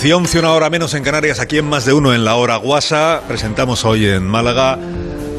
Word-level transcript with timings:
10 0.00 0.04
y 0.06 0.12
11, 0.12 0.38
una 0.38 0.52
hora 0.52 0.70
menos 0.70 0.94
en 0.94 1.02
Canarias, 1.02 1.40
aquí 1.40 1.58
en 1.58 1.68
Más 1.68 1.84
de 1.84 1.92
Uno 1.92 2.14
en 2.14 2.24
la 2.24 2.34
hora 2.36 2.56
Guasa. 2.56 3.20
Presentamos 3.28 3.84
hoy 3.84 4.06
en 4.06 4.26
Málaga 4.26 4.78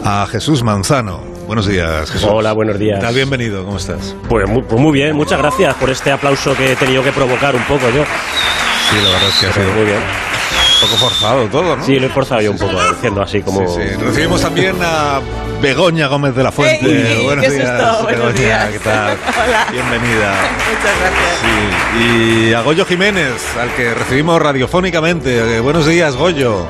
a 0.06 0.28
Jesús 0.28 0.62
Manzano. 0.62 1.24
Buenos 1.48 1.66
días, 1.66 2.12
Jesús. 2.12 2.30
Hola, 2.32 2.54
buenos 2.54 2.78
días. 2.78 3.00
¿Estás 3.00 3.16
bienvenido? 3.16 3.66
¿Cómo 3.66 3.78
estás? 3.78 4.16
Pues 4.30 4.48
muy, 4.48 4.62
pues 4.62 4.80
muy 4.80 4.92
bien, 4.92 5.16
muchas 5.16 5.40
gracias 5.40 5.74
por 5.78 5.90
este 5.90 6.12
aplauso 6.12 6.56
que 6.56 6.74
he 6.74 6.76
tenido 6.76 7.04
que 7.04 7.12
provocar 7.12 7.56
un 7.56 7.64
poco 7.64 7.90
yo. 7.90 8.04
Sí, 8.04 8.98
la 9.04 9.10
verdad 9.10 9.30
es 9.30 9.40
que 9.40 9.48
ha 9.48 9.54
sido 9.54 9.74
Muy 9.74 9.86
bien. 9.86 9.98
un 9.98 10.90
poco 10.90 10.96
forzado 11.10 11.46
todo, 11.48 11.78
¿no? 11.78 11.84
Sí, 11.84 12.00
lo 12.00 12.06
he 12.06 12.10
forzado 12.10 12.42
yo 12.42 12.52
un 12.52 12.58
poco, 12.60 12.80
diciendo 12.94 13.22
así 13.24 13.42
como... 13.42 13.68
Sí, 13.68 13.82
sí. 13.82 13.96
Recibimos 13.96 14.42
también 14.42 14.76
a 14.84 15.22
Begoña 15.62 16.08
Gómez 16.08 16.36
de 16.36 16.44
la 16.44 16.52
Fuente. 16.52 16.86
¡Ey! 16.86 17.24
Buenos 17.24 17.46
¡Qué 17.46 17.52
días, 17.52 17.70
susto! 17.82 18.04
Buenos 18.04 18.34
Begoña. 18.34 18.42
días. 18.42 18.70
¿Qué 18.72 18.80
tal? 18.80 19.18
Hola. 19.48 19.68
Bienvenida. 19.72 20.34
Muchas 20.70 21.00
gracias. 21.00 21.40
Sí. 21.42 22.50
Y 22.50 22.54
a 22.54 22.62
Goyo 22.62 22.86
Jiménez, 22.86 23.58
al 23.60 23.74
que 23.76 23.94
recibimos 23.94 24.42
radiofónicamente. 24.42 25.58
Eh, 25.58 25.60
Buenos 25.60 25.86
días, 25.86 26.16
Goyo. 26.16 26.66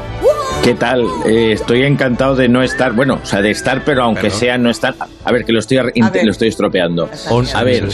¿Qué 0.64 0.74
tal? 0.76 1.06
Eh, 1.26 1.54
estoy 1.54 1.84
encantado 1.84 2.36
de 2.36 2.48
no 2.48 2.62
estar, 2.62 2.92
bueno, 2.94 3.20
o 3.24 3.26
sea, 3.26 3.42
de 3.42 3.50
estar, 3.50 3.84
pero 3.84 4.04
aunque 4.04 4.30
sea 4.30 4.58
no 4.60 4.70
estar. 4.70 4.94
A 5.26 5.32
ver, 5.32 5.44
que 5.46 5.54
lo 5.54 5.60
estoy, 5.60 5.78
ver. 5.78 5.94
lo 6.26 6.32
estoy 6.32 6.50
estropeando. 6.50 7.10
A 7.56 7.64
ver, 7.64 7.88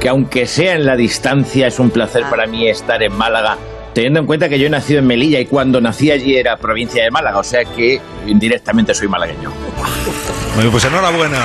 que 0.00 0.08
aunque 0.08 0.46
sea 0.46 0.74
en 0.74 0.86
la 0.86 0.96
distancia, 0.96 1.66
es 1.68 1.78
un 1.78 1.90
placer 1.90 2.22
Ah. 2.26 2.30
para 2.30 2.46
mí 2.46 2.66
estar 2.68 3.00
en 3.02 3.12
Málaga, 3.12 3.56
teniendo 3.94 4.18
en 4.18 4.26
cuenta 4.26 4.48
que 4.48 4.58
yo 4.58 4.66
he 4.66 4.70
nacido 4.70 4.98
en 4.98 5.06
Melilla 5.06 5.38
y 5.38 5.46
cuando 5.46 5.80
nací 5.80 6.10
allí 6.10 6.36
era 6.36 6.56
provincia 6.56 7.04
de 7.04 7.10
Málaga, 7.12 7.38
o 7.38 7.44
sea 7.44 7.64
que 7.64 8.00
indirectamente 8.26 8.92
soy 8.92 9.06
malagueño. 9.06 9.52
Bien, 10.60 10.70
pues 10.70 10.84
enhorabuena. 10.84 11.38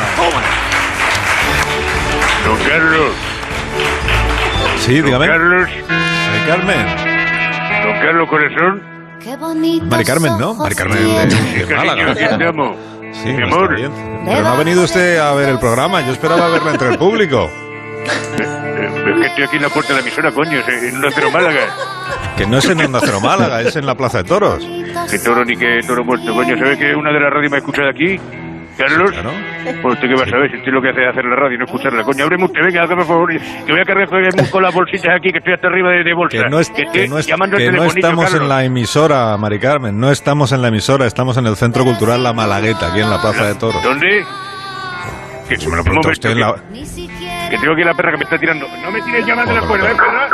Don 2.46 2.58
Carlos, 2.70 3.12
Sí, 4.80 5.02
dígame. 5.02 5.28
don 5.28 5.38
Carlos, 5.38 5.70
Mari 5.90 6.46
Carmen. 6.48 6.86
don 7.84 7.94
Carlos 8.06 8.30
Corazón. 8.30 8.84
Qué 9.24 9.36
bonito. 9.38 9.86
Mari 9.86 10.04
Carmen, 10.06 10.38
¿no? 10.38 10.54
Mari 10.56 10.76
Carmen 10.76 10.98
de, 10.98 11.26
de 11.26 11.66
Cariño, 11.66 11.78
Málaga. 11.78 12.12
aquí 12.12 12.24
estamos. 12.24 12.78
Sí, 13.14 13.30
Mi 13.34 13.44
amor. 13.44 13.76
bien. 13.76 13.92
Pero 14.26 14.42
no 14.42 14.50
ha 14.50 14.56
venido 14.58 14.84
usted 14.84 15.18
a 15.18 15.34
ver 15.34 15.50
el 15.50 15.60
programa. 15.60 16.02
Yo 16.02 16.12
esperaba 16.12 16.50
verla 16.50 16.72
entre 16.72 16.90
el 16.90 16.98
público. 16.98 17.50
Eh, 18.38 18.62
Es 19.08 19.16
que 19.16 19.26
estoy 19.28 19.44
aquí 19.46 19.56
en 19.56 19.62
la 19.64 19.70
puerta 19.70 19.94
de 19.94 20.02
la 20.02 20.06
emisora, 20.06 20.32
coño, 20.32 20.60
es 20.60 20.68
en 20.68 20.96
Onda 20.96 21.10
Cero 21.16 21.30
Málaga. 21.32 21.62
Que 22.38 22.46
no 22.46 22.58
es 22.58 22.66
en 22.66 22.82
Onda 22.82 23.00
Cero 23.04 23.20
Málaga, 23.22 23.62
es 23.62 23.76
en 23.76 23.86
la 23.86 23.96
Plaza 23.96 24.20
de 24.20 24.24
Toros. 24.26 24.68
Que 25.10 25.18
toro 25.20 25.46
ni 25.46 25.56
que 25.56 25.80
toro 25.88 26.04
muerto, 26.04 26.34
coño. 26.34 26.58
¿Sabes 26.58 26.78
que 26.78 26.94
una 26.94 27.12
de 27.12 27.20
las 27.20 27.32
radios 27.34 27.52
más 27.52 27.60
escuchadas 27.60 27.96
aquí? 27.96 28.20
Carlos, 28.78 29.12
Claro. 29.12 29.32
pues 29.82 29.94
usted 29.96 30.08
qué 30.10 30.16
va 30.16 30.24
a 30.24 30.30
saber 30.30 30.52
si 30.52 30.58
usted 30.58 30.72
lo 30.72 30.82
que 30.82 30.90
hace 30.90 31.02
es 31.04 31.08
hacer 31.10 31.26
la 31.26 31.36
radio 31.36 31.56
y 31.56 31.58
no 31.58 31.66
escucharla, 31.66 32.04
coño. 32.04 32.24
Ábreme 32.26 32.46
usted, 32.46 32.62
venga, 32.62 32.82
hágame 32.84 33.04
por 33.06 33.08
favor, 33.08 33.30
que 33.66 33.72
voy 33.72 33.82
a 33.82 33.86
cargar 33.86 34.10
con 34.52 34.64
las 34.64 34.74
bolsitas 34.74 35.16
aquí, 35.16 35.32
que 35.32 35.38
estoy 35.40 35.54
hasta 35.54 35.68
arriba 35.68 35.92
de, 35.92 36.04
de 36.04 36.14
bolsa. 36.14 36.38
Que 36.44 36.50
no, 36.50 36.60
es- 36.60 36.70
estoy 36.70 36.86
que 36.92 37.08
no 37.08 37.18
es- 37.18 37.26
que 37.28 37.36
no 37.72 37.84
estamos 37.86 38.26
Carlos. 38.26 38.42
en 38.42 38.50
la 38.50 38.64
emisora, 38.64 39.38
Mari 39.38 39.60
Carmen. 39.60 40.00
No 40.00 40.12
estamos 40.12 40.52
en 40.52 40.62
la 40.62 40.68
emisora, 40.70 41.06
estamos 41.06 41.38
en 41.38 41.46
el 41.48 41.56
Centro 41.56 41.84
Cultural 41.84 42.22
La 42.24 42.34
Malagueta, 42.34 42.88
aquí 42.92 43.02
en 43.02 43.10
la 43.10 43.22
Plaza 43.22 43.46
de 43.46 43.56
Toros. 43.56 43.82
¿Dónde? 43.84 44.24
Que 45.50 45.58
Se 45.58 45.70
me 45.70 45.76
lo 45.78 45.84
momento, 45.84 46.10
usted 46.10 46.30
en 46.32 46.36
que- 46.36 46.42
la... 46.42 46.56
Que 47.50 47.58
tengo 47.60 47.74
aquí 47.74 47.84
la 47.84 47.94
perra 47.94 48.12
que 48.12 48.18
me 48.18 48.24
está 48.24 48.38
tirando. 48.40 48.66
No 48.84 48.92
me 48.92 49.02
tires 49.04 49.26
llamando 49.26 49.52
a 49.52 49.56
la 49.56 49.62
puerta, 49.62 49.92
¿eh, 49.92 49.96
perra? 49.96 50.28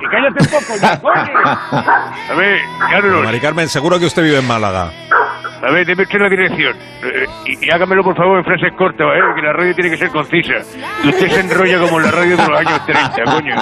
Y 0.00 0.06
cállate 0.06 0.42
un 0.42 0.46
poco, 0.48 0.80
ya, 0.80 1.00
coño. 1.00 1.38
A 2.30 2.34
ver, 2.34 2.58
Carlos, 2.90 3.24
Mari 3.24 3.40
Carmen, 3.40 3.68
seguro 3.68 3.98
que 3.98 4.06
usted 4.06 4.22
vive 4.22 4.38
en 4.38 4.46
Málaga. 4.46 4.90
A 5.66 5.70
ver, 5.70 5.86
deme 5.86 6.02
usted 6.02 6.18
la 6.20 6.28
dirección. 6.28 6.76
Eh, 7.02 7.26
y, 7.46 7.66
y 7.66 7.70
hágamelo, 7.70 8.02
por 8.04 8.16
favor, 8.16 8.38
en 8.38 8.44
frases 8.44 8.72
cortas, 8.76 9.06
¿eh? 9.16 9.20
Que 9.34 9.42
la 9.42 9.52
radio 9.52 9.74
tiene 9.74 9.90
que 9.90 9.96
ser 9.96 10.08
concisa. 10.10 10.54
Y 11.02 11.08
usted 11.08 11.28
se 11.30 11.40
enrolla 11.40 11.78
como 11.80 12.00
la 12.00 12.10
radio 12.10 12.36
de 12.36 12.48
los 12.48 12.58
años 12.60 12.86
30, 12.86 13.24
coño. 13.24 13.56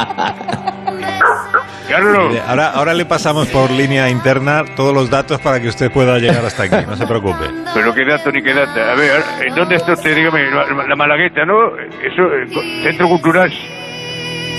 Carlos, 1.88 2.36
Ahora, 2.46 2.70
ahora 2.70 2.94
le 2.94 3.04
pasamos 3.04 3.48
por 3.48 3.70
línea 3.70 4.08
interna 4.08 4.64
todos 4.76 4.94
los 4.94 5.10
datos 5.10 5.40
para 5.40 5.60
que 5.60 5.68
usted 5.68 5.90
pueda 5.90 6.18
llegar 6.18 6.44
hasta 6.44 6.62
aquí, 6.64 6.86
no 6.88 6.96
se 6.96 7.06
preocupe. 7.06 7.44
pero 7.74 7.92
qué 7.94 8.04
dato 8.04 8.30
ni 8.32 8.42
qué 8.42 8.54
data. 8.54 8.92
A 8.92 8.94
ver, 8.94 9.22
¿en 9.46 9.54
dónde 9.54 9.76
está 9.76 9.92
usted? 9.92 10.16
Dígame, 10.16 10.50
la, 10.50 10.86
la 10.88 10.96
Malagueta, 10.96 11.44
¿no? 11.44 11.76
Eso, 11.76 12.32
eh, 12.32 12.82
Centro 12.82 13.08
Cultural. 13.08 13.52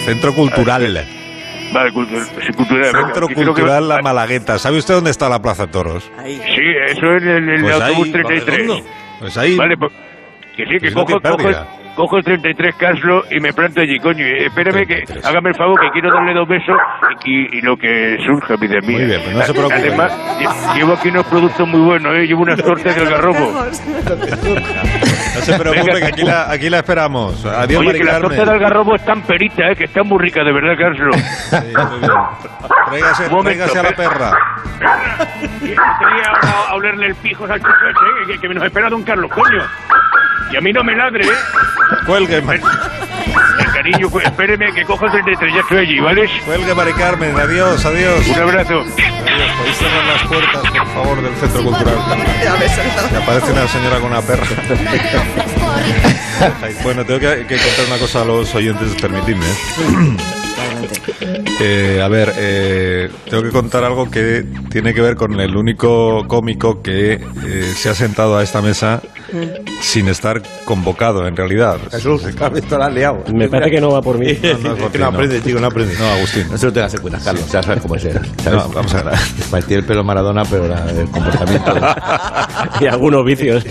Centro 0.05 0.33
Cultural. 0.35 1.05
Vale, 1.72 1.91
cultu- 1.91 2.24
sí, 2.46 2.53
cultural. 2.53 2.91
venga, 2.94 3.06
Centro 3.07 3.28
que- 3.28 3.35
Cultural 3.35 3.88
La 3.88 4.01
Malagueta. 4.01 4.57
¿Sabe 4.59 4.78
usted 4.78 4.96
dónde 4.96 5.12
está 5.12 5.29
la 5.29 5.40
Plaza 5.41 5.66
de 5.68 5.72
Toros? 5.72 6.12
Ahí. 6.18 6.35
Sí, 6.35 6.62
eso 6.88 7.13
es 7.16 7.24
el, 7.24 7.50
el 7.50 7.62
Pues 7.62 7.74
autobús 7.81 8.06
ahí, 8.07 8.12
33. 8.12 8.57
redondo. 8.57 8.85
Pues 9.19 9.38
ahí. 9.38 9.56
Vale, 9.57 9.78
pues. 9.78 9.91
Que 10.56 10.66
sí, 10.66 10.72
que 10.74 10.91
Pues 10.91 10.94
cojo, 10.94 11.19
cojo, 11.19 11.50
cojo 11.96 12.18
el 12.18 12.24
33 12.24 12.75
Caslo 12.75 13.24
y 13.31 13.40
me 13.40 13.53
planto 13.53 13.81
allí, 13.81 13.97
coño. 13.97 14.24
Espérame 14.24 14.81
que 14.85 14.96
33. 14.97 15.25
hágame 15.25 15.50
el 15.50 15.56
favor 15.56 15.79
que 15.81 15.90
quiero 15.91 16.12
darle 16.13 16.34
dos 16.35 16.47
besos 16.47 16.75
y, 17.25 17.57
y 17.57 17.62
lo 17.62 17.75
que 17.75 18.18
surja, 18.24 18.56
vida 18.57 18.80
mía. 18.81 18.97
Muy 19.00 19.06
bien, 19.06 19.22
pues 19.24 19.35
no 19.35 19.41
se 19.41 19.51
preocupe. 19.53 19.75
Además, 19.75 20.12
lle- 20.40 20.75
llevo 20.75 20.94
aquí 20.94 21.07
unos 21.09 21.25
productos 21.25 21.68
muy 21.68 21.81
buenos, 21.81 22.16
¿eh? 22.16 22.28
Llevo 22.28 22.44
unas 22.44 22.62
tortas 22.63 22.95
del 22.95 23.09
garrobo. 23.09 23.51
No 25.35 25.41
se 25.41 25.59
preocupe 25.59 25.94
Venga. 25.94 25.99
que 25.99 26.05
aquí 26.13 26.23
la, 26.23 26.51
aquí 26.51 26.69
la 26.69 26.77
esperamos. 26.77 27.45
Adiós, 27.45 27.79
Oye, 27.79 27.88
Mari 27.88 27.99
que 27.99 28.03
las 28.05 28.13
Carmen. 28.13 28.29
tortas 28.38 28.53
del 28.53 28.59
garrobo 28.61 28.95
están 28.95 29.21
peritas, 29.23 29.71
¿eh? 29.71 29.75
Que 29.75 29.83
están 29.85 30.07
muy 30.07 30.19
ricas, 30.19 30.45
de 30.45 30.51
verdad, 30.53 30.73
Carlos. 30.77 31.16
Sí, 31.17 31.57
muy 31.89 31.99
bien. 31.99 32.11
Tráigase, 32.88 33.29
tráigase 33.29 33.79
a 33.79 33.83
la 33.83 33.91
perra. 33.91 34.31
Y 35.61 35.67
Quería 35.67 35.77
a, 36.41 36.69
a 36.69 36.73
olerle 36.75 37.07
el 37.07 37.16
pijo 37.16 37.45
al 37.45 37.59
chucho 37.59 37.69
ese, 37.69 38.31
¿eh? 38.33 38.35
que, 38.39 38.47
que 38.47 38.53
nos 38.53 38.63
espera 38.66 38.89
don 38.89 39.03
Carlos, 39.03 39.31
coño. 39.31 39.63
Y 40.51 40.57
a 40.57 40.61
mí 40.61 40.71
no 40.71 40.83
me 40.83 40.95
ladre, 40.95 41.25
¿eh? 41.25 41.31
Cuelgue, 42.05 42.41
El 43.59 43.72
cariño, 43.72 44.09
pues, 44.09 44.25
espéreme 44.25 44.73
que 44.73 44.84
cojo 44.84 45.06
el 45.06 45.11
33, 45.11 45.53
ya 45.53 45.59
estoy 45.61 45.78
allí, 45.79 46.00
¿vale? 46.00 46.29
cuelgue, 46.45 46.73
Mari 46.73 46.94
Carmen. 46.94 47.38
Adiós, 47.39 47.85
adiós. 47.85 48.28
Un 48.28 48.41
abrazo. 48.41 48.81
Adiós. 48.81 49.51
¿Podéis 49.57 49.78
cerrar 49.78 50.06
las 50.06 50.28
puertas, 50.28 50.72
por 50.72 50.88
favor, 50.94 51.22
del 51.22 51.35
Centro 51.35 51.63
Cultural? 51.63 51.95
Ya 52.44 52.56
ves. 52.56 52.72
Me 53.12 53.17
aparece 53.17 53.51
una 53.51 53.67
señora 53.67 54.00
con 54.00 54.12
una 54.12 54.22
perra. 54.22 54.45
Bueno, 56.83 57.06
tengo 57.06 57.22
que, 57.22 57.45
que 57.47 57.56
contar 57.56 57.85
una 57.88 57.97
cosa 58.00 58.22
a 58.22 58.25
los 58.25 58.53
oyentes, 58.53 58.95
permitidme. 59.00 59.45
Eh, 61.62 62.01
a 62.03 62.07
ver, 62.07 62.33
eh, 62.38 63.09
tengo 63.29 63.44
que 63.44 63.50
contar 63.51 63.83
algo 63.83 64.09
que 64.09 64.45
tiene 64.69 64.94
que 64.94 65.01
ver 65.01 65.16
con 65.16 65.39
el 65.39 65.56
único 65.56 66.25
cómico 66.28 66.81
que 66.81 67.13
eh, 67.13 67.73
se 67.75 67.89
ha 67.89 67.94
sentado 67.94 68.38
a 68.38 68.44
esta 68.44 68.62
mesa 68.62 69.01
sin 69.81 70.07
estar 70.07 70.41
convocado, 70.66 71.27
en 71.27 71.35
realidad. 71.35 71.77
Jesús, 71.91 72.23
la 72.71 72.85
has 72.85 72.94
liado. 72.94 73.23
Me 73.33 73.47
parece 73.49 73.71
que 73.71 73.81
no 73.81 73.89
va 73.91 74.01
por 74.01 74.17
mí. 74.17 74.27
No, 74.63 74.69
no 74.69 74.75
es 74.75 74.81
Es 74.83 74.91
ti, 74.91 74.97
no 74.97 75.03
no. 75.05 75.16
aprende, 75.17 75.41
chico, 75.41 75.59
no 75.59 75.67
aprende. 75.67 75.95
No, 75.99 76.05
Agustín. 76.07 76.47
No 76.49 76.57
se 76.57 76.66
lo 76.67 76.73
tengas 76.73 76.94
en 76.94 77.01
cuenta, 77.01 77.19
Carlos. 77.23 77.51
Ya 77.51 77.63
sabes 77.63 77.81
cómo 77.81 77.95
es. 77.95 78.05
él, 78.05 78.19
vamos 78.45 78.94
a 78.94 79.03
ver. 79.03 79.63
Tiene 79.66 79.81
el 79.81 79.85
pelo 79.85 80.03
Maradona, 80.03 80.44
pero 80.45 80.67
la- 80.67 80.89
el 80.89 81.09
comportamiento. 81.09 81.73
y 82.81 82.85
algunos 82.88 83.25
vicios. 83.25 83.66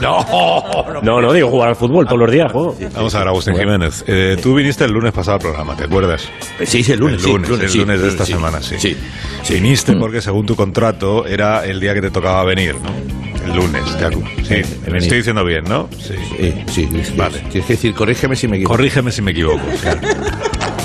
No, 0.00 0.24
no. 0.24 1.00
No, 1.02 1.20
no, 1.20 1.32
digo 1.32 1.48
jugar 1.50 1.70
al 1.70 1.76
fútbol 1.76 2.06
todos 2.06 2.18
los 2.18 2.30
días, 2.30 2.50
juego. 2.52 2.76
Vamos 2.94 3.14
a 3.14 3.18
ver, 3.20 3.28
Agustín 3.28 3.54
Jiménez. 3.56 4.04
Eh, 4.06 4.36
tú 4.42 4.54
viniste 4.54 4.84
el 4.84 4.92
lunes 4.92 5.12
pasado 5.12 5.36
al 5.36 5.40
programa, 5.40 5.76
¿te 5.76 5.84
acuerdas? 5.84 6.28
Sí, 6.64 6.82
sí, 6.82 6.92
el 6.92 7.00
lunes. 7.00 7.24
el 7.24 7.30
lunes, 7.32 7.48
sí, 7.48 7.54
el 7.64 7.70
sí, 7.70 7.78
lunes 7.78 8.00
de 8.00 8.08
esta 8.08 8.24
sí, 8.24 8.32
semana, 8.32 8.60
sí. 8.62 8.76
Sí. 8.78 8.96
Viniste 9.54 9.94
porque 9.96 10.20
según 10.20 10.46
tu 10.46 10.56
contrato 10.56 11.26
era 11.26 11.64
el 11.64 11.80
día 11.80 11.94
que 11.94 12.00
te 12.00 12.10
tocaba 12.10 12.44
venir, 12.44 12.74
¿no? 12.76 13.15
El 13.46 13.54
lunes, 13.56 13.82
te 13.98 14.06
acu- 14.06 14.24
Sí, 14.42 14.54
venido. 14.84 14.96
estoy 14.98 15.16
diciendo 15.18 15.44
bien, 15.44 15.64
¿no? 15.68 15.88
Sí. 15.98 16.14
Sí, 16.38 16.88
sí, 16.88 17.02
sí, 17.04 17.12
Vale. 17.16 17.38
Tienes 17.50 17.66
que 17.66 17.72
decir, 17.74 17.94
corrígeme 17.94 18.36
si 18.36 18.48
me 18.48 18.56
equivoco. 18.56 18.76
Corrígeme 18.76 19.12
si 19.12 19.22
me 19.22 19.30
equivoco. 19.32 19.60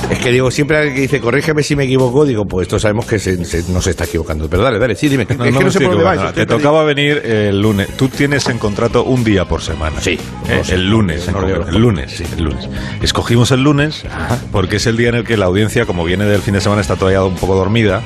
Es 0.09 0.19
que 0.19 0.29
digo, 0.29 0.51
siempre 0.51 0.75
alguien 0.75 0.95
que 0.95 1.01
dice, 1.03 1.21
corrígeme 1.21 1.63
si 1.63 1.73
me 1.73 1.85
equivoco, 1.85 2.25
digo, 2.25 2.43
pues 2.45 2.65
esto 2.67 2.77
sabemos 2.77 3.05
que 3.05 3.17
se, 3.17 3.45
se- 3.45 3.71
no 3.71 3.81
se 3.81 3.91
está 3.91 4.03
equivocando. 4.03 4.49
Pero 4.49 4.61
dale, 4.61 4.77
dale, 4.77 4.93
sí, 4.93 5.07
dime. 5.07 5.25
No, 5.25 5.31
es 5.31 5.37
que 5.37 5.51
no 5.51 5.59
no, 5.61 5.65
me 5.67 5.71
sé 5.71 5.79
por 5.79 5.87
dónde 5.91 6.03
vais. 6.03 6.17
equivocando. 6.19 6.41
estoy 6.41 6.45
Te 6.57 6.63
tocaba 6.63 6.83
venir 6.83 7.17
el 7.23 7.61
lunes. 7.61 7.87
Tú 7.95 8.09
tienes 8.09 8.45
en 8.49 8.57
contrato 8.57 9.05
un 9.05 9.23
día 9.23 9.45
por 9.45 9.61
semana. 9.61 10.01
Sí. 10.01 10.19
Eh, 10.49 10.63
No 10.67 10.73
el 10.75 10.89
lunes. 10.89 11.27
en 11.27 11.33
No 11.33 11.39
lo 11.39 11.47
concreto. 11.47 11.69
el 11.77 11.81
lunes, 11.81 12.11
sí, 12.11 12.25
el 12.37 12.43
lunes. 12.43 12.67
Escogimos 13.01 13.51
el 13.51 13.63
lunes 13.63 14.03
porque 14.51 14.75
es 14.77 14.85
el 14.85 14.97
día 14.97 15.07
en 15.09 15.15
el 15.15 15.23
que 15.23 15.37
la 15.37 15.45
audiencia, 15.45 15.85
como 15.85 16.03
viene 16.03 16.25
del 16.25 16.41
fin 16.41 16.55
de 16.55 16.61
semana, 16.61 16.81
está 16.81 16.97
todavía 16.97 17.23
un 17.23 17.35
poco 17.35 17.55
dormida. 17.55 18.01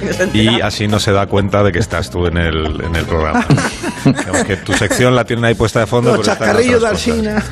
Y 0.34 0.60
así 0.60 0.86
no 0.88 0.98
se 1.00 1.12
da 1.12 1.26
cuenta 1.26 1.62
de 1.62 1.72
que 1.72 1.78
estás 1.78 2.10
tú 2.10 2.26
en 2.26 2.36
el, 2.36 2.80
en 2.84 2.94
el 2.96 3.04
programa. 3.04 3.46
Que 4.46 4.56
tu 4.56 4.72
sección 4.72 5.14
la 5.14 5.24
tienen 5.24 5.44
ahí 5.44 5.54
puesta 5.54 5.80
de 5.80 5.86
fondo. 5.86 6.16
Los 6.16 6.24
chascarrillos 6.24 6.80
de. 6.80 6.88
Alsina. 6.88 7.44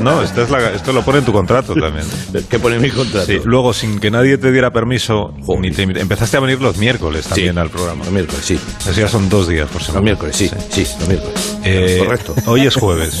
No, 0.00 0.22
esto, 0.22 0.42
es 0.42 0.50
la- 0.50 0.70
esto 0.70 0.92
lo 0.92 1.02
pone 1.04 1.18
en 1.18 1.24
tu 1.24 1.32
contrato 1.32 1.74
también. 1.74 2.06
¿Qué 2.48 2.58
pone 2.58 2.76
en 2.76 2.82
mi 2.82 2.90
contrato? 2.90 3.26
Sí, 3.26 3.40
luego, 3.44 3.74
sin 3.74 3.98
que 3.98 4.10
nadie 4.10 4.38
te 4.38 4.50
diera 4.50 4.70
permiso, 4.72 5.34
ni 5.60 5.70
te 5.70 5.82
empezaste 5.82 6.36
a 6.38 6.40
venir 6.40 6.62
los 6.62 6.78
miércoles 6.78 7.24
Sí. 7.24 7.30
también 7.30 7.58
al 7.58 7.68
programa. 7.68 8.04
Los 8.04 8.12
miércoles, 8.12 8.42
sí. 8.44 8.58
Así 8.88 9.00
ya 9.00 9.08
son 9.08 9.28
dos 9.28 9.48
días 9.48 9.68
por 9.68 9.82
semana. 9.82 9.98
Los 9.98 10.04
miércoles, 10.04 10.36
sí. 10.36 10.50
Sí, 10.70 10.86
los 10.98 11.08
miércoles. 11.08 11.56
Eh, 11.64 11.96
Correcto. 12.02 12.34
Hoy 12.46 12.66
es 12.66 12.74
jueves. 12.74 13.20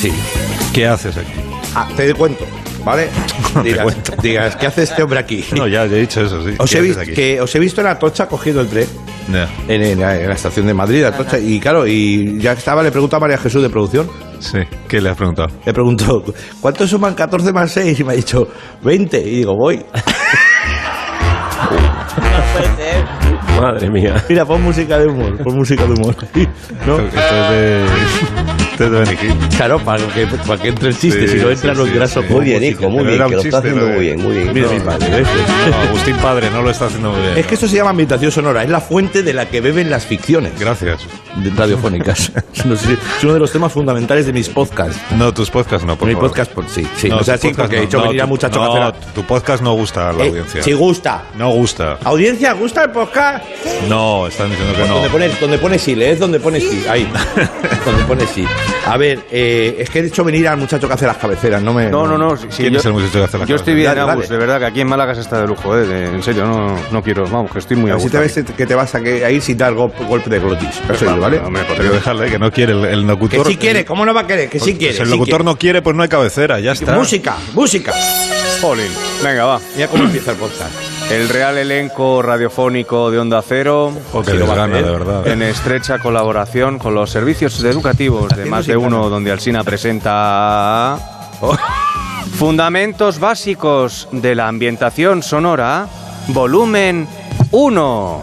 Sí. 0.00 0.12
¿Qué 0.72 0.86
haces 0.88 1.16
aquí? 1.16 1.32
Ah, 1.78 1.86
te 1.94 2.14
cuento, 2.14 2.46
¿vale? 2.86 3.10
Digas, 3.62 3.94
digas, 4.22 4.56
¿qué 4.56 4.66
hace 4.66 4.84
este 4.84 5.02
hombre 5.02 5.18
aquí? 5.18 5.44
No, 5.54 5.66
ya, 5.66 5.84
ya 5.84 5.96
he 5.96 6.00
dicho 6.00 6.22
eso, 6.22 6.42
sí. 6.42 6.54
Os 6.58 6.70
¿Qué 6.70 6.78
he, 6.78 6.80
visto, 6.80 7.02
que 7.02 7.38
os 7.38 7.54
he 7.54 7.58
visto 7.58 7.82
en 7.82 7.88
Atocha 7.88 8.26
cogiendo 8.26 8.62
el 8.62 8.68
tren, 8.68 8.88
en, 9.68 9.82
en 9.82 10.00
la, 10.00 10.18
en 10.18 10.26
la 10.26 10.34
estación 10.34 10.66
de 10.66 10.72
Madrid, 10.72 11.04
Atocha, 11.04 11.38
y 11.38 11.60
claro, 11.60 11.86
y 11.86 12.40
ya 12.40 12.52
estaba, 12.52 12.82
le 12.82 12.90
pregunto 12.90 13.16
a 13.16 13.20
María 13.20 13.36
Jesús 13.36 13.60
de 13.60 13.68
producción, 13.68 14.08
sí. 14.40 14.60
¿Qué 14.88 15.02
le 15.02 15.10
has 15.10 15.18
preguntado? 15.18 15.48
le 15.66 15.72
pregunto, 15.74 16.24
¿cuántos 16.62 16.88
suman 16.88 17.14
14 17.14 17.52
más 17.52 17.72
6? 17.72 18.00
Y 18.00 18.04
me 18.04 18.14
ha 18.14 18.16
dicho, 18.16 18.48
20, 18.82 19.20
y 19.20 19.36
digo, 19.36 19.54
voy. 19.54 19.84
Madre 23.60 23.90
mía. 23.90 24.24
Mira, 24.30 24.46
pon 24.46 24.62
música 24.62 24.98
de 24.98 25.08
humor, 25.08 25.36
pon 25.44 25.56
música 25.56 25.84
de 25.84 25.92
humor. 25.92 26.16
¿No? 26.86 27.00
Esto, 27.00 27.18
esto 27.18 27.36
es 27.36 27.50
de. 27.50 27.84
Hill. 28.84 29.34
Claro, 29.56 29.78
para 29.80 30.06
que, 30.08 30.26
para 30.26 30.62
que 30.62 30.68
entre 30.68 30.88
el 30.88 30.98
chiste, 30.98 31.26
Sí, 31.26 31.38
si 31.38 31.44
no 31.44 31.50
entra 31.50 31.72
sí, 31.72 31.78
los 31.78 31.88
sí, 31.88 31.94
grasos 31.94 32.30
Muy 32.30 32.44
bien, 32.44 32.62
hijo, 32.64 32.88
muy 32.90 33.04
bien, 33.04 33.14
que 33.14 33.18
lo 33.18 33.26
está 33.28 33.42
chiste, 33.42 33.56
haciendo 33.56 33.86
muy 33.86 34.00
bien, 34.00 34.22
muy 34.22 34.32
bien. 34.36 34.52
Mira 34.52 34.68
mi 34.68 34.80
padre, 34.80 35.24
Agustín 35.88 36.16
Padre 36.16 36.50
no 36.50 36.62
lo 36.62 36.70
está 36.70 36.86
haciendo 36.86 37.10
muy 37.12 37.20
bien. 37.22 37.38
Es 37.38 37.46
que 37.46 37.54
esto 37.54 37.68
se 37.68 37.76
llama 37.76 37.90
ambientación 37.90 38.30
sonora, 38.30 38.62
es 38.62 38.70
la 38.70 38.80
fuente 38.80 39.22
de 39.22 39.32
la 39.32 39.46
que 39.48 39.60
beben 39.60 39.90
las 39.90 40.04
ficciones 40.06 40.58
Gracias. 40.58 41.00
de- 41.36 41.50
radiofónicas. 41.50 42.32
Es 42.56 43.22
uno 43.24 43.34
de 43.34 43.38
los 43.40 43.52
temas 43.52 43.72
fundamentales 43.72 44.26
de 44.26 44.32
mis 44.32 44.48
podcasts. 44.48 44.98
No, 45.16 45.32
tus 45.32 45.50
podcasts 45.50 45.86
no, 45.86 45.96
por 45.96 46.08
Mi 46.08 46.14
favor. 46.14 46.28
podcast, 46.30 46.52
por, 46.52 46.68
sí, 46.68 46.86
sí. 46.96 47.08
No, 47.08 47.18
o 47.18 47.24
sea, 47.24 47.36
sí, 47.38 47.52
porque 47.56 47.76
no. 47.76 47.82
he 47.82 47.84
hecho 47.84 47.98
No, 47.98 48.04
venir 48.04 48.22
a 48.22 48.26
muchachos 48.26 48.56
no, 48.62 48.92
tu 49.14 49.22
podcast 49.24 49.62
no 49.62 49.72
gusta 49.74 50.10
a 50.10 50.12
la 50.12 50.24
Eh, 50.24 50.28
audiencia. 50.28 50.62
sí 50.62 50.72
gusta. 50.72 51.24
No 51.36 51.50
gusta. 51.50 51.98
¿Audiencia 52.04 52.52
gusta 52.52 52.84
el 52.84 52.90
podcast? 52.90 53.44
No, 53.88 54.26
están 54.26 54.50
diciendo 54.50 54.74
que 54.74 54.88
no. 54.88 54.94
Donde 54.94 55.10
pone, 55.10 55.28
donde 55.40 55.58
pone 55.58 55.78
sí, 55.78 55.94
lees 55.94 56.18
donde 56.18 56.40
pone 56.40 56.60
sí. 56.60 56.84
Ahí. 56.88 57.08
donde 57.84 58.04
pone 58.04 58.26
sí. 58.26 58.44
A 58.86 58.96
ver, 58.96 59.20
eh, 59.32 59.76
es 59.80 59.90
que 59.90 59.98
he 59.98 60.06
hecho 60.06 60.22
venir 60.22 60.46
al 60.46 60.56
muchacho 60.58 60.86
que 60.86 60.94
hace 60.94 61.06
las 61.06 61.16
cabeceras, 61.16 61.60
no 61.60 61.74
me... 61.74 61.90
No, 61.90 62.06
no, 62.06 62.16
no. 62.16 62.36
sí, 62.36 62.46
¿Quién 62.56 62.72
yo, 62.74 62.78
es 62.78 62.86
el 62.86 62.92
muchacho 62.92 63.18
que 63.18 63.24
hace 63.24 63.38
la 63.38 63.44
yo 63.44 63.56
estoy 63.56 63.74
bien, 63.74 63.88
Dale, 63.88 64.00
Agus, 64.02 64.14
dale. 64.14 64.28
de 64.28 64.36
verdad, 64.38 64.58
que 64.60 64.64
aquí 64.66 64.80
en 64.80 64.86
Málaga 64.86 65.12
se 65.14 65.22
está 65.22 65.40
de 65.40 65.46
lujo, 65.48 65.76
eh, 65.76 65.84
de- 65.86 66.06
en 66.06 66.22
serio, 66.22 66.46
no, 66.46 66.76
no 66.92 67.02
quiero, 67.02 67.24
vamos, 67.24 67.50
que 67.50 67.58
estoy 67.58 67.76
muy 67.76 67.90
A 67.90 67.94
si 67.96 68.02
gusto 68.04 68.18
te 68.18 68.24
aquí. 68.24 68.40
ves 68.42 68.52
que 68.56 68.66
te 68.66 68.74
vas 68.76 68.94
a, 68.94 69.00
que- 69.00 69.24
a 69.24 69.30
ir 69.32 69.42
sin 69.42 69.58
dar 69.58 69.74
gol- 69.74 69.92
golpe 70.08 70.30
de 70.30 70.38
glotis. 70.38 70.80
Eso 70.88 71.10
es, 71.12 71.18
¿vale? 71.18 71.38
Hombre, 71.40 71.62
Pero 71.76 71.92
dejarle 71.92 72.30
que 72.30 72.38
no 72.38 72.52
quiere 72.52 72.74
el, 72.74 72.84
el 72.84 73.00
Que 73.00 73.06
locutor. 73.06 73.46
sí 73.48 73.56
quiere, 73.56 73.84
¿cómo 73.84 74.06
no 74.06 74.14
va 74.14 74.20
a 74.20 74.26
querer? 74.28 74.48
Que 74.48 74.60
sí 74.60 74.66
Pues, 74.66 74.78
quiere. 74.78 74.94
Si 74.94 75.00
el 75.00 75.06
sí 75.08 75.12
locutor 75.12 75.38
quiere. 75.38 75.44
no 75.44 75.56
quiere, 75.58 75.82
pues 75.82 75.96
no 75.96 76.02
hay 76.04 76.08
cabecera, 76.08 76.60
ya 76.60 76.70
está. 76.72 76.94
Música, 76.96 77.36
música. 77.54 77.92
Jolín. 78.60 78.92
Venga, 79.22 79.44
va. 79.46 79.60
Mira 79.74 79.88
cómo 79.88 80.04
empieza 80.04 80.30
el 80.30 80.36
podcast. 80.36 80.70
El 81.10 81.28
real 81.28 81.56
elenco 81.56 82.20
radiofónico 82.20 83.10
de 83.10 83.18
Onda 83.18 83.40
Cero, 83.46 83.92
O 84.12 84.22
que 84.22 84.32
Sí, 84.32 84.36
lo 84.36 84.40
les 84.40 84.48
va 84.48 84.52
a 84.52 84.56
gana, 84.56 84.74
hacer. 84.74 84.84
de 84.86 84.90
verdad. 84.90 85.26
en 85.28 85.42
estrecha 85.42 85.98
colaboración 85.98 86.78
con 86.78 86.94
los 86.94 87.10
servicios 87.10 87.62
educativos 87.62 88.28
de 88.36 88.44
más 88.46 88.66
de 88.66 88.76
uno, 88.76 89.08
donde 89.08 89.30
Alsina 89.30 89.62
presenta 89.64 90.98
Fundamentos 92.38 93.18
básicos 93.20 94.08
de 94.10 94.34
la 94.34 94.48
ambientación 94.48 95.22
sonora, 95.22 95.86
volumen 96.28 97.06
1. 97.52 98.20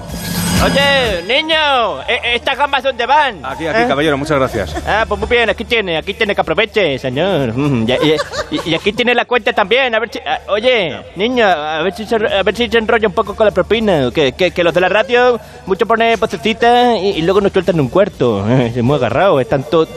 Oye, 0.63 1.23
niño, 1.27 2.01
¿e- 2.07 2.35
¿estas 2.35 2.57
gambas 2.57 2.83
dónde 2.83 3.05
van? 3.05 3.45
Aquí, 3.45 3.67
aquí, 3.67 3.81
¿Eh? 3.81 3.85
caballero, 3.87 4.17
muchas 4.17 4.37
gracias. 4.37 4.75
Ah, 4.87 5.03
pues 5.05 5.19
muy 5.19 5.27
bien, 5.29 5.49
aquí 5.49 5.65
tiene, 5.65 5.97
aquí 5.97 6.13
tiene 6.13 6.33
que 6.33 6.39
aproveche, 6.39 6.97
señor. 6.99 7.53
Mm, 7.53 7.85
Y, 7.89 7.91
y- 7.91 8.15
y- 8.51 8.69
y 8.69 8.75
aquí 8.75 8.93
tiene 8.93 9.13
la 9.13 9.25
cuenta 9.25 9.51
también, 9.51 9.93
a 9.93 9.99
ver 9.99 10.09
si... 10.09 10.19
ah, 10.25 10.39
oye, 10.47 10.95
niño, 11.17 11.45
a 11.45 11.81
ver 11.81 11.93
si 11.93 12.05
se, 12.05 12.15
a 12.15 12.43
ver 12.43 12.55
si 12.55 12.69
se 12.69 12.77
enrolla 12.77 13.07
un 13.09 13.13
poco 13.13 13.35
con 13.35 13.45
la 13.45 13.51
propina. 13.51 14.09
Que, 14.13 14.31
que, 14.31 14.51
que 14.51 14.63
los 14.63 14.73
de 14.73 14.79
la 14.79 14.87
radio, 14.89 15.37
mucho 15.65 15.85
pone 15.85 16.15
vocecita 16.15 16.95
y, 16.97 17.09
y 17.09 17.21
luego 17.23 17.41
nos 17.41 17.51
sueltan 17.51 17.77
un 17.81 17.89
cuarto. 17.89 18.45
Eh, 18.49 18.71
Es 18.75 18.83
muy 18.83 18.95
agarrado, 18.95 19.41
están 19.41 19.63
todos 19.63 19.89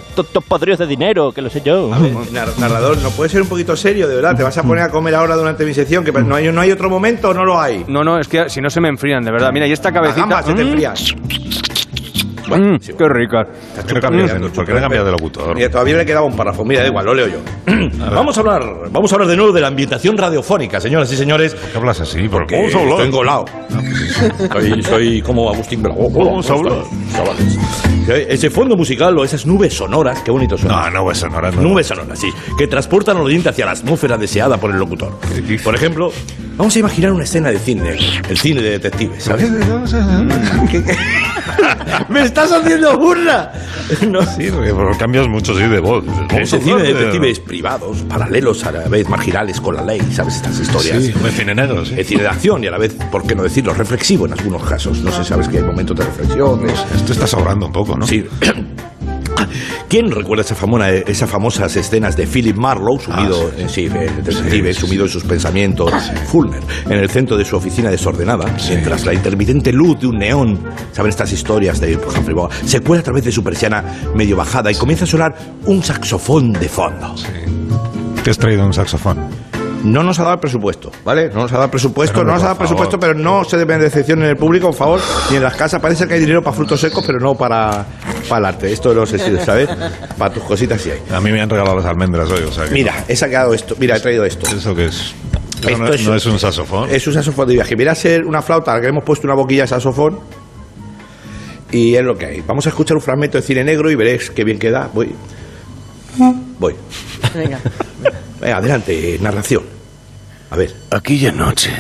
podridos 0.49 0.81
de 0.81 0.87
dinero, 0.89 1.31
que 1.33 1.43
lo 1.43 1.51
sé 1.51 1.61
yo. 1.61 1.91
Nar- 2.33 2.57
Narrador, 2.59 2.99
¿no 2.99 3.11
puede 3.11 3.31
ser 3.31 3.43
un 3.43 3.49
poquito 3.49 3.77
serio, 3.77 4.09
de 4.09 4.17
verdad? 4.17 4.35
¿Te 4.35 4.43
vas 4.43 4.59
a 4.59 4.65
poner 4.65 4.83
a 4.83 4.91
comer 4.91 5.15
ahora 5.15 5.37
durante 5.37 5.65
mi 5.65 5.75
sección? 5.75 6.05
¿Que 6.05 6.11
no 6.13 6.35
hay, 6.35 6.51
no 6.51 6.61
hay 6.61 6.73
otro 6.73 6.91
momento 6.91 7.29
o 7.29 7.35
no 7.35 7.45
lo 7.45 7.61
hay? 7.61 7.85
No, 7.87 8.03
no, 8.03 8.19
es 8.19 8.27
que 8.27 8.49
si 8.51 8.61
no 8.61 8.69
se 8.69 8.81
me 8.81 8.89
enfrían, 8.89 9.23
de 9.25 9.31
verdad. 9.31 9.53
Mira, 9.53 9.67
y 9.69 9.73
esta 9.73 9.93
cabecita... 9.93 10.21
gambas 10.23 10.47
se 10.47 10.56
te 10.57 10.65
Mm, 10.65 10.69
enfrían. 10.69 10.95
mm, 12.49 12.77
qué 12.97 13.09
rica. 13.09 13.45
¿Por 13.75 13.87
qué 13.87 13.95
no 13.95 14.01
cambias 14.01 14.33
de- 14.41 14.49
¿Por 14.49 14.65
qué 14.67 14.73
no 14.73 14.81
cambias 14.81 15.05
de 15.05 15.11
locutor? 15.11 15.55
Mira, 15.55 15.69
todavía 15.71 15.97
le 15.99 16.07
quedaba 16.07 16.27
un 16.27 16.37
párrafo. 16.37 16.65
Mira, 16.65 16.83
da 16.83 16.89
igual, 16.89 17.05
lo 17.07 17.15
leo 17.15 17.27
yo. 17.29 17.39
vamos 18.15 18.37
a 18.37 18.41
hablar, 18.41 18.63
vamos 18.91 19.11
a 19.13 19.15
hablar 19.17 19.29
de 19.29 19.37
nuevo 19.37 19.53
de 19.53 19.61
la 19.61 19.67
ambientación 19.69 20.17
radiofónica, 20.17 20.81
señoras 20.81 21.13
y 21.13 21.17
señores. 21.17 21.55
¿Por 21.55 21.71
qué 21.71 21.79
hablas 21.79 22.01
así? 22.01 22.29
¿Por 22.29 22.47
Que 22.47 22.67
estoy 22.67 23.07
engolado. 23.07 23.45
Soy, 24.53 24.83
soy 24.83 25.23
como 25.23 25.51
Agustín 25.51 25.83
Bravo. 25.83 26.09
Vamos 26.11 26.49
a 26.51 26.55
hablar. 26.55 26.79
Chavales. 27.13 27.59
Ese 28.29 28.51
fondo 28.51 28.77
musical 28.77 29.19
o 29.19 29.25
esas 29.25 29.45
nubes 29.47 29.75
sonoras, 29.75 30.21
qué 30.23 30.31
bonito 30.31 30.57
suena. 30.57 30.83
No, 30.83 30.91
no, 30.91 31.03
pues 31.05 31.19
sonora 31.19 31.51
no. 31.51 31.61
Nubes 31.61 31.89
sonoras, 31.89 32.17
sí, 32.17 32.29
que 32.57 32.69
transportan 32.69 33.17
al 33.17 33.25
oyente 33.25 33.49
hacia 33.49 33.67
la 33.67 33.73
atmósfera 33.73 34.17
deseada 34.17 34.57
por 34.59 34.71
el 34.71 34.77
locutor. 34.79 35.19
Por 35.65 35.75
ejemplo, 35.75 36.13
vamos 36.57 36.75
a 36.77 36.79
imaginar 36.79 37.13
una 37.13 37.25
escena 37.25 37.51
de 37.51 37.59
cine, 37.59 37.97
el 38.29 38.39
cine 38.39 38.63
de 38.63 38.71
detectives, 38.71 39.25
¿sabes? 39.25 39.51
¿Qué- 40.71 40.83
qué? 40.85 40.97
¡Me 42.09 42.23
estás 42.23 42.53
haciendo 42.53 42.99
burla! 42.99 43.53
No. 44.11 44.21
Sí, 44.23 44.49
porque 44.51 44.73
cambias 44.99 45.29
mucho 45.29 45.55
sí, 45.57 45.63
de 45.63 45.79
voz. 45.79 46.05
Vamos 46.05 46.33
Ese 46.41 46.57
a 46.57 46.61
cine 46.61 46.83
de 46.83 46.93
detectives 46.93 47.39
privados, 47.39 47.99
paralelos 48.09 48.65
a 48.65 48.73
la 48.73 48.89
vez 48.89 49.09
marginales 49.09 49.61
con 49.61 49.77
la 49.77 49.83
ley, 49.85 50.01
¿sabes? 50.13 50.35
Estas 50.37 50.59
historias. 50.59 51.05
Sí, 51.05 51.15
un 51.23 51.31
cine 51.31 51.55
negro, 51.55 51.85
sí. 51.85 51.95
El 51.97 52.05
cine 52.05 52.23
de 52.23 52.29
acción 52.29 52.65
y 52.65 52.67
a 52.67 52.73
la 52.73 52.79
vez, 52.79 52.95
¿por 53.13 53.25
qué 53.25 53.37
no 53.37 53.45
decirlo? 53.45 53.73
Reflexivo 53.75 54.27
en 54.27 54.33
algunos 54.33 54.65
casos. 54.65 54.99
No 55.03 55.13
sé, 55.13 55.23
sabes 55.23 55.47
que 55.49 55.59
hay 55.59 55.63
momentos 55.63 55.97
de 55.97 56.05
reflexión. 56.05 56.69
Esto 56.69 57.13
está 57.13 57.29
sobrando 57.29 57.67
un 57.67 57.73
poco, 57.73 57.97
¿no? 57.97 58.05
Sí. 58.09 58.25
¿Quién 59.89 60.11
recuerda 60.11 60.43
esa 60.43 60.57
famosa, 60.57 60.91
esas 60.93 61.31
famosas 61.31 61.77
escenas 61.77 62.17
de 62.17 62.27
Philip 62.27 62.57
Marlowe, 62.57 62.99
sumido, 62.99 63.53
en, 63.57 63.69
sí, 63.69 63.89
detective, 63.89 64.75
sí, 64.75 64.81
sumido 64.81 65.05
en 65.05 65.11
sus 65.11 65.23
pensamientos, 65.23 65.93
Fulmer, 66.27 66.63
en 66.87 66.99
el 66.99 67.09
centro 67.09 67.37
de 67.37 67.45
su 67.45 67.57
oficina 67.57 67.89
desordenada, 67.89 68.47
mientras 68.69 69.07
la 69.07 69.15
intermitente 69.15 69.73
luz 69.73 70.01
de 70.01 70.09
un 70.09 70.19
neón, 70.19 70.61
¿saben 70.91 71.11
estas 71.11 71.31
historias 71.33 71.81
de 71.81 71.97
Humphrey 71.97 72.35
Bogart? 72.35 72.65
Se 72.65 72.81
cuela 72.81 73.01
a 73.01 73.05
través 73.05 73.25
de 73.25 73.31
su 73.31 73.45
persiana 73.45 73.85
medio 74.15 74.37
bajada 74.37 74.73
y 74.73 74.75
comienza 74.75 75.05
a 75.05 75.09
sonar 75.09 75.37
un 75.67 75.83
saxofón 75.85 76.53
de 76.53 76.69
fondo. 76.69 77.15
Te 78.25 78.31
has 78.31 78.39
traído 78.39 78.67
un 78.67 78.73
saxofón. 78.73 79.19
No 79.85 80.03
nos 80.03 80.19
ha 80.19 80.23
dado 80.23 80.35
el 80.35 80.41
presupuesto, 80.41 80.91
¿vale? 81.05 81.29
No 81.29 81.43
nos 81.43 81.53
ha 81.53 81.59
dado 81.59 81.71
presupuesto, 81.71 82.15
Pero, 82.15 82.27
no 82.27 82.33
nos 82.33 82.43
ha 82.43 82.47
dado 82.47 82.59
presupuesto, 82.59 82.99
pero 82.99 83.15
no 83.15 83.45
se 83.45 83.57
deben 83.57 83.81
decepción 83.81 84.21
en 84.23 84.31
el 84.31 84.37
público, 84.37 84.67
por 84.69 84.75
favor, 84.77 85.01
ni 85.31 85.37
en 85.37 85.43
las 85.43 85.55
casas. 85.55 85.81
Parece 85.81 86.09
que 86.09 86.15
hay 86.15 86.21
dinero 86.21 86.43
para 86.43 86.57
frutos 86.57 86.81
secos, 86.81 87.05
pero 87.07 87.21
no 87.21 87.35
para, 87.35 87.87
para 88.29 88.39
el 88.41 88.45
arte. 88.47 88.73
Esto 88.73 88.89
de 88.89 88.97
los 88.97 89.13
estilos, 89.13 89.45
¿sabes? 89.45 89.69
Para 90.19 90.35
tus 90.35 90.43
cositas 90.43 90.81
sí 90.81 90.91
hay. 90.91 91.03
A 91.15 91.21
mí 91.21 91.31
me 91.31 91.41
han 91.41 91.49
regalado 91.49 91.77
las 91.77 91.85
almendras 91.87 92.29
hoy, 92.31 92.43
o 92.43 92.51
sea 92.53 92.65
que... 92.65 92.73
Mira, 92.73 93.05
he 93.07 93.15
sacado 93.15 93.55
esto. 93.55 93.77
Mira, 93.79 93.97
he 93.97 94.01
traído 94.01 94.25
esto. 94.25 94.47
¿Eso 94.49 94.75
qué 94.75 94.87
es? 94.87 95.15
Esto 95.57 95.79
no, 95.79 95.89
es- 95.89 96.05
no 96.07 96.15
es 96.15 96.27
un 96.27 96.39
saxofón. 96.39 96.91
Es 96.91 97.07
un 97.07 97.13
saxofón 97.15 97.47
de 97.49 97.55
viaje. 97.55 97.75
Viene 97.77 97.93
a 97.93 97.95
ser 97.95 98.25
una 98.25 98.43
flauta 98.43 98.73
a 98.73 98.77
la 98.77 98.81
que 98.81 98.89
hemos 98.89 99.05
puesto 99.05 99.27
una 99.27 99.37
boquilla 99.37 99.63
de 99.63 99.69
saxofón. 99.69 100.19
Y 101.71 101.95
es 101.95 102.03
lo 102.05 102.17
que 102.17 102.27
hay. 102.27 102.41
Vamos 102.47 102.67
a 102.67 102.71
escuchar 102.71 102.97
un 102.97 103.03
fragmento 103.03 103.39
de 103.39 103.43
cine 103.43 103.63
negro 103.65 103.91
y 103.91 103.95
veréis 103.95 104.31
qué 104.31 104.43
bien 104.45 104.59
queda. 104.59 104.89
Voy. 104.93 105.15
Voy. 106.59 106.75
Venga. 107.35 107.59
Venga, 108.41 108.59
adelante, 108.59 109.19
narración. 109.21 109.65
A 110.51 110.57
ver. 110.57 110.75
Aquella 110.91 111.33
noche, 111.33 111.71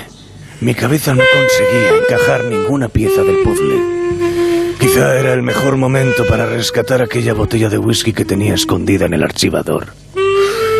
mi 0.60 0.74
cabeza 0.74 1.14
no 1.14 1.22
conseguía 1.32 1.98
encajar 2.02 2.44
ninguna 2.44 2.88
pieza 2.88 3.22
del 3.22 3.38
puzzle. 3.42 4.76
Quizá 4.80 5.18
era 5.18 5.32
el 5.32 5.42
mejor 5.42 5.76
momento 5.76 6.24
para 6.26 6.46
rescatar 6.46 7.02
aquella 7.02 7.34
botella 7.34 7.68
de 7.68 7.78
whisky 7.78 8.12
que 8.12 8.24
tenía 8.24 8.54
escondida 8.54 9.06
en 9.06 9.14
el 9.14 9.22
archivador. 9.22 9.88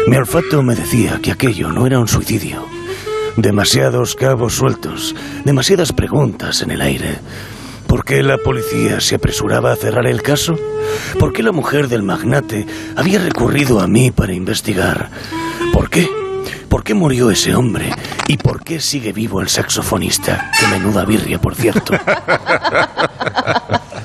Mi 0.07 0.17
olfato 0.17 0.63
me 0.63 0.75
decía 0.75 1.19
que 1.23 1.33
aquello 1.33 1.71
no 1.71 1.87
era 1.87 1.99
un 1.99 2.09
suicidio. 2.09 2.65
Demasiados 3.37 4.15
cabos 4.15 4.55
sueltos, 4.55 5.15
demasiadas 5.45 5.93
preguntas 5.93 6.63
en 6.63 6.71
el 6.71 6.81
aire. 6.81 7.19
¿Por 7.87 8.05
qué 8.05 8.23
la 8.23 8.39
policía 8.39 9.01
se 9.01 9.17
apresuraba 9.17 9.73
a 9.73 9.77
cerrar 9.77 10.07
el 10.07 10.23
caso? 10.23 10.57
¿Por 11.19 11.33
qué 11.33 11.43
la 11.43 11.53
mujer 11.53 11.89
del 11.89 12.03
magnate 12.03 12.67
había 12.97 13.19
recurrido 13.19 13.81
a 13.81 13.87
mí 13.87 14.11
para 14.11 14.33
investigar? 14.33 15.11
¿Por 16.77 16.85
qué? 16.85 16.93
¿Por 16.93 16.95
qué 16.95 16.95
murió 16.95 17.31
ese 17.31 17.55
hombre? 17.55 17.91
¿Y 18.29 18.37
por 18.37 18.63
qué 18.63 18.81
sigue 18.81 19.11
vivo 19.13 19.41
el 19.41 19.49
saxofonista? 19.49 20.51
Que 20.61 20.67
menuda 20.67 21.05
birria, 21.07 21.39
por 21.41 21.55
cierto. 21.55 21.95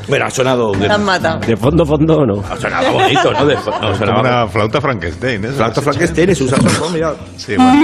Bueno, 0.08 0.25
ha 0.25 0.30
sonado. 0.30 0.74
Matado. 1.00 1.40
De 1.40 1.56
fondo, 1.56 1.86
fondo 1.86 2.18
o 2.18 2.25
no. 2.25 2.44
Ha 2.50 2.58
sonado 2.58 2.92
bonito, 2.94 3.32
¿no? 3.32 3.46
De- 3.46 3.56
no, 3.56 3.96
sonaba- 3.96 4.20
una 4.20 4.48
flauta 4.48 4.82
Frankenstein, 4.82 5.46
¿eh? 5.46 5.50
Flauta 5.50 5.82
Frankenstein 5.82 6.30
es 6.32 6.42
un 6.42 6.50
saxofón, 6.50 6.94
mira. 6.94 7.13
Sí, 7.38 7.56
bueno. 7.56 7.82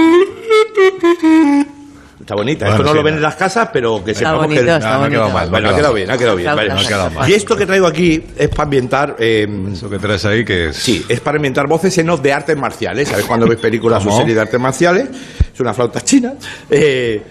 Está 2.20 2.34
bonita. 2.34 2.66
Bueno, 2.66 2.74
Esto 2.76 2.84
no 2.84 2.90
sí, 2.90 2.96
lo 2.96 3.02
ven 3.04 3.14
en 3.14 3.22
las 3.22 3.36
casas, 3.36 3.68
pero 3.72 4.02
que 4.04 4.14
sepamos 4.14 4.42
bonito, 4.42 4.62
que... 4.64 4.68
está 4.70 4.90
no, 4.94 4.98
no 4.98 5.04
ha 5.04 5.08
quedado 5.10 5.30
mal, 5.30 5.50
Bueno, 5.50 5.70
ha 5.70 5.76
quedado 5.76 5.94
bien, 5.94 6.10
ha 6.10 6.18
quedado 6.18 6.36
bien. 6.36 6.54
Vale. 6.54 6.68
No 6.68 6.80
ha 6.80 6.84
quedado 6.84 7.10
mal. 7.10 7.30
Y 7.30 7.34
esto 7.34 7.56
que 7.56 7.64
traigo 7.66 7.86
aquí 7.86 8.22
es 8.36 8.48
para 8.48 8.62
ambientar... 8.64 9.16
eh, 9.18 9.46
Eso 9.72 9.88
que 9.88 9.98
traes 9.98 10.24
ahí 10.24 10.44
que 10.44 10.68
es... 10.70 10.76
Sí, 10.76 11.04
es 11.08 11.20
para 11.20 11.36
inventar 11.36 11.66
voces 11.68 11.96
en 11.98 12.10
off 12.10 12.20
de 12.20 12.32
artes 12.32 12.56
marciales. 12.56 13.08
¿Sabes 13.08 13.24
cuando 13.24 13.46
ves 13.46 13.58
películas 13.58 14.04
o 14.04 14.10
series 14.10 14.34
de 14.34 14.40
artes 14.40 14.60
marciales? 14.60 15.08
Es 15.54 15.60
una 15.60 15.72
flauta 15.72 16.00
china. 16.00 16.34
eh, 16.68 17.22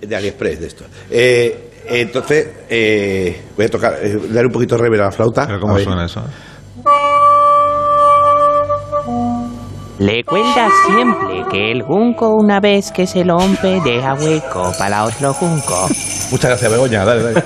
de 0.00 0.16
AliExpress, 0.16 0.60
de 0.60 0.66
esto. 0.66 0.84
Eh, 1.10 1.70
entonces, 1.86 2.48
eh, 2.68 3.42
voy 3.56 3.66
a 3.66 3.68
tocar, 3.70 3.94
eh, 4.02 4.14
darle 4.28 4.46
un 4.46 4.52
poquito 4.52 4.76
de 4.76 4.82
reverb 4.82 5.02
a 5.02 5.04
la 5.06 5.10
flauta. 5.10 5.46
Pero 5.46 5.58
¿Cómo 5.58 5.78
suena 5.78 6.04
eso? 6.04 6.22
Le 9.98 10.22
cuenta 10.22 10.68
siempre 10.86 11.44
que 11.50 11.72
el 11.72 11.82
junco 11.82 12.28
una 12.28 12.60
vez 12.60 12.92
que 12.92 13.04
se 13.04 13.24
rompe 13.24 13.80
deja 13.80 14.14
hueco 14.14 14.72
para 14.78 15.04
otro 15.04 15.34
junco. 15.34 15.88
Muchas 16.30 16.50
gracias, 16.50 16.70
Begoña. 16.70 17.04
Dale, 17.04 17.22
dale. 17.22 17.44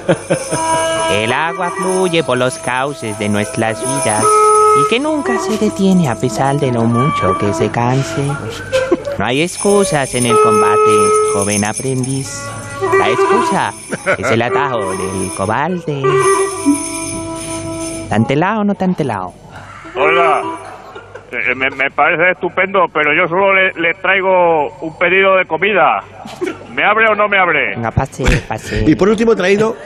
El 1.13 1.33
agua 1.33 1.71
fluye 1.71 2.23
por 2.23 2.37
los 2.37 2.59
cauces 2.59 3.19
de 3.19 3.31
nuestras 3.31 3.81
vidas 3.81 4.23
y 4.79 4.89
que 4.91 5.01
nunca 5.01 5.39
se 5.39 5.57
detiene 5.57 6.09
a 6.09 6.15
pesar 6.15 6.59
de 6.59 6.73
lo 6.73 6.83
mucho 6.83 7.39
que 7.39 7.55
se 7.55 7.71
canse. 7.71 8.23
No 9.19 9.25
hay 9.25 9.41
excusas 9.43 10.15
en 10.15 10.27
el 10.27 10.39
combate, 10.43 10.97
joven 11.33 11.65
aprendiz. 11.65 12.43
La 12.99 13.09
excusa 13.09 13.73
es 14.19 14.31
el 14.31 14.43
atajo 14.43 14.91
del 14.91 15.33
cobalde. 15.37 16.03
¿Tan 18.11 18.27
telado 18.27 18.61
o 18.61 18.65
no 18.65 18.75
tan 18.75 18.95
telado? 18.95 19.33
Oiga, 21.33 21.51
eh, 21.51 21.55
me, 21.55 21.71
me 21.71 21.91
parece 21.91 22.33
estupendo, 22.33 22.87
pero 22.93 23.13
yo 23.15 23.27
solo 23.29 23.55
le, 23.55 23.73
le 23.81 23.95
traigo 23.95 24.69
un 24.81 24.97
pedido 24.99 25.37
de 25.37 25.45
comida. 25.47 26.01
¿Me 26.75 26.85
abre 26.85 27.07
o 27.09 27.15
no 27.15 27.29
me 27.29 27.39
abre? 27.39 27.71
Venga, 27.77 27.91
pase, 27.91 28.25
pase. 28.49 28.85
Y 28.87 28.95
por 28.95 29.09
último 29.09 29.33
he 29.33 29.37
traído. 29.37 29.77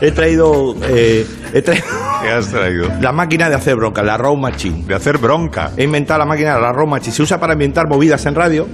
he 0.00 0.10
traído. 0.12 0.74
eh, 0.88 1.24
he 1.54 1.62
traído 1.62 1.84
¿Qué 2.22 2.28
has 2.30 2.50
traído? 2.50 2.88
la 3.00 3.12
máquina 3.12 3.48
de 3.48 3.56
hacer 3.56 3.76
bronca, 3.76 4.02
la 4.02 4.16
Raw 4.16 4.36
Machine. 4.36 4.84
De 4.86 4.94
hacer 4.94 5.18
bronca. 5.18 5.70
He 5.76 5.84
inventado 5.84 6.18
la 6.18 6.26
máquina 6.26 6.54
de 6.56 6.60
la 6.60 6.72
Raw 6.72 6.86
Machine. 6.86 7.12
Se 7.12 7.22
usa 7.22 7.38
para 7.38 7.52
inventar 7.54 7.86
movidas 7.88 8.24
en 8.26 8.34
radio, 8.34 8.66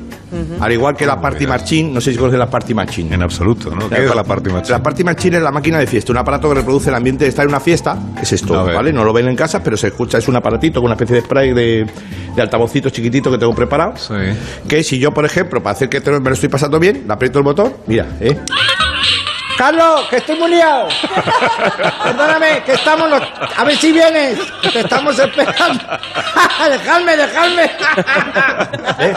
al 0.61 0.73
igual 0.73 0.97
que 0.97 1.07
la 1.07 1.21
Party 1.21 1.47
Machine. 1.47 1.93
No 1.93 2.01
sé 2.01 2.13
si 2.13 2.19
conoces 2.19 2.39
la 2.39 2.51
Party 2.51 2.75
Machine. 2.75 3.15
En 3.15 3.23
absoluto, 3.23 3.75
¿no? 3.75 3.89
¿Qué 3.89 4.05
es 4.05 4.15
la 4.15 4.25
parte 4.25 4.51
más 4.51 4.69
La 4.69 4.83
Party 4.83 5.05
Machine 5.05 5.37
es 5.37 5.43
la 5.43 5.53
máquina 5.53 5.79
de 5.79 5.87
fiesta, 5.87 6.13
un 6.13 6.19
aparato 6.19 6.49
que 6.49 6.57
reproduce 6.57 6.89
el 6.89 6.95
ambiente 6.97 7.25
de 7.25 7.31
estar 7.31 7.45
en 7.45 7.51
una 7.51 7.61
fiesta. 7.61 7.99
Es 8.21 8.33
esto. 8.33 8.65
¿vale? 8.65 8.93
No 8.93 9.05
lo 9.05 9.13
ven 9.13 9.29
en 9.29 9.37
casa, 9.37 9.63
pero 9.63 9.77
se 9.77 9.89
escucha. 9.89 10.19
Es 10.19 10.29
un 10.29 10.37
aparatito 10.37 10.81
con 10.81 10.87
una 10.87 10.95
especie 10.95 11.17
de 11.17 11.23
spray 11.23 11.53
de, 11.53 11.87
de 12.35 12.43
altavocito 12.43 12.91
chiquitito 12.91 13.31
que 13.31 13.39
tengo 13.39 13.55
preparado. 13.55 13.95
Sí. 13.97 14.15
Que 14.69 14.83
si 14.83 14.99
yo, 14.99 15.13
por 15.13 15.25
ejemplo, 15.25 15.63
para 15.63 15.75
hacer 15.75 15.89
que 15.89 16.01
me 16.01 16.21
lo 16.21 16.33
estoy 16.33 16.49
pasando 16.49 16.79
bien, 16.79 17.05
le 17.07 17.13
aprieto 17.13 17.39
el 17.39 17.45
botón, 17.45 17.75
mira, 17.87 18.07
¿eh? 18.21 18.37
Carlos, 19.57 20.07
que 20.11 20.17
estoy 20.17 20.37
muy 20.39 20.51
liado. 20.51 20.89
Perdóname, 22.05 22.63
que 22.65 22.73
estamos. 22.73 23.09
los- 23.11 23.23
A 23.57 23.65
ver 23.65 23.77
si 23.77 23.93
vienes. 23.93 24.39
Te 24.73 24.81
estamos 24.81 25.19
esperando. 25.19 25.85
dejadme, 26.71 27.17
dejadme. 27.17 27.71
¿Eh? 28.99 29.15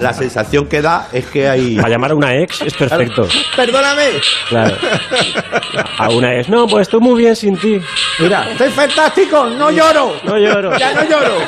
La 0.00 0.12
sensación 0.12 0.66
que 0.68 0.82
da 0.82 1.08
es 1.12 1.26
que 1.26 1.48
hay. 1.48 1.76
Para 1.76 1.88
llamar 1.90 2.10
a 2.12 2.14
una 2.14 2.34
ex 2.34 2.62
es 2.62 2.74
perfecto. 2.74 3.28
Perdóname. 3.54 4.06
Claro. 4.48 4.76
A 5.98 6.08
una 6.10 6.34
ex, 6.36 6.48
no, 6.48 6.66
pues 6.66 6.82
estoy 6.82 7.00
muy 7.00 7.20
bien 7.22 7.36
sin 7.36 7.56
ti. 7.58 7.80
Mira, 8.18 8.50
estoy 8.50 8.70
fantástico, 8.70 9.46
no 9.46 9.70
lloro. 9.70 10.16
No 10.24 10.36
lloro. 10.36 10.76
Ya 10.78 10.92
no 10.92 11.04
lloro. 11.04 11.38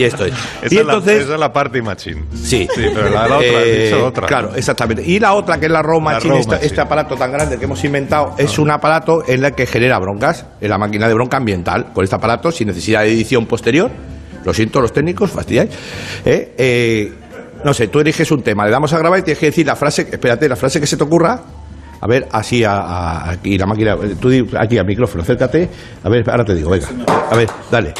Y 0.00 0.04
esto 0.04 0.24
es. 0.24 0.32
Esa, 0.62 0.74
y 0.74 0.78
es 0.78 0.86
la, 0.86 0.92
entonces. 0.94 1.22
esa 1.24 1.34
es 1.34 1.40
la 1.40 1.52
party 1.52 1.82
machine. 1.82 2.24
Sí. 2.34 2.68
Sí, 2.74 2.82
pero 2.94 3.10
la, 3.10 3.28
la 3.28 3.36
otra, 3.36 3.48
has 3.58 3.64
Eh, 3.66 3.84
dicho 3.84 4.06
otra. 4.06 4.26
Claro, 4.26 4.50
exactamente. 4.54 5.02
Y 5.06 5.18
la 5.20 5.34
otra, 5.34 5.58
que 5.60 5.66
es 5.66 5.72
la 5.72 5.82
Raw 5.82 6.00
Machine, 6.00 6.38
esta- 6.40 6.56
este 6.56 6.80
aparato 6.80 7.16
tan 7.16 7.32
grande 7.32 7.58
que 7.58 7.64
hemos 7.64 7.82
inventado, 7.84 8.34
es 8.38 8.58
un 8.58 8.70
aparato 8.70 9.22
en 9.26 9.44
el 9.44 9.52
que 9.54 9.66
genera 9.66 9.98
broncas, 9.98 10.46
en 10.60 10.70
la 10.70 10.78
máquina 10.78 11.06
de 11.08 11.14
bronca 11.14 11.36
ambiental. 11.36 11.92
Con 11.92 12.04
este 12.04 12.16
aparato, 12.16 12.50
sin 12.52 12.68
necesidad 12.68 13.02
de 13.02 13.12
edición 13.12 13.46
posterior. 13.46 13.90
Lo 14.44 14.54
siento, 14.54 14.80
los 14.80 14.92
técnicos, 14.92 15.30
fastidiáis. 15.30 15.70
¿Eh? 16.24 16.54
Eh, 16.56 17.12
no 17.62 17.74
sé, 17.74 17.88
tú 17.88 18.00
eliges 18.00 18.30
un 18.30 18.42
tema, 18.42 18.64
le 18.64 18.70
damos 18.70 18.90
a 18.94 18.98
grabar 18.98 19.18
y 19.18 19.22
tienes 19.22 19.38
que 19.38 19.46
decir 19.46 19.66
la 19.66 19.76
frase, 19.76 20.08
espérate, 20.10 20.48
la 20.48 20.56
frase 20.56 20.80
que 20.80 20.86
se 20.86 20.96
te 20.96 21.04
ocurra. 21.04 21.38
A 22.02 22.06
ver, 22.06 22.26
así 22.32 22.64
a, 22.64 22.72
a- 22.80 23.30
aquí 23.32 23.58
la 23.58 23.66
máquina, 23.66 23.94
tú 24.18 24.30
aquí 24.58 24.78
al 24.78 24.86
micrófono, 24.86 25.22
acércate. 25.22 25.68
A 26.02 26.08
ver, 26.08 26.24
ahora 26.30 26.42
te 26.46 26.54
digo, 26.54 26.70
venga. 26.70 26.88
A 27.30 27.36
ver, 27.36 27.46
dale. 27.70 27.92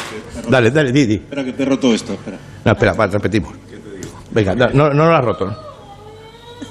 Dale, 0.50 0.71
dale, 0.71 0.92
di, 0.92 1.07
di. 1.07 1.14
Espera 1.14 1.45
que 1.45 1.52
te 1.52 1.62
he 1.62 1.66
roto 1.66 1.92
esto, 1.95 2.12
espera. 2.14 2.37
No, 2.64 2.73
espera, 2.73 2.92
va, 2.92 3.07
repetimos. 3.07 3.52
Venga, 4.30 4.54
no, 4.54 4.69
no, 4.71 4.90
no 4.95 5.07
lo 5.07 5.16
has 5.16 5.25
roto. 5.25 5.47
¿no? 5.47 5.71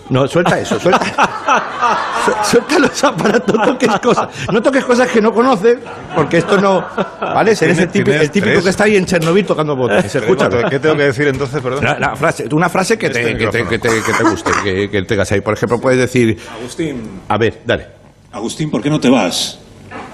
No, 0.09 0.27
suelta 0.27 0.59
eso, 0.59 0.79
suelta. 0.79 1.05
Su- 2.25 2.51
suelta 2.51 2.79
los 2.79 3.03
aparatos, 3.03 3.55
no 3.55 3.63
toques 3.65 3.99
cosas. 3.99 4.27
No 4.51 4.61
toques 4.61 4.83
cosas 4.83 5.07
que 5.09 5.21
no 5.21 5.31
conoces, 5.31 5.77
porque 6.15 6.37
esto 6.39 6.59
no. 6.59 6.83
¿Vale? 7.21 7.51
Eres 7.51 7.61
el 7.79 7.89
típico, 7.89 8.11
el 8.49 8.63
que 8.63 8.69
está 8.69 8.85
ahí 8.85 8.95
en 8.95 9.05
Chernobyl 9.05 9.45
tocando 9.45 9.75
botones. 9.75 10.13
Escucha. 10.13 10.49
¿Qué 10.69 10.79
tengo 10.79 10.95
que 10.97 11.03
decir 11.03 11.27
entonces, 11.27 11.61
perdón? 11.61 11.83
La, 11.83 11.99
la 11.99 12.15
frase, 12.15 12.47
una 12.51 12.69
frase 12.69 12.97
que 12.97 13.05
Este 13.07 13.21
te, 13.23 13.37
que 13.37 13.47
te, 13.47 13.63
micrófono. 13.63 13.69
que 13.69 13.79
te, 13.79 13.89
que 14.03 14.13
te 14.17 14.23
guste, 14.23 14.51
que, 14.63 14.89
que 14.89 15.01
tengas 15.03 15.31
ahí. 15.31 15.41
Por 15.41 15.53
ejemplo, 15.53 15.79
puedes 15.79 15.99
decir. 15.99 16.39
Agustín, 16.59 17.21
A 17.27 17.37
ver, 17.37 17.61
dale. 17.65 17.87
Agustín, 18.31 18.71
¿por 18.71 18.81
qué 18.81 18.89
no 18.89 18.99
te 18.99 19.09
vas? 19.09 19.59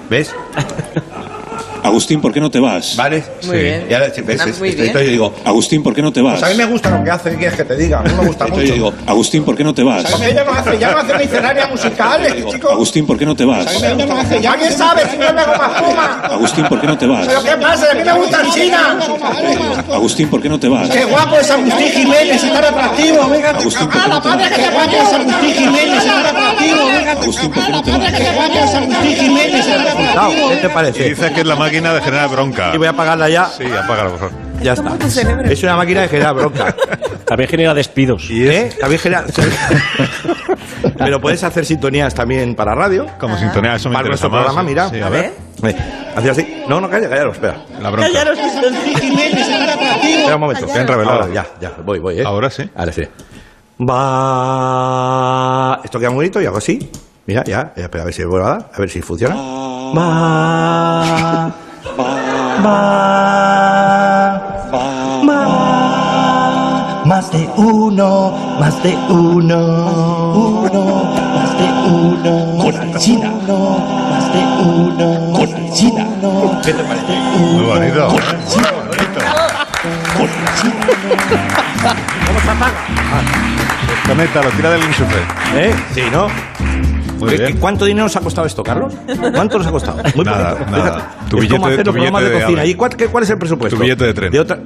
¿Ves? 0.10 0.36
Agustín, 1.86 2.20
¿por 2.20 2.34
qué 2.34 2.39
no 2.42 2.50
te 2.50 2.60
vas? 2.60 2.96
¿Vale? 2.96 3.24
Muy 3.46 3.58
bien. 3.60 3.86
Y 3.89 3.94
ahora, 3.94 4.08
¿ves? 4.08 4.42
Ah, 4.42 4.46
Es- 4.50 4.60
muy 4.60 4.70
esto 4.70 4.82
bien. 4.82 4.94
yo 4.94 5.00
digo. 5.01 5.34
Agustín, 5.46 5.84
¿por 5.84 5.94
qué 5.94 6.01
no 6.01 6.12
te 6.12 6.22
vas? 6.22 6.39
Pues 6.39 6.44
a 6.44 6.50
mí 6.50 6.56
me 6.58 6.65
gusta 6.65 6.89
lo 6.89 7.04
que 7.04 7.12
hace, 7.12 7.30
¿qué 7.32 7.38
quieres 7.38 7.58
que 7.58 7.63
te 7.63 7.75
diga? 7.75 8.00
A 8.00 8.04
mí 8.04 8.10
me 8.10 8.25
gusta 8.25 8.46
Entonces 8.46 8.70
yo 8.70 8.75
mucho. 8.75 8.92
digo, 8.92 9.04
Agustín, 9.12 9.44
¿por 9.44 9.56
qué 9.56 9.63
no 9.63 9.74
te 9.74 9.84
vas? 9.84 10.04
Porque 10.10 10.30
ella 10.32 10.44
no 10.44 10.51
hace, 10.54 10.77
ya 10.80 10.92
no 10.92 10.98
hace 10.98 11.18
miscelánea 11.18 11.68
musical, 11.68 12.25
este 12.25 12.46
chico. 12.46 12.70
Agustín, 12.72 13.06
¿por 13.06 13.18
qué 13.18 13.25
no 13.25 13.36
te 13.36 13.46
vas? 13.46 13.68
¿Alguien 13.84 14.72
sabe 14.72 15.01
si 15.12 15.18
no 15.18 15.32
me 15.34 15.42
hago 15.42 15.56
más 15.58 15.82
puma? 15.82 16.22
Agustín, 16.24 16.65
¿por 16.65 16.82
qué 16.82 16.88
no 16.88 16.98
te 16.98 17.06
vas? 17.06 17.27
¿Pero 17.27 17.44
qué 17.44 17.51
pasa? 17.62 17.92
A 17.92 17.94
mí 17.94 18.04
me 18.04 18.13
gusta 18.13 18.42
China. 18.54 19.00
Agustín, 19.94 20.27
¿por 20.30 20.42
qué 20.42 20.50
no 20.50 20.60
te 20.60 20.68
vas? 20.68 20.89
Qué 20.89 21.06
guapo 21.06 21.38
es 21.39 21.51
Agustín 21.51 21.88
Jiménez, 21.92 22.44
es 22.44 22.51
tan 22.54 22.63
atractivo. 22.65 23.30
Venga, 23.30 23.50
Agustín, 23.51 23.88
¿por 23.89 24.01
qué 24.01 24.10
no 24.10 24.22
te 24.22 24.30
vas? 24.30 24.50
qué 24.50 24.70
guapo 24.72 24.96
es 24.96 25.13
Agustín 25.13 25.54
Jiménez, 25.54 25.98
es 25.98 26.06
tan 26.06 26.25
atractivo. 26.25 26.86
Venga, 26.88 27.12
Agustín, 27.12 27.51
¿por 27.51 27.63
qué 27.63 27.72
no 27.72 27.82
te 27.84 27.92
vas? 27.92 28.13
qué 28.13 28.32
guapo 28.34 28.54
es 28.60 28.74
Agustín 28.75 29.15
Jiménez, 29.15 29.60
es 29.60 29.68
tan 29.68 29.82
atractivo. 29.88 30.50
¿Qué 30.50 30.56
te 30.58 30.70
parece? 30.70 31.10
dice 31.10 31.32
que 31.34 31.42
es 31.42 31.48
la 31.48 31.56
máquina 31.56 31.75
de 31.82 32.01
generar 32.01 32.29
bronca. 32.29 32.72
Y 32.74 32.77
voy 32.77 32.88
a 32.88 32.91
apagarla 32.91 33.27
ya. 33.29 33.46
Sí, 33.46 33.65
apágala, 33.65 34.10
por 34.10 34.20
favor. 34.20 34.34
Ya 34.62 34.74
está. 34.74 34.96
Es 35.50 35.63
una 35.63 35.75
máquina 35.75 36.01
de 36.01 36.08
generar 36.08 36.36
bronca. 36.36 36.75
También 37.25 37.50
genera 37.50 37.74
despidos. 37.74 38.27
¿Eh? 38.29 38.72
También 38.79 39.01
genera... 39.01 39.25
Pero 40.98 41.20
puedes 41.20 41.44
hacer 41.44 41.65
sintonías 41.65 42.13
también 42.13 42.53
para 42.55 42.74
radio. 42.75 43.05
Como 43.20 43.38
sintonía, 43.38 43.75
eso 43.75 43.89
me 43.89 43.96
Para 43.96 44.08
interesa 44.08 44.27
nuestro 44.27 44.29
más. 44.29 44.46
programa, 44.46 44.63
mira. 44.63 44.89
Sí, 44.89 45.01
a 45.01 45.10
ver. 45.10 45.34
Hacía 46.15 46.32
así. 46.32 46.63
No, 46.70 46.79
no, 46.79 46.89
calla, 46.89 47.10
calla, 47.10 47.29
espera. 47.32 47.58
La 47.82 47.89
bronca. 47.89 48.08
Espera 48.08 48.32
un 50.36 50.39
momento. 50.39 50.65
Te 50.67 50.79
han 50.79 50.88
revelado. 50.88 51.22
Ahora, 51.24 51.34
ya, 51.34 51.46
ya, 51.60 51.74
voy, 51.84 52.00
voy, 52.00 52.22
¿eh? 52.22 52.24
Ahora 52.25 52.50
sí. 52.50 52.70
Ahora 52.75 52.94
sí. 52.94 53.03
Va. 53.82 55.82
Esto 55.84 56.00
queda 56.00 56.10
muy 56.10 56.17
bonito 56.17 56.41
y 56.41 56.46
hago 56.46 56.58
así. 56.58 56.89
Mira, 57.25 57.44
ya, 57.44 57.74
ya, 57.75 57.84
espera, 57.84 58.03
a 58.03 58.05
ver 58.05 58.13
si 58.13 58.24
vuelvo 58.24 58.46
a 58.46 58.50
dar, 58.51 58.70
a 58.74 58.79
ver 58.79 58.89
si 58.89 59.01
funciona. 59.01 59.36
Va. 59.98 61.51
Va. 61.98 62.06
Va. 62.65 63.75
Más 67.06 67.32
de 67.32 67.48
uno, 67.56 68.34
más 68.60 68.82
de 68.82 68.98
uno. 69.10 69.60
Uno, 70.34 71.13
más 71.36 71.51
de 71.58 71.68
uno. 71.88 72.63
Con 72.63 72.75
Alcina. 72.75 73.32
Uno, 73.32 73.77
más 74.10 74.34
de 74.34 74.42
uno. 74.65 75.08
Con 75.34 75.54
Alcina. 75.54 76.06
¿Qué 76.63 76.74
te 76.74 76.84
parece? 76.84 77.13
Muy 77.38 77.63
bonito. 77.63 78.10
Muy 78.10 78.20
bonito. 78.88 79.20
¿Cómo 82.25 82.39
se 82.39 82.50
apaga? 82.50 82.80
Conéctalo, 84.08 84.50
tira 84.51 84.70
del 84.72 84.84
enchufe. 84.84 85.20
¿Eh? 85.56 85.75
Sí, 85.94 86.01
¿no? 86.12 86.27
Muy 87.19 87.29
¿Qué- 87.29 87.38
bien. 87.38 87.57
¿Cuánto 87.57 87.86
dinero 87.86 88.05
nos 88.05 88.15
ha 88.15 88.19
costado 88.22 88.45
esto, 88.48 88.63
Carlos? 88.63 88.93
¿Cuánto 89.34 89.57
nos 89.57 89.67
ha 89.67 89.72
costado? 89.72 89.98
Muy 90.15 90.25
Nada, 90.25 90.51
poquito. 90.57 90.72
nada. 90.77 91.12
Tu 91.29 91.38
es 91.38 91.43
billete- 91.43 91.55
como 91.55 91.65
hacer 91.67 91.79
tu 91.79 91.86
los 91.86 91.93
programas 91.93 92.22
de 92.24 92.27
billete 92.29 92.39
de 92.39 92.45
cocina. 92.45 92.65
¿Y 92.65 92.74
cuál, 92.75 92.95
qué- 92.95 93.07
cuál 93.07 93.24
es 93.24 93.29
el 93.29 93.38
presupuesto? 93.38 93.77
Tu 93.77 93.81
billete 93.84 94.05
de 94.05 94.13
tren. 94.13 94.31
De 94.31 94.39
otra, 94.39 94.60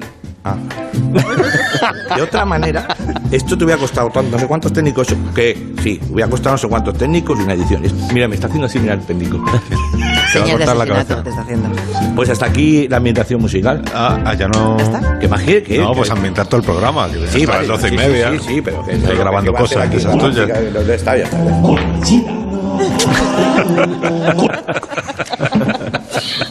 ah. 0.43 0.55
de 2.15 2.21
otra 2.21 2.45
manera, 2.45 2.87
esto 3.31 3.57
te 3.57 3.63
hubiera 3.63 3.79
costado 3.79 4.09
tanto, 4.09 4.31
no 4.31 4.39
sé 4.39 4.47
cuántos 4.47 4.73
técnicos, 4.73 5.07
que 5.35 5.73
sí, 5.81 5.99
hubiera 6.09 6.29
costado 6.29 6.55
no 6.55 6.57
sé 6.57 6.67
cuántos 6.67 6.97
técnicos 6.97 7.39
y 7.39 7.43
una 7.43 7.53
edición. 7.53 7.83
Mira, 8.13 8.27
me 8.27 8.35
está 8.35 8.47
haciendo 8.47 8.65
así, 8.67 8.79
mira 8.79 8.93
el 8.95 9.01
técnico. 9.01 9.43
Se 10.31 10.39
va 10.39 10.45
a 10.45 10.51
cortar 10.51 10.77
la 10.77 10.85
cabeza. 10.85 11.23
te 11.23 11.29
está 11.29 11.41
haciendo. 11.41 11.69
Pues 12.15 12.29
hasta 12.29 12.45
aquí 12.45 12.87
la 12.87 12.97
ambientación 12.97 13.41
musical. 13.41 13.81
Ah, 13.93 14.19
ah, 14.25 14.33
ya 14.35 14.47
no. 14.47 14.77
Que 15.19 15.25
imagine 15.25 15.63
que. 15.63 15.77
No, 15.79 15.93
pues 15.93 16.11
ambientar 16.11 16.47
todo 16.47 16.57
el 16.57 16.65
programa. 16.65 17.07
Que 17.09 17.27
Sí, 17.27 17.41
hasta 17.41 17.53
vale, 17.53 17.67
las 17.67 17.81
doce 17.81 17.87
y 17.87 17.91
sí, 17.91 17.97
media. 17.97 18.31
Sí, 18.31 18.37
sí, 18.39 18.45
sí, 18.47 18.61
pero 18.61 18.85
que 18.85 18.93
Estoy 18.93 19.17
grabando 19.17 19.53
que 19.53 19.59
cosas 19.59 19.87
aquí 19.87 19.97
esas 19.97 20.17
tuyas. 20.17 20.49
Está 20.49 21.13
bien, 21.15 21.25
está 21.25 21.43
bien. 21.43 22.39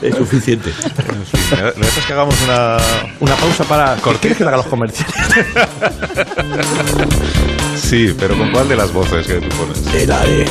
Es 0.02 0.14
suficiente. 0.14 0.72
¿Me 1.50 1.62
me 1.62 1.86
dejas 1.86 2.06
que 2.06 2.12
hagamos 2.12 2.34
una. 2.42 2.76
Una 3.20 3.34
pausa 3.36 3.64
para. 3.64 3.96
¿Quieres 4.20 4.38
que 4.38 4.44
haga 4.44 4.58
los 4.58 4.66
comerciales? 4.66 5.14
Sí, 7.76 8.14
pero 8.18 8.36
¿con 8.36 8.50
cuál 8.50 8.68
de 8.68 8.76
las 8.76 8.92
voces 8.92 9.26
que 9.26 9.40
tú 9.40 9.48
pones? 9.56 9.78
Eh, 9.94 10.06
la 10.06 10.20
de. 10.20 10.46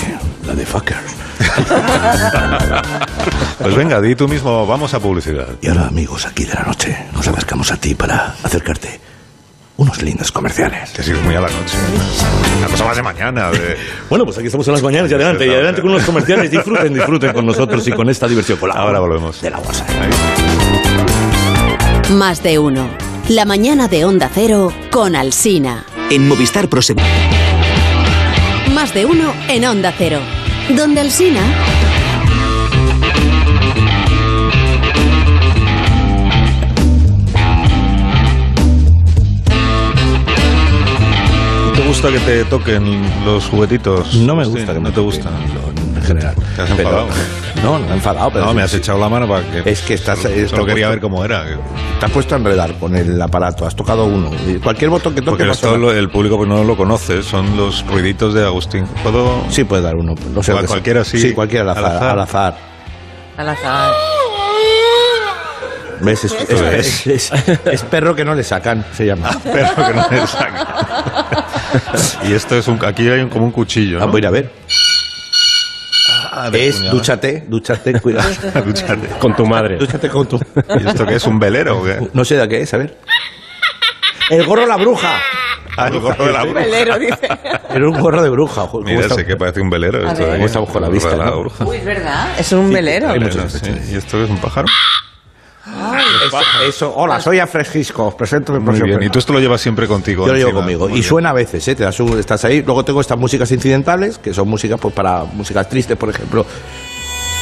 La 0.48 0.54
de 0.54 0.66
fucker. 0.66 0.98
Pues 3.60 3.76
venga, 3.76 4.02
di 4.02 4.16
tú 4.16 4.28
mismo, 4.28 4.66
vamos 4.66 4.94
a 4.94 5.00
publicidad. 5.00 5.48
Y 5.62 5.68
ahora, 5.68 5.88
amigos, 5.88 6.26
aquí 6.26 6.46
de 6.46 6.54
la 6.54 6.64
noche, 6.64 6.98
nos 7.14 7.28
acercamos 7.28 7.72
a 7.72 7.78
ti 7.78 7.96
para 7.96 8.36
acercarte 8.44 9.07
unos 9.78 10.02
lindos 10.02 10.32
comerciales. 10.32 10.92
Que 10.92 11.04
sigues 11.04 11.22
muy 11.24 11.36
a 11.36 11.42
la 11.42 11.48
noche. 11.48 11.78
Una 12.58 12.68
cosa 12.68 12.86
más 12.86 12.96
de 12.96 13.04
mañana. 13.04 13.52
De... 13.52 13.78
Bueno, 14.10 14.26
pues 14.26 14.38
aquí 14.38 14.48
estamos 14.48 14.68
en 14.68 14.74
las 14.74 14.84
mañanas 14.84 15.12
y 15.12 15.14
adelante, 15.14 15.46
y 15.46 15.50
adelante 15.50 15.82
con 15.82 15.92
unos 15.92 16.04
comerciales. 16.04 16.52
Disfruten, 16.52 16.94
disfruten 16.94 17.34
con 17.34 17.46
nosotros 17.46 17.88
y 17.88 17.92
con 17.92 18.10
esta 18.10 18.28
diversión. 18.28 18.58
Con 18.58 18.70
la 18.70 18.76
Ahora 18.76 19.00
volvemos. 19.00 19.42
De 19.42 19.50
la 19.50 19.60
WhatsApp. 19.60 19.90
Más 22.12 22.42
de 22.42 22.60
uno. 22.60 22.90
La 23.30 23.46
mañana 23.46 23.88
de 23.88 24.06
Onda 24.06 24.30
Cero 24.34 24.72
con 24.92 25.16
Alsina. 25.16 25.86
En 26.10 26.28
Movistar 26.28 26.70
Pro 26.70 26.82
Más 28.74 28.94
de 28.94 29.06
uno 29.06 29.34
en 29.50 29.66
Onda 29.66 29.94
Cero. 29.98 30.20
Donde 30.70 31.02
Alsina. 31.02 31.42
Gusta 41.88 42.10
que 42.12 42.20
te 42.20 42.46
toquen 42.46 43.02
los 43.26 43.46
juguetitos? 43.46 44.14
No 44.16 44.36
me 44.36 44.46
gusta 44.46 44.68
que 44.74 44.80
no 44.80 44.82
me 44.90 44.92
te 44.92 45.00
gusta. 45.00 45.30
en 45.96 46.04
general. 46.04 46.36
¿Te 46.56 46.62
has 46.62 46.70
Pero- 46.72 46.90
enfadado? 46.90 47.08
no, 47.64 47.80
no 47.80 47.86
me 47.86 47.92
he 47.92 47.96
enfadado, 47.96 48.30
pero 48.32 48.46
no, 48.46 48.54
me 48.54 48.62
has 48.62 48.72
sí. 48.72 48.78
echado 48.78 49.00
la 49.00 49.10
mano 49.10 49.28
para 49.28 49.42
que... 49.50 49.70
Es 49.70 49.82
que 49.82 49.94
estás... 49.96 50.20
Solo, 50.20 50.30
quería 50.66 50.88
puesto- 50.88 50.90
ver 50.90 51.00
cómo 51.02 51.26
era. 51.26 51.44
Te 52.00 52.06
has 52.06 52.12
puesto 52.12 52.36
a 52.36 52.38
enredar 52.38 52.74
con 52.76 52.96
el 52.96 53.20
aparato, 53.22 53.66
has 53.66 53.76
tocado 53.76 54.06
uno. 54.06 54.30
Y 54.48 54.56
Cualquier 54.60 54.90
botón 54.92 55.16
que 55.16 55.22
toque 55.22 55.46
Porque 55.46 55.98
el 56.00 56.10
público 56.10 56.38
pues, 56.38 56.48
no 56.50 56.64
lo 56.64 56.78
conoce, 56.78 57.24
son 57.24 57.58
los 57.58 57.86
ruiditos 57.88 58.34
de 58.34 58.46
Agustín. 58.46 58.86
¿Puedo...? 59.04 59.44
Sí, 59.50 59.64
puedes 59.64 59.84
dar 59.84 59.96
uno. 59.96 60.14
No 60.34 60.44
sé 60.44 60.54
cualquiera 60.54 61.04
sí. 61.04 61.20
Sí, 61.20 61.32
cualquiera 61.34 61.72
al 61.72 61.86
azar. 61.86 62.04
Al 62.12 62.20
azar. 62.20 62.58
Al 63.38 63.50
azar. 63.50 63.94
¿Ves? 66.00 66.26
Es, 66.26 66.34
es- 66.34 67.08
es- 67.08 67.08
es- 67.08 67.60
es 67.66 67.82
perro 67.84 68.16
que 68.16 68.24
no 68.24 68.36
le 68.36 68.44
sacan, 68.44 68.86
se 68.94 69.06
llama. 69.08 69.32
Pero 69.44 69.68
que 69.76 69.94
no 69.96 70.08
me 70.12 70.28
saca. 70.28 71.46
y 72.30 72.34
esto 72.34 72.56
es 72.58 72.68
un... 72.68 72.84
Aquí 72.86 73.08
hay 73.10 73.22
un- 73.22 73.30
como 73.30 73.46
un 73.46 73.52
cuchillo, 73.52 73.98
Ah, 74.02 74.06
¿no? 74.06 74.12
voy 74.12 74.20
a 74.20 74.22
ir 74.22 74.28
a 74.28 74.32
ver. 74.32 74.52
Ah, 76.32 76.50
Es 76.54 76.76
puñalada. 76.76 76.92
dúchate, 76.98 77.46
dúchate, 77.48 78.00
cuidado. 78.00 78.30
Dúchate. 78.66 79.08
Con 79.20 79.36
tu 79.36 79.46
madre. 79.46 79.78
Dúchate 79.78 80.08
con 80.10 80.28
tu. 80.28 80.38
¿Y 80.38 80.88
esto 80.88 81.06
qué 81.06 81.16
es? 81.16 81.26
¿Un 81.26 81.40
velero 81.40 81.80
o 81.80 81.84
qué? 81.84 82.08
No 82.14 82.24
sé 82.24 82.38
de 82.38 82.48
qué 82.48 82.62
es, 82.62 82.74
a 82.74 82.78
ver. 82.78 82.98
El 84.30 84.46
gorro 84.46 84.62
de 84.62 84.68
la 84.68 84.78
bruja. 84.78 85.20
Ah, 85.78 85.88
el 85.88 86.00
gorro 86.00 86.26
de 86.28 86.34
la 86.34 86.44
bruja. 86.44 86.60
Velero, 86.60 87.00
dice. 87.00 87.28
Era 87.70 87.88
un 87.90 88.00
gorro 88.00 88.22
de 88.22 88.30
bruja. 88.30 88.64
ojo, 88.64 88.80
Mira, 88.82 88.96
¿cómo 88.96 89.06
ese 89.06 89.14
está? 89.22 89.26
que 89.26 89.36
parece 89.38 89.62
un 89.62 89.70
velero. 89.70 90.00
Esto 90.08 90.24
aquí. 90.24 90.34
¿Cómo 90.34 90.46
está 90.46 90.60
bajo 90.60 90.80
la 90.80 90.90
vista, 90.90 91.16
la 91.16 91.32
bruja. 91.32 91.66
Uy, 91.66 91.78
es 91.78 91.86
verdad. 91.86 92.28
Es 92.40 92.52
un 92.52 92.72
velero. 92.72 93.10
hay 93.10 93.20
Velero, 93.20 93.44
muchos 93.44 93.54
sí. 93.62 93.72
¿Y 93.92 93.96
esto 93.96 94.24
es 94.24 94.30
un 94.30 94.38
pájaro? 94.38 94.68
Eso, 95.68 96.40
eso. 96.68 96.94
Hola, 96.96 97.20
soy 97.20 97.40
Afresquisco. 97.40 98.08
Os 98.08 98.16
presento 98.16 98.54
mi 98.54 98.60
Muy 98.60 98.66
próximo 98.68 98.88
bien. 98.88 99.04
¿Y 99.04 99.10
tú 99.10 99.20
esto 99.20 99.34
lo 99.34 99.40
llevas 99.40 99.60
siempre 99.62 99.88
contigo? 99.88 100.26
Yo 100.26 100.34
lo 100.34 100.38
llevo 100.40 100.54
conmigo. 100.54 100.84
Muy 100.88 100.92
Y 100.92 101.02
bien. 101.02 101.04
suena 101.10 101.30
a 101.30 101.34
veces, 101.34 101.68
¿eh? 101.68 101.76
Te 101.76 101.84
das 101.84 102.00
un- 102.00 102.18
estás 102.20 102.44
ahí. 102.46 102.62
Luego 102.64 102.84
tengo 102.86 103.02
estas 103.02 103.18
músicas 103.18 103.52
incidentales, 103.52 104.18
que 104.18 104.34
son 104.34 104.48
músicas 104.48 104.80
pues 104.80 104.94
para 104.94 105.24
músicas 105.26 105.68
tristes, 105.70 105.98
por 105.98 106.10
ejemplo. 106.10 106.46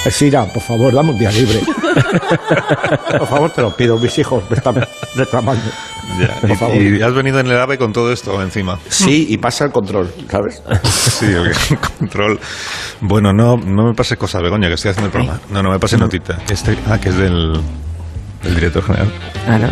Sira, 0.10 0.46
por 0.46 0.62
favor, 0.62 0.94
dame 0.94 1.12
un 1.12 1.18
día 1.18 1.32
libre. 1.32 1.62
por 3.18 3.28
favor, 3.28 3.50
te 3.52 3.62
lo 3.64 3.76
pido. 3.76 3.98
Mis 3.98 4.16
hijos 4.20 4.44
me 4.50 4.58
están 4.58 4.76
reclamando. 5.16 5.64
Ya, 6.20 6.36
Por 6.42 6.52
y- 6.52 6.56
favor. 6.56 6.76
Y, 6.78 7.02
has 7.02 7.14
venido 7.16 7.40
en 7.40 7.48
el 7.48 7.60
AVE 7.60 7.80
con 7.80 7.92
todo 7.92 8.12
esto 8.14 8.40
encima. 8.42 8.78
Sí, 8.88 9.26
y 9.30 9.38
pasa 9.40 9.66
el 9.66 9.72
control, 9.72 10.12
¿sabes? 10.30 10.62
Sí, 10.84 11.26
el 11.26 11.52
control. 11.98 12.40
Bueno, 13.02 13.34
no, 13.34 13.58
no 13.58 13.88
me 13.88 13.94
pase 13.96 14.16
cosas, 14.16 14.44
Begoña, 14.44 14.68
que 14.68 14.76
estoy 14.76 14.92
haciendo 14.92 15.08
el 15.08 15.12
programa. 15.12 15.40
No, 15.50 15.64
no 15.64 15.72
me 15.72 15.80
pase 15.80 15.98
notita. 15.98 16.38
Este, 16.50 16.78
ah, 16.88 17.00
que 17.00 17.10
es 17.10 17.18
del, 17.18 17.60
del 18.46 18.56
director 18.56 18.84
general. 18.84 19.12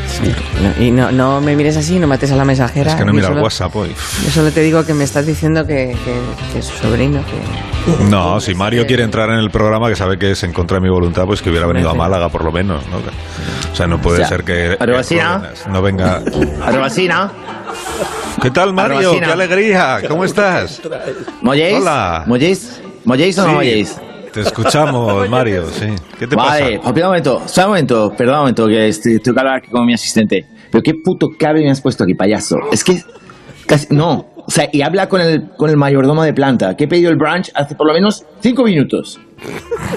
Sí. 0.08 0.34
No, 0.62 0.84
y 0.84 0.92
no, 0.92 1.12
no 1.12 1.42
me 1.42 1.56
mires 1.56 1.78
así, 1.78 2.00
no 2.00 2.08
mates 2.08 2.32
a 2.32 2.36
la 2.36 2.46
mensajera. 2.46 2.92
Es 2.92 2.96
que 2.98 3.06
no 3.06 3.14
mira 3.14 3.30
el 3.30 3.38
WhatsApp 3.40 3.76
hoy. 3.76 3.96
Yo 4.26 4.30
solo 4.32 4.52
te 4.52 4.62
digo 4.62 4.86
que 4.86 4.94
me 4.94 5.04
estás 5.04 5.26
diciendo 5.26 5.66
que, 5.66 5.96
que, 6.04 6.20
que 6.52 6.60
es 6.60 6.66
su 6.66 6.78
sobrino, 6.78 7.22
que... 7.26 8.04
No, 8.06 8.40
si 8.40 8.56
Mario 8.56 8.86
quiere 8.86 9.04
entrar 9.04 9.30
en 9.30 9.38
el 9.40 9.52
programa, 9.52 9.90
que 9.90 9.96
sabe 9.96 10.18
que 10.18 10.32
es 10.32 10.44
en 10.44 10.54
contra 10.54 10.76
de 10.76 10.82
mi 10.82 10.90
voluntad, 10.90 11.26
pues 11.26 11.42
que 11.42 11.50
hubiera 11.50 11.68
venido 11.68 11.90
a 11.90 11.94
Málaga, 11.94 12.30
por 12.30 12.44
lo 12.44 12.52
menos. 12.52 12.84
¿no? 12.88 12.98
O 12.98 13.76
sea, 13.76 13.88
no 13.88 14.02
puede 14.02 14.18
O 14.18 14.20
sea, 14.20 14.28
ser 14.30 14.44
que, 14.44 14.78
así, 14.98 15.18
¿no? 15.70 15.82
Venga. 15.82 16.22
Arrobacina. 16.62 17.32
¿Qué 18.42 18.52
tal, 18.52 18.74
Mario? 18.74 19.20
¡Qué 19.20 19.26
alegría! 19.26 20.00
¿Cómo 20.08 20.26
estás? 20.26 20.82
¿Molléis? 21.42 21.78
Hola. 21.82 22.24
¿Molléis? 22.28 22.82
¿Molléis 23.06 23.38
o 23.38 23.44
no 23.44 23.50
Sí, 23.50 23.56
molléis? 23.56 23.96
Te 24.34 24.42
escuchamos, 24.42 25.30
Mario, 25.30 25.68
sí. 25.70 25.88
¿Qué 26.18 26.28
te 26.28 26.36
vale, 26.36 26.78
pasa? 26.80 26.88
espera 26.90 27.06
un 27.08 27.12
momento, 27.12 27.38
un 27.58 27.64
momento, 27.68 28.14
perdón 28.18 28.34
un 28.36 28.40
momento, 28.42 28.68
que 28.68 28.88
estoy, 28.88 29.20
tengo 29.20 29.36
que 29.36 29.40
hablar 29.42 29.58
aquí 29.58 29.70
con 29.72 29.86
mi 29.86 29.94
asistente. 29.94 30.46
Pero 30.72 30.82
qué 30.82 30.94
puto 31.04 31.28
cable 31.38 31.64
me 31.64 31.72
has 31.72 31.82
puesto 31.82 32.04
aquí, 32.04 32.16
payaso. 32.16 32.56
Es 32.72 32.84
que 32.84 33.02
casi, 33.68 33.88
no, 33.92 34.26
o 34.46 34.50
sea, 34.52 34.68
y 34.72 34.82
habla 34.82 35.08
con 35.08 35.22
el, 35.22 35.50
con 35.56 35.70
el 35.70 35.78
mayordomo 35.78 36.24
de 36.24 36.34
planta, 36.34 36.76
que 36.76 36.86
he 36.86 36.88
pedido 36.88 37.12
el 37.12 37.18
brunch 37.18 37.52
hace 37.54 37.76
por 37.76 37.88
lo 37.88 37.94
menos 37.94 38.26
cinco 38.42 38.64
minutos. 38.64 39.20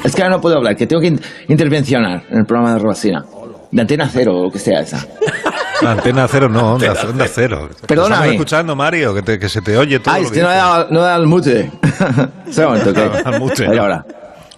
Es 0.05 0.14
que 0.14 0.22
ahora 0.22 0.35
no 0.37 0.40
puedo 0.40 0.57
hablar, 0.57 0.77
que 0.77 0.87
tengo 0.87 1.01
que 1.01 1.09
in- 1.09 1.20
intervencionar 1.49 2.25
en 2.31 2.38
el 2.40 2.44
programa 2.44 2.75
de 2.75 2.79
Robacina. 2.81 3.25
De 3.70 3.81
antena 3.83 4.09
cero 4.11 4.33
o 4.37 4.44
lo 4.44 4.51
que 4.51 4.59
sea 4.61 4.81
esa. 4.81 5.05
La 5.83 5.92
antena 5.92 6.27
cero, 6.29 6.49
no, 6.49 6.75
onda, 6.75 6.94
onda 7.09 7.27
cero. 7.29 7.68
Perdóname. 7.87 8.14
Estamos 8.14 8.33
escuchando, 8.35 8.77
Mario, 8.77 9.12
que, 9.14 9.22
te- 9.22 9.38
que 9.38 9.49
se 9.49 9.61
te 9.61 9.77
oye 9.77 9.99
todo. 9.99 10.14
Ay, 10.14 10.22
lo 10.22 10.29
que 10.31 10.37
que 10.37 10.42
no 10.42 10.51
he 10.51 10.55
dado, 10.55 10.87
no 10.90 11.01
he 11.01 11.03
dado 11.03 11.22
el 11.22 11.29
mute. 11.29 11.70
Un 12.57 12.64
momento, 12.64 12.92
que. 12.94 13.01
Al 13.25 13.40
mute, 13.40 13.66
ahora. 13.79 14.05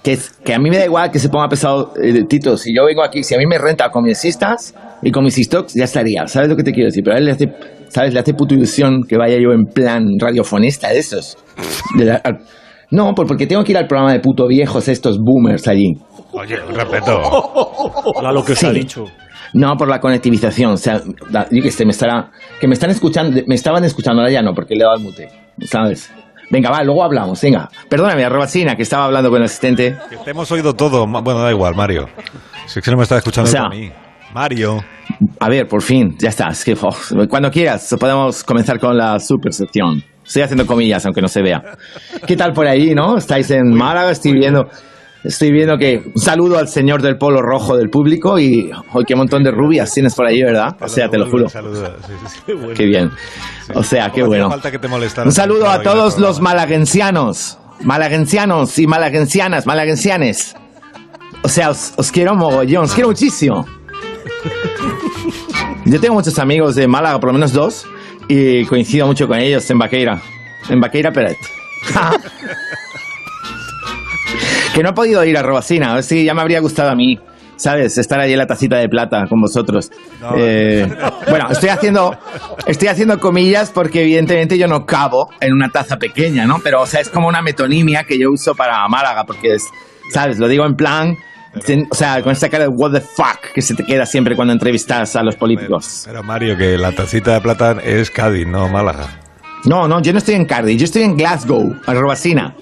Que, 0.09 0.14
es- 0.14 0.31
que 0.42 0.55
a 0.55 0.59
mí 0.59 0.71
me 0.71 0.79
da 0.79 0.87
igual 0.87 1.11
que 1.11 1.18
se 1.18 1.29
ponga 1.29 1.47
pesado 1.51 1.92
eh, 2.03 2.25
Tito. 2.27 2.57
Si 2.57 2.75
yo 2.75 2.87
vengo 2.87 3.03
aquí, 3.05 3.23
si 3.23 3.35
a 3.35 3.38
mí 3.38 3.44
me 3.47 3.59
renta 3.59 3.90
con 3.90 4.05
mis 4.05 4.16
sistas 4.16 4.75
y 5.03 5.11
con 5.11 5.23
mis 5.23 5.35
TikToks, 5.35 5.75
ya 5.75 5.85
estaría. 5.85 6.27
¿Sabes 6.27 6.49
lo 6.49 6.57
que 6.57 6.62
te 6.62 6.73
quiero 6.73 6.87
decir? 6.87 7.03
Pero 7.05 7.16
a 7.16 7.18
él 7.18 7.27
le 7.27 7.33
hace, 7.33 7.44
¿sabes? 7.88 8.14
Le 8.14 8.21
hace 8.21 8.33
puta 8.33 8.55
ilusión 8.55 9.03
que 9.07 9.18
vaya 9.18 9.37
yo 9.37 9.53
en 9.53 9.66
plan 9.66 10.07
radiofonista 10.18 10.88
de 10.88 10.99
esos. 11.01 11.37
De 11.99 12.07
la- 12.07 12.23
al- 12.25 12.38
no, 12.90 13.12
por- 13.14 13.27
porque 13.27 13.47
tengo 13.47 13.62
que 13.64 13.73
ir 13.73 13.77
al 13.79 13.87
programa 13.87 14.14
de 14.14 14.21
puto 14.21 14.47
viejos 14.47 14.88
estos 14.88 15.18
boomers 15.18 15.68
allí. 15.68 15.92
Oye, 16.33 16.57
respeto. 16.57 17.21
Hola, 18.16 18.33
lo 18.33 18.42
que 18.42 18.53
os 18.53 18.59
Sí. 18.61 18.66
ha 18.66 18.73
dicho. 18.73 19.05
No, 19.53 19.77
por 19.77 19.88
la 19.88 20.01
conectivización. 20.01 20.73
O 20.73 20.77
sea, 20.79 21.03
yo 21.51 21.62
que 21.62 21.71
sé, 21.71 21.85
me 21.85 21.90
estará. 21.90 22.31
Que 22.61 22.66
me 22.66 22.73
están 22.73 22.88
escuchando. 22.88 23.42
Me 23.47 23.55
estaban 23.55 23.85
escuchando, 23.85 24.23
ahora 24.23 24.33
ya 24.33 24.40
no, 24.40 24.55
porque 24.55 24.75
le 24.75 24.81
he 24.81 24.85
dado 24.85 24.97
el 24.97 25.03
mute. 25.05 25.29
¿Sabes? 25.66 26.11
Venga, 26.51 26.71
va, 26.71 26.83
luego 26.83 27.05
hablamos, 27.05 27.41
venga. 27.41 27.69
Perdóname, 27.89 28.25
Arrobacina, 28.25 28.75
que 28.75 28.83
estaba 28.83 29.05
hablando 29.05 29.31
con 29.31 29.39
el 29.39 29.45
asistente. 29.45 29.97
Que 30.09 30.17
te 30.17 30.31
hemos 30.31 30.51
oído 30.51 30.75
todo. 30.75 31.07
Bueno, 31.07 31.41
da 31.41 31.51
igual, 31.51 31.75
Mario. 31.75 32.09
Si 32.67 32.79
es 32.79 32.85
que 32.85 32.91
no 32.91 32.97
me 32.97 33.03
estás 33.03 33.19
escuchando 33.19 33.49
O 33.49 33.53
sea, 33.53 33.65
a 33.65 33.69
mí. 33.69 33.91
Mario. 34.33 34.85
A 35.41 35.49
ver, 35.49 35.67
por 35.67 35.83
fin, 35.83 36.17
ya 36.19 36.29
está. 36.31 36.49
Es 36.49 36.65
que 36.65 36.77
oh, 36.81 36.97
cuando 37.29 37.51
quieras 37.51 37.95
podemos 37.99 38.45
comenzar 38.45 38.79
con 38.79 38.97
la 38.97 39.19
super 39.19 39.53
sección. 39.53 40.03
Estoy 40.25 40.43
haciendo 40.43 40.67
comillas, 40.67 41.05
aunque 41.07 41.23
no 41.23 41.29
se 41.29 41.41
vea. 41.41 41.63
¿Qué 42.27 42.37
tal 42.37 42.53
por 42.53 42.67
ahí, 42.67 42.95
no? 42.95 43.17
Estáis 43.17 43.51
en 43.51 43.73
Málaga, 43.73 44.11
estoy 44.11 44.33
viendo. 44.33 44.69
Estoy 45.25 45.51
viendo 45.51 45.77
que 45.77 46.01
un 46.15 46.21
saludo 46.21 46.59
al 46.59 46.69
señor 46.69 47.03
del 47.03 47.19
polo 47.19 47.43
rojo 47.43 47.77
del 47.77 47.91
público 47.91 48.39
y 48.39 48.71
hoy 48.93 49.05
qué 49.05 49.17
montón 49.17 49.43
de 49.43 49.51
rubias 49.51 49.93
tienes 49.93 50.15
por 50.15 50.27
ahí, 50.27 50.43
¿verdad? 50.43 50.77
O 50.81 50.89
sea, 50.89 51.09
te 51.09 51.19
lo 51.19 51.29
juro. 51.29 51.47
Qué 52.75 52.87
bien. 52.87 53.11
O 53.75 53.83
sea, 53.83 54.11
qué 54.11 54.23
bueno. 54.23 54.49
falta 54.49 54.71
que 54.71 54.79
te 54.79 54.87
molestara. 54.87 55.27
Un 55.27 55.33
saludo 55.33 55.69
a 55.69 55.83
todos 55.83 56.19
los 56.19 56.37
programa. 56.37 56.61
malaguencianos. 56.61 57.59
Malaguencianos 57.83 58.79
y 58.79 58.87
malaguencianas, 58.87 59.67
malaguencianes. 59.67 60.55
O 61.43 61.49
sea, 61.49 61.71
os, 61.71 61.95
os 61.97 62.13
quiero 62.13 62.35
mogollón, 62.35 62.85
os 62.85 62.95
quiero 62.95 63.09
muchísimo. 63.09 63.67
Yo 65.85 66.01
tengo 66.01 66.15
muchos 66.15 66.39
amigos 66.39 66.75
de 66.75 66.87
Málaga, 66.87 67.19
por 67.19 67.29
lo 67.29 67.35
menos 67.35 67.53
dos, 67.53 67.87
y 68.29 68.65
coincido 68.67 69.07
mucho 69.07 69.27
con 69.27 69.39
ellos 69.39 69.69
en 69.71 69.79
Vaqueira. 69.79 70.21
En 70.69 70.81
Vaqueira 70.81 71.13
Peret. 71.13 71.39
que 74.79 74.85
no 74.85 74.91
he 74.91 74.93
podido 74.93 75.25
ir 75.25 75.37
a 75.37 75.43
Robacina, 75.43 75.91
a 75.91 75.95
ver 75.97 76.05
si 76.05 76.25
ya 76.25 76.35
me 76.35 76.41
habría 76.41 76.61
gustado 76.61 76.91
a 76.91 76.95
mí. 76.95 77.19
¿Sabes? 77.57 77.99
Estar 77.99 78.21
allí 78.21 78.35
en 78.35 78.38
la 78.38 78.47
tacita 78.47 78.77
de 78.77 78.88
plata 78.88 79.27
con 79.29 79.41
vosotros. 79.41 79.91
No. 80.21 80.35
Eh, 80.37 80.87
bueno, 81.29 81.49
estoy 81.51 81.71
haciendo, 81.71 82.17
estoy 82.64 82.87
haciendo 82.87 83.19
comillas 83.19 83.73
porque 83.73 84.03
evidentemente 84.03 84.57
yo 84.57 84.69
no 84.69 84.87
cabo 84.87 85.31
en 85.41 85.53
una 85.53 85.69
taza 85.69 85.97
pequeña, 85.97 86.47
¿no? 86.47 86.61
Pero, 86.62 86.83
o 86.83 86.87
sea, 86.87 87.01
es 87.01 87.09
como 87.09 87.27
una 87.27 87.43
metonimia 87.43 88.05
que 88.05 88.17
yo 88.17 88.31
uso 88.31 88.55
para 88.55 88.87
Málaga 88.87 89.25
porque 89.25 89.55
es, 89.55 89.64
¿sabes? 90.12 90.38
Lo 90.38 90.47
digo 90.47 90.64
en 90.64 90.77
plan, 90.77 91.17
o 91.91 91.95
sea, 91.97 92.23
con 92.23 92.31
esta 92.31 92.49
cara 92.49 92.62
de 92.62 92.71
what 92.71 92.93
the 92.93 93.01
fuck 93.01 93.53
que 93.53 93.61
se 93.61 93.75
te 93.75 93.83
queda 93.83 94.07
siempre 94.07 94.37
cuando 94.37 94.53
entrevistas 94.53 95.17
a 95.17 95.25
los 95.25 95.35
políticos. 95.35 96.05
Pero 96.07 96.23
Mario, 96.23 96.57
que 96.57 96.79
la 96.79 96.93
tacita 96.93 97.35
de 97.35 97.41
plata 97.41 97.79
es 97.83 98.12
Cádiz, 98.12 98.47
no 98.47 98.69
Málaga. 98.69 99.09
No, 99.64 99.88
no, 99.88 100.01
yo 100.01 100.12
no 100.12 100.19
estoy 100.19 100.37
en 100.37 100.45
Cardiff, 100.45 100.79
yo 100.79 100.85
estoy 100.85 101.03
en 101.03 101.17
Glasgow, 101.17 101.75
en 101.85 102.01
Robacina. 102.01 102.55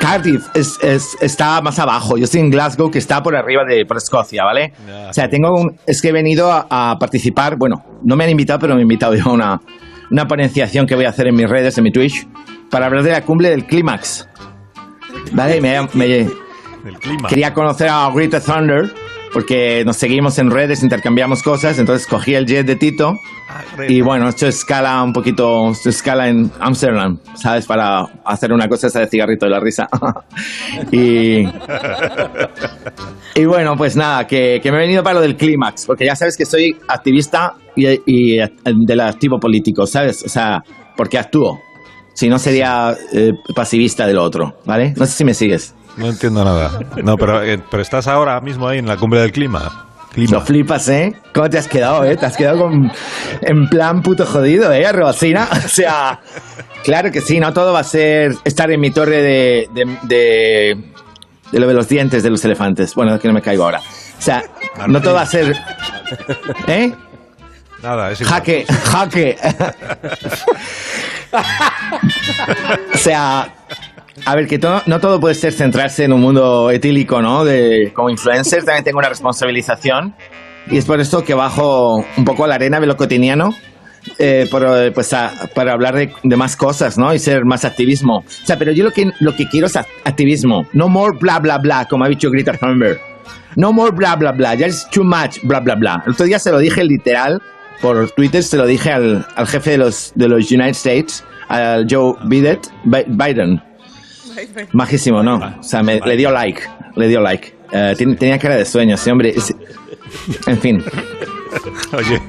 Cardiff 0.00 0.46
es, 0.54 0.78
es- 0.82 1.16
está 1.20 1.60
más 1.60 1.78
abajo, 1.78 2.16
yo 2.16 2.24
estoy 2.24 2.40
en 2.40 2.50
Glasgow, 2.50 2.90
que 2.90 2.98
está 2.98 3.22
por 3.22 3.34
arriba 3.36 3.64
de 3.64 3.84
por 3.86 3.96
Escocia, 3.96 4.44
¿vale? 4.44 4.72
O 5.10 5.12
sea, 5.12 5.28
tengo 5.28 5.52
un, 5.52 5.76
es 5.86 6.00
que 6.00 6.08
he 6.08 6.12
venido 6.12 6.50
a, 6.52 6.66
a 6.92 6.98
participar, 6.98 7.56
bueno, 7.56 7.84
no 8.02 8.16
me 8.16 8.24
han 8.24 8.30
invitado, 8.30 8.58
pero 8.60 8.74
me 8.74 8.80
han 8.80 8.82
invitado 8.82 9.14
yo 9.14 9.24
a 9.26 9.32
una, 9.32 9.60
una 10.10 10.28
ponenciación 10.28 10.86
que 10.86 10.94
voy 10.94 11.04
a 11.04 11.08
hacer 11.10 11.26
en 11.28 11.34
mis 11.34 11.48
redes, 11.48 11.76
en 11.78 11.84
mi 11.84 11.90
Twitch, 11.92 12.26
para 12.70 12.86
hablar 12.86 13.02
de 13.02 13.12
la 13.12 13.22
cumbre 13.22 13.50
del 13.50 13.64
clímax. 13.66 14.28
¿Vale? 15.32 15.60
Me, 15.60 15.80
me- 15.94 16.28
quería 17.28 17.52
conocer 17.52 17.88
a 17.88 18.08
Greta 18.14 18.40
Thunder, 18.40 18.92
porque 19.36 19.84
nos 19.84 19.98
seguimos 19.98 20.38
en 20.38 20.50
redes, 20.50 20.82
intercambiamos 20.82 21.42
cosas, 21.42 21.78
entonces 21.78 22.06
cogí 22.06 22.34
el 22.34 22.46
jet 22.46 22.66
de 22.66 22.74
Tito. 22.74 23.20
Y 23.86 24.00
bueno, 24.00 24.30
hecho 24.30 24.46
escala 24.46 25.02
un 25.02 25.12
poquito, 25.12 25.72
hecho 25.72 25.90
escala 25.90 26.28
en 26.28 26.50
Amsterdam, 26.58 27.18
¿sabes? 27.34 27.66
Para 27.66 28.06
hacer 28.24 28.50
una 28.50 28.66
cosa 28.66 28.86
esa 28.86 29.00
de 29.00 29.08
cigarrito 29.08 29.44
de 29.44 29.52
la 29.52 29.60
risa. 29.60 29.88
y, 30.90 31.46
y 33.34 33.44
bueno, 33.44 33.76
pues 33.76 33.94
nada, 33.94 34.26
que, 34.26 34.58
que 34.62 34.72
me 34.72 34.78
he 34.78 34.80
venido 34.80 35.02
para 35.02 35.16
lo 35.16 35.20
del 35.20 35.36
clímax, 35.36 35.84
porque 35.84 36.06
ya 36.06 36.16
sabes 36.16 36.34
que 36.34 36.46
soy 36.46 36.74
activista 36.88 37.56
y, 37.76 37.88
y 38.06 38.38
del 38.64 39.00
activo 39.00 39.38
político, 39.38 39.86
¿sabes? 39.86 40.24
O 40.24 40.30
sea, 40.30 40.62
porque 40.96 41.18
actúo. 41.18 41.60
Si 42.14 42.30
no 42.30 42.38
sería 42.38 42.96
eh, 43.12 43.32
pasivista 43.54 44.06
de 44.06 44.14
lo 44.14 44.22
otro, 44.22 44.56
¿vale? 44.64 44.94
No 44.96 45.04
sé 45.04 45.12
si 45.12 45.24
me 45.26 45.34
sigues. 45.34 45.74
No 45.96 46.08
entiendo 46.08 46.44
nada. 46.44 46.78
No, 47.02 47.16
pero, 47.16 47.42
eh, 47.42 47.58
pero 47.70 47.82
estás 47.82 48.06
ahora 48.06 48.40
mismo 48.40 48.68
ahí 48.68 48.78
en 48.78 48.86
la 48.86 48.96
cumbre 48.96 49.20
del 49.20 49.32
clima. 49.32 49.86
Lo 50.16 50.40
flipas, 50.40 50.88
¿eh? 50.88 51.14
¿Cómo 51.34 51.50
te 51.50 51.58
has 51.58 51.68
quedado, 51.68 52.02
eh? 52.04 52.16
Te 52.16 52.24
has 52.24 52.36
quedado 52.36 52.60
con, 52.60 52.90
en 53.42 53.68
plan 53.68 54.02
puto 54.02 54.24
jodido, 54.24 54.72
¿eh, 54.72 54.90
Rosina? 54.90 55.46
O 55.64 55.68
sea, 55.68 56.20
claro 56.84 57.10
que 57.12 57.20
sí, 57.20 57.38
no 57.38 57.52
todo 57.52 57.74
va 57.74 57.80
a 57.80 57.84
ser 57.84 58.34
estar 58.44 58.70
en 58.70 58.80
mi 58.80 58.90
torre 58.90 59.20
de, 59.20 59.68
de, 59.74 59.84
de, 60.04 60.84
de 61.52 61.60
lo 61.60 61.68
de 61.68 61.74
los 61.74 61.88
dientes 61.88 62.22
de 62.22 62.30
los 62.30 62.42
elefantes. 62.46 62.94
Bueno, 62.94 63.14
es 63.14 63.20
que 63.20 63.28
no 63.28 63.34
me 63.34 63.42
caigo 63.42 63.64
ahora. 63.64 63.80
O 63.80 64.22
sea, 64.22 64.42
no 64.88 65.02
todo 65.02 65.14
va 65.14 65.22
a 65.22 65.26
ser... 65.26 65.54
¿Eh? 66.66 66.94
Nada, 67.82 68.10
es 68.10 68.20
igual. 68.22 68.34
Jaque, 68.36 68.66
jaque. 68.84 69.36
o 72.94 72.98
sea, 72.98 73.54
a 74.24 74.34
ver, 74.34 74.46
que 74.46 74.58
todo, 74.58 74.82
no 74.86 74.98
todo 75.00 75.20
puede 75.20 75.34
ser 75.34 75.52
centrarse 75.52 76.04
en 76.04 76.12
un 76.12 76.20
mundo 76.20 76.70
etílico, 76.70 77.20
¿no? 77.20 77.44
De, 77.44 77.92
como 77.94 78.10
influencer 78.10 78.64
también 78.64 78.84
tengo 78.84 78.98
una 78.98 79.08
responsabilización 79.08 80.14
y 80.70 80.78
es 80.78 80.84
por 80.84 81.00
esto 81.00 81.22
que 81.24 81.34
bajo 81.34 82.04
un 82.16 82.24
poco 82.24 82.44
a 82.44 82.48
la 82.48 82.54
arena 82.56 82.80
de 82.80 82.86
lo 82.86 82.96
cotidiano 82.96 83.54
eh, 84.18 84.46
por, 84.50 84.64
eh, 84.64 84.90
pues 84.92 85.12
a- 85.12 85.32
para 85.54 85.72
hablar 85.72 85.94
de, 85.94 86.12
de 86.22 86.36
más 86.36 86.56
cosas, 86.56 86.96
¿no? 86.96 87.12
Y 87.12 87.18
ser 87.18 87.44
más 87.44 87.64
activismo. 87.64 88.18
O 88.18 88.46
sea, 88.46 88.56
pero 88.58 88.72
yo 88.72 88.84
lo 88.84 88.90
que, 88.92 89.10
lo 89.20 89.34
que 89.34 89.48
quiero 89.48 89.66
es 89.66 89.74
act- 89.76 89.86
activismo. 90.04 90.66
No 90.72 90.88
more 90.88 91.16
bla 91.18 91.38
bla 91.40 91.58
bla, 91.58 91.86
como 91.90 92.04
ha 92.04 92.08
dicho 92.08 92.30
Greta 92.30 92.52
Thunberg. 92.56 93.00
No 93.56 93.72
more 93.72 93.90
bla 93.90 94.14
bla 94.16 94.32
bla. 94.32 94.54
Ya 94.54 94.66
es 94.66 94.88
too 94.90 95.02
much 95.04 95.40
bla 95.42 95.60
bla 95.60 95.74
bla. 95.74 96.02
El 96.06 96.12
otro 96.12 96.24
día 96.26 96.38
se 96.38 96.50
lo 96.52 96.58
dije 96.58 96.84
literal 96.84 97.40
por 97.82 98.10
Twitter, 98.12 98.42
se 98.42 98.56
lo 98.56 98.64
dije 98.66 98.90
al, 98.92 99.26
al 99.34 99.46
jefe 99.46 99.72
de 99.72 99.78
los, 99.78 100.12
de 100.14 100.28
los 100.28 100.50
United 100.50 100.70
States, 100.70 101.24
al 101.48 101.86
Joe 101.90 102.14
Biden. 102.26 102.58
Bi- 102.84 103.04
Biden. 103.08 103.60
Majísimo, 104.72 105.22
¿no? 105.22 105.36
O 105.58 105.62
sea, 105.62 105.82
me- 105.82 106.00
le 106.00 106.16
dio 106.16 106.30
like. 106.30 106.62
Le 106.96 107.08
dio 107.08 107.20
like. 107.20 107.54
Ten- 107.96 108.16
tenía 108.16 108.38
cara 108.38 108.56
de 108.56 108.64
sueño, 108.64 108.94
ese 108.94 109.10
hombre. 109.12 109.34
en 110.46 110.58
fin. 110.58 110.84
Oye, 111.92 112.20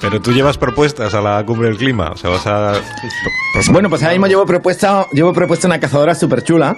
pero 0.00 0.20
tú 0.20 0.32
llevas 0.32 0.56
propuestas 0.56 1.14
a 1.14 1.20
la 1.20 1.44
cumbre 1.44 1.68
del 1.68 1.76
clima. 1.76 2.10
O 2.12 2.16
sea, 2.16 2.30
vas 2.30 2.46
a. 2.46 2.72
Bueno, 3.72 3.88
pues 3.88 4.02
ahora 4.02 4.12
mismo 4.14 4.26
llevo 4.26 4.46
propuesta, 4.46 5.06
llevo 5.12 5.32
propuesta 5.32 5.66
una 5.66 5.80
cazadora 5.80 6.14
súper 6.14 6.42
chula 6.42 6.76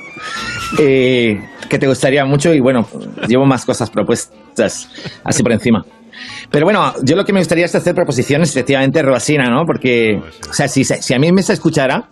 eh, 0.79 1.41
que 1.69 1.79
te 1.79 1.87
gustaría 1.87 2.25
mucho 2.25 2.55
y 2.55 2.61
bueno, 2.61 2.87
llevo 3.29 3.45
más 3.45 3.65
cosas 3.65 3.91
propuestas 3.91 4.89
así 5.25 5.43
por 5.43 5.53
encima. 5.53 5.85
Pero 6.51 6.65
bueno, 6.67 6.93
yo 7.03 7.17
lo 7.17 7.25
que 7.25 7.33
me 7.33 7.41
gustaría 7.41 7.65
es 7.67 7.75
hacer 7.75 7.95
proposiciones 7.95 8.51
efectivamente 8.51 9.03
Rosina, 9.03 9.45
¿no? 9.49 9.65
Porque, 9.67 10.21
o 10.49 10.53
sea, 10.53 10.69
si, 10.69 10.85
si 10.85 11.15
a 11.15 11.19
mí 11.19 11.31
me 11.33 11.43
se 11.43 11.53
escuchara 11.53 12.09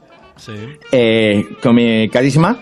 eh, 0.93 1.45
con 1.63 1.75
mi 1.75 2.09
carisma, 2.09 2.59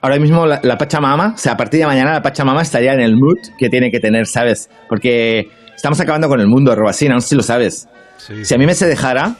ahora 0.00 0.18
mismo 0.18 0.46
la, 0.46 0.60
la 0.62 0.76
Pachamama, 0.76 1.34
o 1.34 1.38
sea, 1.38 1.52
a 1.52 1.56
partir 1.56 1.80
de 1.80 1.86
mañana 1.86 2.12
la 2.12 2.22
Pachamama 2.22 2.62
estaría 2.62 2.92
en 2.92 3.00
el 3.00 3.14
mood 3.14 3.38
que 3.58 3.68
tiene 3.68 3.90
que 3.90 4.00
tener, 4.00 4.26
¿sabes? 4.26 4.68
Porque 4.88 5.48
estamos 5.74 6.00
acabando 6.00 6.28
con 6.28 6.40
el 6.40 6.46
mundo, 6.46 6.74
Robasina, 6.74 7.14
no 7.14 7.20
sé 7.20 7.28
si 7.28 7.34
lo 7.36 7.42
sabes. 7.42 7.88
Si 8.42 8.54
a 8.54 8.58
mí 8.58 8.66
me 8.66 8.74
se 8.74 8.86
dejara, 8.86 9.36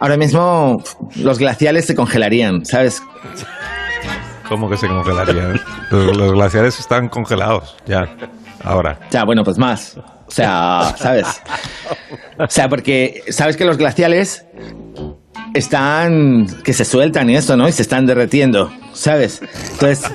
ahora 0.00 0.16
mismo 0.16 0.82
los 1.16 1.38
glaciales 1.38 1.86
se 1.86 1.94
congelarían, 1.94 2.64
¿sabes? 2.64 3.02
¿Cómo 4.48 4.68
que 4.68 4.76
se 4.76 4.88
congelarían? 4.88 5.60
Los, 5.90 6.16
los 6.16 6.32
glaciares 6.32 6.78
están 6.78 7.08
congelados 7.08 7.76
ya. 7.86 8.04
Ahora. 8.64 8.98
Ya, 9.10 9.24
bueno, 9.24 9.42
pues 9.44 9.58
más. 9.58 9.96
O 10.26 10.30
sea, 10.30 10.92
¿sabes? 10.96 11.42
O 12.38 12.48
sea, 12.48 12.68
porque 12.68 13.22
sabes 13.28 13.56
que 13.56 13.64
los 13.64 13.78
glaciales 13.78 14.44
están 15.54 16.46
que 16.62 16.72
se 16.72 16.84
sueltan 16.84 17.30
y 17.30 17.36
eso, 17.36 17.56
¿no? 17.56 17.68
Y 17.68 17.72
se 17.72 17.82
están 17.82 18.06
derretiendo, 18.06 18.70
¿sabes? 18.92 19.40
Entonces, 19.72 20.10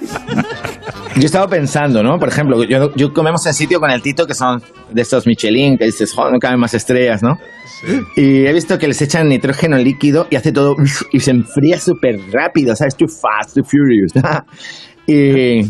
yo 1.15 1.25
estaba 1.25 1.47
pensando, 1.47 2.03
¿no? 2.03 2.17
Por 2.19 2.29
ejemplo, 2.29 2.63
yo, 2.63 2.93
yo 2.95 3.13
comemos 3.13 3.45
en 3.45 3.53
sitio 3.53 3.79
con 3.79 3.91
el 3.91 4.01
Tito 4.01 4.25
que 4.27 4.33
son 4.33 4.61
de 4.91 5.01
estos 5.01 5.25
Michelin, 5.27 5.77
que 5.77 5.85
dices, 5.85 6.13
joder, 6.13 6.33
no 6.33 6.39
caben 6.39 6.59
más 6.59 6.73
estrellas, 6.73 7.21
¿no? 7.23 7.37
Y 8.15 8.45
he 8.45 8.53
visto 8.53 8.77
que 8.77 8.87
les 8.87 9.01
echan 9.01 9.27
nitrógeno 9.27 9.77
líquido 9.77 10.27
y 10.29 10.35
hace 10.35 10.51
todo 10.51 10.75
y 11.11 11.19
se 11.19 11.31
enfría 11.31 11.79
súper 11.79 12.19
rápido, 12.31 12.75
¿sabes? 12.75 12.95
Too 12.95 13.07
fast, 13.07 13.55
too 13.55 13.63
furious. 13.63 14.11
y, 15.07 15.61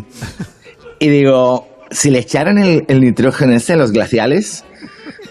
y 0.99 1.09
digo, 1.09 1.67
si 1.89 2.09
le 2.09 2.19
echaran 2.19 2.57
el, 2.57 2.83
el 2.87 3.01
nitrógeno 3.01 3.53
ese 3.53 3.73
a 3.73 3.77
los 3.77 3.91
glaciales, 3.91 4.65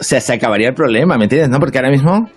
o 0.00 0.04
sea, 0.04 0.20
se 0.20 0.32
acabaría 0.32 0.68
el 0.68 0.74
problema, 0.74 1.18
¿me 1.18 1.24
entiendes? 1.24 1.50
¿No? 1.50 1.60
Porque 1.60 1.78
ahora 1.78 1.90
mismo 1.90 2.30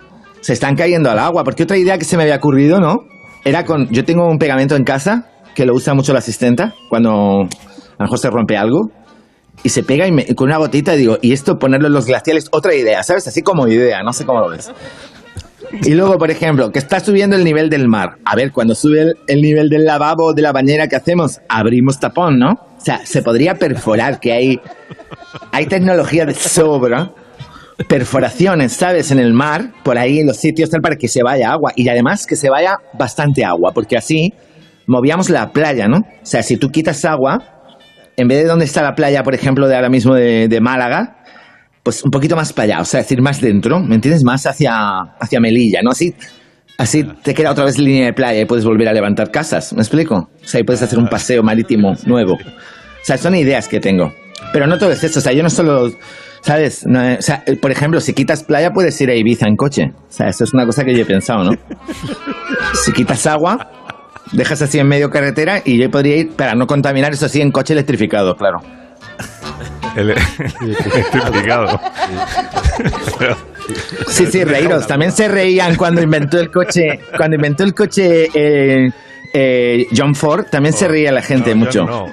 se 0.44 0.52
están 0.52 0.76
cayendo 0.76 1.10
al 1.10 1.18
agua. 1.18 1.42
Porque 1.42 1.62
otra 1.62 1.78
idea 1.78 1.96
que 1.96 2.04
se 2.04 2.16
me 2.16 2.24
había 2.24 2.36
ocurrido, 2.36 2.80
¿no? 2.80 3.06
Era 3.44 3.64
con. 3.64 3.88
Yo 3.90 4.04
tengo 4.04 4.28
un 4.28 4.38
pegamento 4.38 4.76
en 4.76 4.84
casa 4.84 5.30
que 5.54 5.64
lo 5.64 5.74
usa 5.74 5.94
mucho 5.94 6.12
la 6.12 6.18
asistenta 6.18 6.74
cuando 6.90 7.10
a 7.10 7.98
lo 7.98 8.04
mejor 8.04 8.18
se 8.18 8.28
rompe 8.28 8.56
algo. 8.56 8.90
Y 9.62 9.70
se 9.70 9.82
pega 9.82 10.06
y 10.06 10.34
con 10.34 10.48
una 10.48 10.58
gotita 10.58 10.94
y 10.94 10.98
digo, 10.98 11.16
y 11.22 11.32
esto 11.32 11.58
ponerlo 11.58 11.86
en 11.86 11.94
los 11.94 12.04
glaciales, 12.06 12.48
otra 12.50 12.74
idea, 12.74 13.02
¿sabes? 13.02 13.26
Así 13.26 13.40
como 13.40 13.66
idea, 13.66 14.02
no 14.02 14.12
sé 14.12 14.26
cómo 14.26 14.40
lo 14.40 14.50
ves. 14.50 14.70
Y 15.82 15.94
luego, 15.94 16.18
por 16.18 16.30
ejemplo, 16.30 16.70
que 16.70 16.78
está 16.78 17.00
subiendo 17.00 17.36
el 17.36 17.44
nivel 17.44 17.70
del 17.70 17.88
mar. 17.88 18.18
A 18.26 18.36
ver, 18.36 18.52
cuando 18.52 18.74
sube 18.74 19.00
el, 19.00 19.14
el 19.26 19.40
nivel 19.40 19.70
del 19.70 19.84
lavabo 19.86 20.34
de 20.34 20.42
la 20.42 20.52
bañera, 20.52 20.88
¿qué 20.88 20.96
hacemos? 20.96 21.40
Abrimos 21.48 21.98
tapón, 21.98 22.38
¿no? 22.38 22.50
O 22.52 22.84
sea, 22.84 23.06
se 23.06 23.22
podría 23.22 23.54
perforar, 23.54 24.20
que 24.20 24.32
hay, 24.32 24.60
hay 25.52 25.66
tecnología 25.66 26.26
de 26.26 26.34
sobra. 26.34 27.12
Perforaciones, 27.88 28.72
¿sabes? 28.72 29.10
En 29.10 29.18
el 29.18 29.32
mar, 29.32 29.72
por 29.82 29.98
ahí 29.98 30.20
en 30.20 30.26
los 30.26 30.36
sitios, 30.36 30.70
tal, 30.70 30.80
para 30.80 30.96
que 30.96 31.08
se 31.08 31.22
vaya 31.22 31.52
agua. 31.52 31.72
Y 31.74 31.88
además 31.88 32.26
que 32.26 32.36
se 32.36 32.48
vaya 32.48 32.78
bastante 32.96 33.44
agua, 33.44 33.72
porque 33.74 33.96
así 33.96 34.32
movíamos 34.86 35.30
la 35.30 35.52
playa, 35.52 35.88
¿no? 35.88 35.98
O 35.98 36.26
sea, 36.26 36.42
si 36.42 36.56
tú 36.56 36.70
quitas 36.70 37.04
agua, 37.04 37.38
en 38.16 38.28
vez 38.28 38.42
de 38.42 38.44
donde 38.44 38.64
está 38.64 38.82
la 38.82 38.94
playa, 38.94 39.22
por 39.22 39.34
ejemplo, 39.34 39.66
de 39.66 39.74
ahora 39.74 39.88
mismo 39.88 40.14
de, 40.14 40.48
de 40.48 40.60
Málaga, 40.60 41.16
pues 41.82 42.02
un 42.02 42.10
poquito 42.10 42.34
más 42.34 42.52
para 42.52 42.64
allá, 42.64 42.80
o 42.80 42.84
sea, 42.84 43.00
decir 43.00 43.20
más 43.20 43.40
dentro, 43.40 43.78
¿me 43.78 43.94
entiendes? 43.94 44.24
Más 44.24 44.46
hacia, 44.46 44.72
hacia 45.20 45.38
Melilla, 45.38 45.80
¿no? 45.82 45.90
Así, 45.90 46.14
así 46.78 47.04
te 47.22 47.34
queda 47.34 47.50
otra 47.50 47.64
vez 47.64 47.78
línea 47.78 48.06
de 48.06 48.12
playa 48.14 48.40
y 48.40 48.46
puedes 48.46 48.64
volver 48.64 48.88
a 48.88 48.92
levantar 48.92 49.30
casas, 49.30 49.72
¿me 49.74 49.80
explico? 49.80 50.30
O 50.42 50.46
sea, 50.46 50.60
y 50.60 50.64
puedes 50.64 50.80
hacer 50.80 50.98
un 50.98 51.08
paseo 51.08 51.42
marítimo 51.42 51.94
nuevo. 52.06 52.34
O 52.34 53.06
sea, 53.06 53.18
son 53.18 53.34
ideas 53.34 53.68
que 53.68 53.80
tengo. 53.80 54.14
Pero 54.52 54.66
no 54.66 54.78
todo 54.78 54.92
es 54.92 55.04
eso, 55.04 55.18
o 55.18 55.22
sea, 55.22 55.32
yo 55.32 55.42
no 55.42 55.50
solo, 55.50 55.90
¿sabes? 56.44 56.86
No, 56.86 57.02
eh, 57.02 57.16
o 57.18 57.22
sea, 57.22 57.42
eh, 57.46 57.56
por 57.56 57.70
ejemplo, 57.70 58.00
si 58.00 58.12
quitas 58.12 58.44
playa 58.44 58.70
puedes 58.72 59.00
ir 59.00 59.08
a 59.10 59.14
Ibiza 59.14 59.46
en 59.46 59.56
coche. 59.56 59.92
O 59.96 60.12
sea, 60.12 60.28
eso 60.28 60.44
es 60.44 60.52
una 60.52 60.66
cosa 60.66 60.84
que 60.84 60.94
yo 60.94 61.02
he 61.02 61.06
pensado, 61.06 61.44
¿no? 61.44 61.52
Si 62.84 62.92
quitas 62.92 63.26
agua, 63.26 63.70
dejas 64.32 64.60
así 64.60 64.78
en 64.78 64.86
medio 64.86 65.10
carretera 65.10 65.62
y 65.64 65.78
yo 65.78 65.90
podría 65.90 66.16
ir, 66.16 66.32
para 66.32 66.54
no 66.54 66.66
contaminar, 66.66 67.12
eso 67.12 67.28
sí, 67.28 67.40
en 67.40 67.50
coche 67.50 67.72
electrificado, 67.72 68.36
claro. 68.36 68.60
El, 69.96 70.10
electrificado. 70.90 71.80
Sí, 74.08 74.26
sí, 74.26 74.44
reíros. 74.44 74.86
También 74.86 75.12
se 75.12 75.28
reían 75.28 75.76
cuando 75.76 76.02
inventó 76.02 76.38
el 76.38 76.50
coche, 76.50 77.00
cuando 77.16 77.36
inventó 77.36 77.64
el 77.64 77.74
coche 77.74 78.28
eh, 78.34 78.90
eh, 79.36 79.86
John 79.94 80.14
Ford, 80.14 80.46
también 80.48 80.72
se 80.72 80.86
reía 80.86 81.10
la 81.12 81.20
gente 81.20 81.54
mucho. 81.54 81.84
No, 81.84 82.06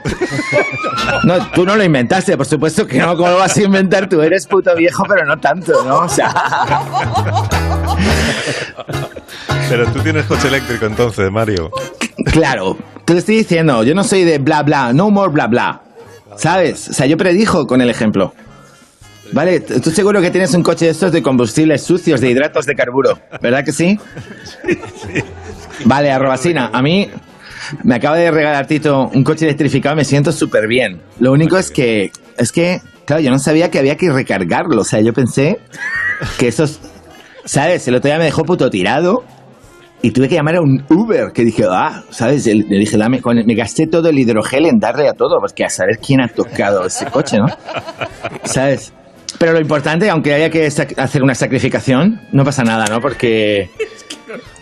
No, 1.23 1.51
tú 1.51 1.65
no 1.65 1.75
lo 1.75 1.83
inventaste, 1.83 2.35
por 2.35 2.45
supuesto 2.47 2.87
que 2.87 2.97
no. 2.97 3.15
¿Cómo 3.15 3.29
lo 3.29 3.37
vas 3.37 3.55
a 3.55 3.61
inventar 3.61 4.09
tú? 4.09 4.21
Eres 4.21 4.47
puto 4.47 4.75
viejo, 4.75 5.03
pero 5.07 5.23
no 5.25 5.37
tanto, 5.37 5.71
¿no? 5.85 5.99
O 5.99 6.09
sea, 6.09 6.33
Pero 9.69 9.85
tú 9.91 9.99
tienes 10.01 10.25
coche 10.25 10.47
eléctrico 10.47 10.85
entonces, 10.85 11.31
Mario. 11.31 11.69
claro. 12.25 12.77
Te 13.05 13.13
lo 13.13 13.19
estoy 13.19 13.37
diciendo. 13.37 13.83
Yo 13.83 13.93
no 13.95 14.03
soy 14.03 14.23
de 14.23 14.37
bla 14.37 14.63
bla, 14.63 14.93
no 14.93 15.09
more 15.09 15.31
bla 15.31 15.47
bla. 15.47 15.81
¿Sabes? 16.35 16.89
O 16.89 16.93
sea, 16.93 17.05
yo 17.05 17.17
predijo 17.17 17.65
con 17.67 17.81
el 17.81 17.89
ejemplo. 17.89 18.33
Vale, 19.33 19.61
tú 19.61 19.91
seguro 19.91 20.21
que 20.21 20.29
tienes 20.29 20.53
un 20.53 20.61
coche 20.63 20.85
de 20.85 20.91
estos 20.91 21.11
de 21.11 21.21
combustibles 21.23 21.83
sucios, 21.83 22.19
de 22.19 22.29
hidratos 22.29 22.65
de 22.65 22.75
carburo, 22.75 23.17
¿verdad 23.41 23.63
que 23.63 23.71
sí? 23.71 23.97
Vale, 25.85 26.11
arrobasina, 26.11 26.69
a 26.73 26.81
mí 26.81 27.09
me 27.83 27.95
acaba 27.95 28.17
de 28.17 28.31
regalar 28.31 28.67
Tito 28.67 29.09
un 29.13 29.23
coche 29.23 29.45
electrificado, 29.45 29.95
me 29.95 30.05
siento 30.05 30.31
súper 30.31 30.67
bien. 30.67 31.01
Lo 31.19 31.31
único 31.31 31.57
es 31.57 31.71
que, 31.71 32.11
es 32.37 32.51
que, 32.51 32.81
claro, 33.05 33.21
yo 33.21 33.31
no 33.31 33.39
sabía 33.39 33.69
que 33.71 33.79
había 33.79 33.95
que 33.95 34.11
recargarlo, 34.11 34.81
o 34.81 34.85
sea, 34.85 35.01
yo 35.01 35.13
pensé 35.13 35.59
que 36.37 36.47
esos, 36.47 36.79
¿sabes? 37.45 37.87
El 37.87 37.95
otro 37.95 38.09
día 38.09 38.17
me 38.17 38.25
dejó 38.25 38.43
puto 38.43 38.69
tirado 38.69 39.23
y 40.01 40.11
tuve 40.11 40.27
que 40.27 40.35
llamar 40.35 40.55
a 40.55 40.61
un 40.61 40.83
Uber, 40.89 41.31
que 41.33 41.43
dije, 41.43 41.63
ah, 41.69 42.03
¿sabes? 42.09 42.45
Le 42.47 42.77
dije, 42.77 42.97
dame, 42.97 43.21
me 43.45 43.55
gasté 43.55 43.87
todo 43.87 44.09
el 44.09 44.17
hidrogel 44.17 44.65
en 44.65 44.79
darle 44.79 45.07
a 45.07 45.13
todo, 45.13 45.39
porque 45.39 45.63
a 45.63 45.69
saber 45.69 45.99
quién 45.99 46.21
ha 46.21 46.27
tocado 46.27 46.85
ese 46.85 47.05
coche, 47.05 47.37
¿no? 47.37 47.47
¿Sabes? 48.43 48.93
Pero 49.41 49.53
lo 49.53 49.59
importante, 49.59 50.07
aunque 50.07 50.35
haya 50.35 50.51
que 50.51 50.67
hacer 50.67 51.23
una 51.23 51.33
sacrificación, 51.33 52.21
no 52.31 52.43
pasa 52.43 52.61
nada, 52.63 52.85
¿no? 52.91 52.99
Porque 52.99 53.71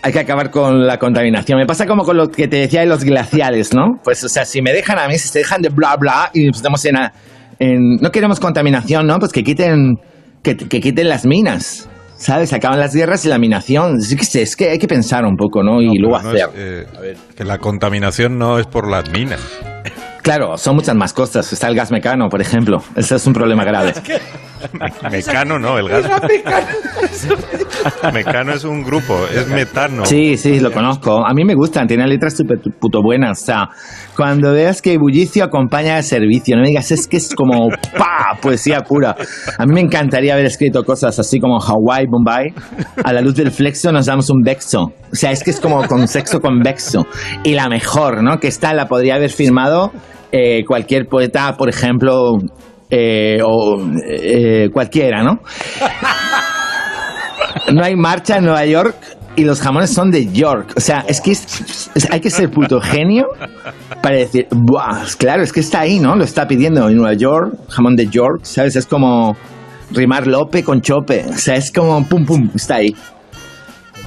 hay 0.00 0.10
que 0.10 0.18
acabar 0.20 0.50
con 0.50 0.86
la 0.86 0.96
contaminación. 0.98 1.58
Me 1.58 1.66
pasa 1.66 1.84
como 1.84 2.02
con 2.02 2.16
lo 2.16 2.28
que 2.28 2.48
te 2.48 2.56
decía 2.56 2.80
de 2.80 2.86
los 2.86 3.04
glaciales, 3.04 3.74
¿no? 3.74 4.00
Pues, 4.02 4.24
o 4.24 4.28
sea, 4.30 4.46
si 4.46 4.62
me 4.62 4.72
dejan 4.72 4.98
a 4.98 5.06
mí, 5.06 5.18
si 5.18 5.28
se 5.28 5.40
dejan 5.40 5.60
de 5.60 5.68
bla 5.68 5.96
bla 5.96 6.30
y 6.32 6.48
estamos 6.48 6.82
en, 6.86 6.96
a- 6.96 7.12
en- 7.58 7.96
no 8.00 8.10
queremos 8.10 8.40
contaminación, 8.40 9.06
¿no? 9.06 9.18
Pues 9.18 9.32
que 9.32 9.42
quiten, 9.44 9.96
que, 10.42 10.56
que 10.56 10.80
quiten 10.80 11.10
las 11.10 11.26
minas, 11.26 11.86
¿sabes? 12.16 12.54
Acaban 12.54 12.80
las 12.80 12.94
guerras 12.94 13.22
y 13.26 13.28
la 13.28 13.38
minación. 13.38 13.98
Es 13.98 14.16
que, 14.32 14.40
es 14.40 14.56
que 14.56 14.70
hay 14.70 14.78
que 14.78 14.88
pensar 14.88 15.26
un 15.26 15.36
poco, 15.36 15.62
¿no? 15.62 15.82
Y 15.82 15.98
luego 15.98 16.22
No 16.22 16.32
es, 16.32 16.42
hacer. 16.42 16.54
eh, 16.56 16.86
que 17.36 17.44
la 17.44 17.58
contaminación 17.58 18.38
no 18.38 18.58
es 18.58 18.66
por 18.66 18.90
las 18.90 19.10
minas. 19.12 19.40
Claro, 20.22 20.56
son 20.58 20.76
muchas 20.76 20.94
más 20.94 21.12
cosas. 21.12 21.52
Está 21.52 21.68
el 21.68 21.74
gas 21.74 21.90
mecano, 21.90 22.28
por 22.28 22.40
ejemplo. 22.40 22.82
Ese 22.94 23.16
es 23.16 23.26
un 23.26 23.32
problema 23.32 23.64
grave. 23.64 23.94
Mecano 25.10 25.58
no, 25.58 25.78
el 25.78 25.88
gas. 25.88 26.04
Mecano 28.12 28.52
es 28.52 28.64
un 28.64 28.82
grupo, 28.82 29.18
es 29.34 29.48
metano. 29.48 30.04
Sí, 30.04 30.36
sí, 30.36 30.60
lo 30.60 30.70
conozco. 30.70 31.26
A 31.26 31.32
mí 31.32 31.44
me 31.44 31.54
gustan, 31.54 31.86
tienen 31.86 32.08
letras 32.08 32.36
súper 32.36 32.58
puto 32.78 33.00
buenas. 33.02 33.42
O 33.42 33.46
sea, 33.46 33.68
cuando 34.20 34.52
veas 34.52 34.82
que 34.82 34.98
bullicio 34.98 35.42
acompaña 35.42 35.96
al 35.96 36.04
servicio, 36.04 36.54
no 36.54 36.60
me 36.60 36.68
digas, 36.68 36.90
es 36.90 37.06
que 37.06 37.16
es 37.16 37.34
como 37.34 37.70
¡pa! 37.96 38.36
poesía 38.42 38.80
pura. 38.80 39.16
A 39.56 39.64
mí 39.64 39.72
me 39.72 39.80
encantaría 39.80 40.34
haber 40.34 40.44
escrito 40.44 40.84
cosas 40.84 41.18
así 41.18 41.40
como 41.40 41.58
Hawaii, 41.58 42.04
Bombay. 42.06 42.48
A 43.02 43.14
la 43.14 43.22
luz 43.22 43.34
del 43.36 43.50
flexo 43.50 43.90
nos 43.92 44.04
damos 44.04 44.28
un 44.28 44.42
vexo. 44.42 44.92
O 45.10 45.16
sea, 45.16 45.30
es 45.30 45.42
que 45.42 45.48
es 45.48 45.58
como 45.58 45.86
con 45.86 46.06
sexo 46.06 46.38
convexo. 46.38 47.06
Y 47.44 47.54
la 47.54 47.70
mejor, 47.70 48.22
¿no? 48.22 48.38
Que 48.38 48.48
esta 48.48 48.74
la 48.74 48.88
podría 48.88 49.14
haber 49.14 49.30
firmado 49.30 49.90
eh, 50.32 50.66
cualquier 50.66 51.06
poeta, 51.06 51.56
por 51.56 51.70
ejemplo, 51.70 52.36
eh, 52.90 53.38
o 53.42 53.82
eh, 54.06 54.68
cualquiera, 54.70 55.22
¿no? 55.22 55.40
No 57.72 57.82
hay 57.82 57.96
marcha 57.96 58.36
en 58.36 58.44
Nueva 58.44 58.66
York 58.66 58.96
y 59.36 59.44
los 59.44 59.60
jamones 59.60 59.90
son 59.90 60.10
de 60.10 60.26
York. 60.32 60.72
O 60.76 60.80
sea, 60.80 61.04
es 61.08 61.20
que 61.20 61.32
es- 61.32 61.90
es- 61.94 62.10
hay 62.10 62.20
que 62.20 62.30
ser 62.30 62.50
puto 62.50 62.80
genio 62.80 63.26
para 64.02 64.16
decir, 64.16 64.46
Buah, 64.50 65.04
claro, 65.18 65.42
es 65.42 65.52
que 65.52 65.60
está 65.60 65.80
ahí, 65.80 65.98
¿no? 65.98 66.16
Lo 66.16 66.24
está 66.24 66.46
pidiendo 66.46 66.88
en 66.88 66.96
Nueva 66.96 67.14
York, 67.14 67.54
jamón 67.68 67.96
de 67.96 68.06
York, 68.08 68.40
¿sabes? 68.44 68.76
Es 68.76 68.86
como 68.86 69.36
rimar 69.92 70.26
Lope 70.26 70.62
con 70.64 70.80
Chope. 70.80 71.24
O 71.28 71.38
sea, 71.38 71.56
es 71.56 71.72
como 71.72 72.04
pum 72.06 72.24
pum, 72.26 72.50
está 72.54 72.76
ahí. 72.76 72.94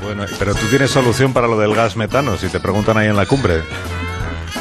Bueno, 0.03 0.25
pero 0.37 0.53
tú 0.53 0.65
tienes 0.69 0.91
solución 0.91 1.31
para 1.33 1.47
lo 1.47 1.57
del 1.57 1.73
gas 1.73 1.95
metano, 1.95 2.35
si 2.37 2.47
te 2.49 2.59
preguntan 2.59 2.97
ahí 2.97 3.07
en 3.07 3.15
la 3.15 3.25
cumbre. 3.25 3.61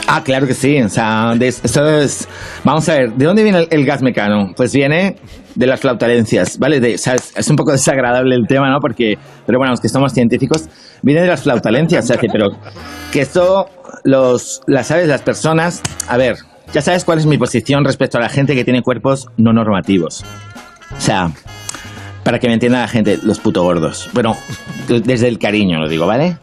Ah, 0.07 0.23
claro 0.23 0.47
que 0.47 0.55
sí. 0.55 0.81
O 0.81 0.89
sea, 0.89 1.35
de- 1.37 1.49
eso 1.49 1.89
es- 1.99 2.29
vamos 2.65 2.89
a 2.89 2.95
ver, 2.95 3.13
¿de 3.13 3.25
dónde 3.25 3.43
viene 3.43 3.59
el, 3.61 3.69
el 3.71 3.85
gas 3.85 4.03
mecano? 4.03 4.53
Pues 4.57 4.73
viene 4.73 5.17
de 5.55 5.67
las 5.67 5.81
flautalencias, 5.81 6.59
¿vale? 6.59 6.81
De- 6.81 6.95
o 6.95 6.97
es, 6.97 7.51
un 7.51 7.57
poco 7.57 7.73
desagradable 7.73 8.35
el 8.35 8.47
tema, 8.47 8.71
¿no? 8.71 8.79
Porque, 8.81 9.19
pero 9.47 9.59
bueno, 9.59 9.73
los 9.73 9.81
que 9.81 9.89
somos 9.89 10.13
científicos, 10.13 10.65
viene 11.03 11.23
de 11.23 11.29
las 11.29 11.43
flautalencias. 11.43 12.05
O 12.05 12.09
sea, 12.09 12.17
que, 12.17 12.29
pero 12.29 12.51
que 13.13 13.21
esto, 13.21 13.69
los, 14.05 14.63
las, 14.67 14.87
¿sabes? 14.87 15.09
Las 15.09 15.23
personas, 15.23 15.81
a 16.09 16.17
ver, 16.17 16.37
ya 16.73 16.81
sabes 16.81 17.05
cuál 17.05 17.19
es 17.19 17.27
mi 17.27 17.39
posición 17.39 17.85
respecto 17.85 18.19
a 18.19 18.21
la 18.21 18.29
gente 18.29 18.55
que 18.55 18.65
tiene 18.65 18.83
cuerpos 18.83 19.29
no 19.37 19.53
normativos. 19.53 20.25
O 20.97 21.01
sea, 21.01 21.31
para 22.25 22.39
que 22.39 22.47
me 22.49 22.55
entienda 22.55 22.81
la 22.81 22.89
gente, 22.89 23.19
los 23.23 23.41
puto 23.41 23.63
gordos. 23.63 24.09
Bueno, 24.13 24.37
desde 24.89 25.29
el 25.29 25.39
cariño 25.39 25.79
lo 25.81 25.89
digo, 25.89 26.07
¿vale? 26.07 26.39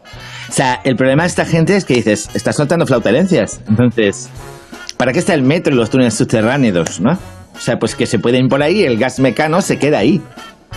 O 0.48 0.52
sea, 0.52 0.80
el 0.84 0.96
problema 0.96 1.22
de 1.22 1.28
esta 1.28 1.44
gente 1.44 1.76
es 1.76 1.84
que 1.84 1.94
dices, 1.94 2.28
estás 2.34 2.56
soltando 2.56 2.86
flautalencias. 2.86 3.60
Entonces, 3.68 4.28
¿para 4.96 5.12
qué 5.12 5.20
está 5.20 5.32
el 5.34 5.42
metro 5.42 5.72
y 5.72 5.76
los 5.76 5.90
túneles 5.90 6.14
subterráneos, 6.14 7.00
no? 7.00 7.18
O 7.54 7.60
sea, 7.60 7.78
pues 7.78 7.94
que 7.94 8.06
se 8.06 8.18
pueden 8.18 8.44
ir 8.44 8.48
por 8.48 8.62
ahí, 8.62 8.84
el 8.84 8.98
gas 8.98 9.20
mecano 9.20 9.60
se 9.60 9.78
queda 9.78 9.98
ahí 9.98 10.20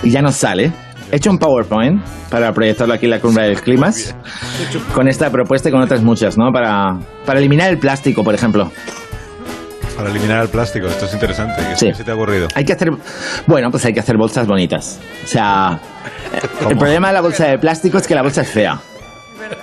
y 0.03 0.09
ya 0.12 0.21
no 0.21 0.31
sale. 0.31 0.71
He 1.12 1.17
hecho 1.17 1.29
un 1.29 1.38
PowerPoint 1.38 2.01
para 2.29 2.51
proyectarlo 2.53 2.93
aquí 2.93 3.05
en 3.05 3.12
la 3.12 3.19
cumbre 3.19 3.43
del 3.45 3.62
climas 3.62 4.15
con 4.93 5.07
esta 5.07 5.29
propuesta 5.29 5.69
y 5.69 5.71
con 5.71 5.81
otras 5.81 6.01
muchas, 6.01 6.38
¿no? 6.38 6.51
Para, 6.51 6.97
para 7.25 7.39
eliminar 7.39 7.69
el 7.69 7.77
plástico, 7.77 8.23
por 8.23 8.33
ejemplo. 8.33 8.71
Para 9.95 10.09
eliminar 10.09 10.41
el 10.41 10.49
plástico, 10.49 10.88
esto 10.88 11.05
es 11.05 11.13
interesante. 11.13 11.62
¿Qué 11.69 11.75
Sí. 11.75 11.93
se 11.93 12.03
te 12.03 12.09
ha 12.12 12.15
ocurrido? 12.15 12.47
Hay 12.55 12.65
que 12.65 12.73
hacer, 12.73 12.89
bueno, 13.45 13.69
pues 13.69 13.86
hay 13.86 13.93
que 13.93 13.99
hacer 13.99 14.17
bolsas 14.17 14.47
bonitas. 14.47 14.99
O 15.23 15.27
sea, 15.27 15.79
el 16.67 16.77
problema 16.77 17.09
de 17.09 17.13
la 17.13 17.21
bolsa 17.21 17.45
de 17.47 17.59
plástico 17.59 17.99
es 17.99 18.07
que 18.07 18.15
la 18.15 18.23
bolsa 18.23 18.41
es 18.41 18.49
fea. 18.49 18.79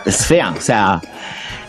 Es 0.05 0.25
fea, 0.25 0.51
o 0.57 0.61
sea, 0.61 1.01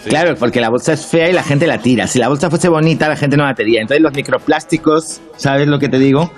claro, 0.08 0.36
porque 0.36 0.60
la 0.60 0.70
bolsa 0.70 0.94
es 0.94 1.06
fea 1.06 1.30
y 1.30 1.34
la 1.34 1.44
gente 1.44 1.68
la 1.68 1.78
tira. 1.78 2.08
Si 2.08 2.20
la 2.20 2.28
bolsa 2.28 2.50
fuese 2.50 2.70
bonita, 2.70 3.08
la 3.08 3.16
gente 3.16 3.38
no 3.38 3.46
la 3.46 3.54
tiraría. 3.54 3.82
Entonces 3.82 4.02
los 4.02 4.14
microplásticos, 4.14 5.22
¿sabes 5.38 5.68
lo 5.68 5.80
que 5.80 5.90
te 5.90 6.00
digo? 6.00 6.32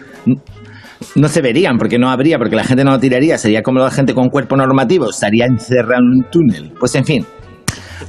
No 1.15 1.27
se 1.27 1.41
verían, 1.41 1.77
porque 1.77 1.99
no 1.99 2.09
habría, 2.09 2.37
porque 2.37 2.55
la 2.55 2.63
gente 2.63 2.83
no 2.83 2.91
lo 2.91 2.99
tiraría. 2.99 3.37
Sería 3.37 3.61
como 3.61 3.79
la 3.79 3.91
gente 3.91 4.13
con 4.13 4.29
cuerpo 4.29 4.55
normativo, 4.55 5.09
estaría 5.09 5.45
encerrada 5.45 5.99
en 5.99 6.19
un 6.19 6.23
túnel. 6.31 6.71
Pues 6.79 6.95
en 6.95 7.05
fin. 7.05 7.25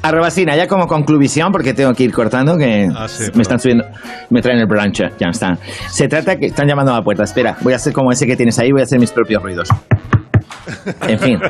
Arrobacina, 0.02 0.56
ya 0.56 0.66
como 0.66 0.86
conclusión, 0.86 1.50
porque 1.50 1.72
tengo 1.72 1.92
que 1.94 2.04
ir 2.04 2.12
cortando, 2.12 2.56
que 2.58 2.88
me 3.34 3.42
están 3.42 3.58
subiendo, 3.58 3.84
me 4.28 4.42
traen 4.42 4.58
el 4.58 4.66
branch, 4.66 5.02
ya 5.18 5.28
está. 5.30 5.56
Se 5.88 6.08
trata 6.08 6.36
que 6.36 6.46
están 6.46 6.68
llamando 6.68 6.92
a 6.92 6.98
la 6.98 7.02
puerta. 7.02 7.22
Espera, 7.22 7.56
voy 7.62 7.72
a 7.72 7.76
hacer 7.76 7.92
como 7.92 8.12
ese 8.12 8.26
que 8.26 8.36
tienes 8.36 8.58
ahí, 8.58 8.70
voy 8.70 8.82
a 8.82 8.84
hacer 8.84 8.98
mis 8.98 9.12
propios 9.12 9.42
ruidos. 9.42 9.68
En 11.08 11.18
fin. 11.18 11.38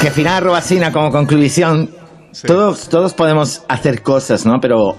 Que 0.00 0.12
final, 0.12 0.36
arrobacina, 0.36 0.92
como 0.92 1.10
conclusión, 1.10 1.90
todos, 2.46 2.88
todos 2.88 3.14
podemos 3.14 3.64
hacer 3.68 4.02
cosas, 4.02 4.46
¿no? 4.46 4.54
Pero 4.60 4.96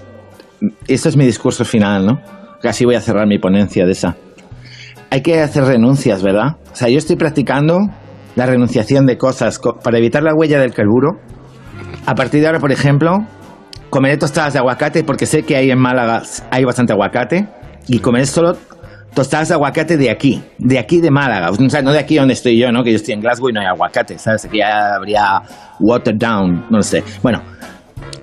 eso 0.88 1.08
es 1.08 1.16
mi 1.16 1.24
discurso 1.24 1.64
final, 1.64 2.06
¿no? 2.06 2.20
Casi 2.60 2.84
voy 2.84 2.94
a 2.94 3.00
cerrar 3.00 3.26
mi 3.26 3.38
ponencia 3.38 3.84
de 3.86 3.92
esa. 3.92 4.16
Hay 5.10 5.22
que 5.22 5.40
hacer 5.40 5.64
renuncias, 5.64 6.22
¿verdad? 6.22 6.56
O 6.72 6.74
sea, 6.74 6.88
yo 6.88 6.98
estoy 6.98 7.16
practicando 7.16 7.78
la 8.36 8.46
renunciación 8.46 9.06
de 9.06 9.16
cosas 9.18 9.58
co- 9.58 9.78
para 9.82 9.98
evitar 9.98 10.22
la 10.22 10.34
huella 10.34 10.60
del 10.60 10.72
carburo. 10.74 11.18
A 12.06 12.14
partir 12.14 12.40
de 12.42 12.46
ahora, 12.46 12.60
por 12.60 12.70
ejemplo, 12.72 13.18
comeré 13.90 14.16
tostadas 14.18 14.52
de 14.52 14.58
aguacate 14.60 15.02
porque 15.02 15.26
sé 15.26 15.42
que 15.42 15.56
ahí 15.56 15.70
en 15.70 15.78
Málaga 15.80 16.22
hay 16.50 16.64
bastante 16.64 16.92
aguacate 16.92 17.48
y 17.88 17.98
comeré 17.98 18.26
solo 18.26 18.56
tostadas 19.14 19.50
aguacate 19.50 19.96
de 19.96 20.10
aquí, 20.10 20.42
de 20.58 20.78
aquí 20.78 21.00
de 21.00 21.10
Málaga, 21.10 21.50
o 21.50 21.70
sea, 21.70 21.82
no 21.82 21.92
de 21.92 21.98
aquí 21.98 22.16
donde 22.16 22.34
estoy 22.34 22.58
yo, 22.58 22.70
¿no? 22.72 22.84
Que 22.84 22.90
yo 22.90 22.96
estoy 22.96 23.14
en 23.14 23.20
Glasgow 23.20 23.50
y 23.50 23.52
no 23.52 23.60
hay 23.60 23.66
aguacate, 23.66 24.18
¿sabes? 24.18 24.44
Aquí 24.44 24.58
ya 24.58 24.94
habría 24.94 25.42
water 25.78 26.16
down, 26.16 26.66
no 26.70 26.78
lo 26.78 26.82
sé. 26.82 27.02
Bueno, 27.22 27.42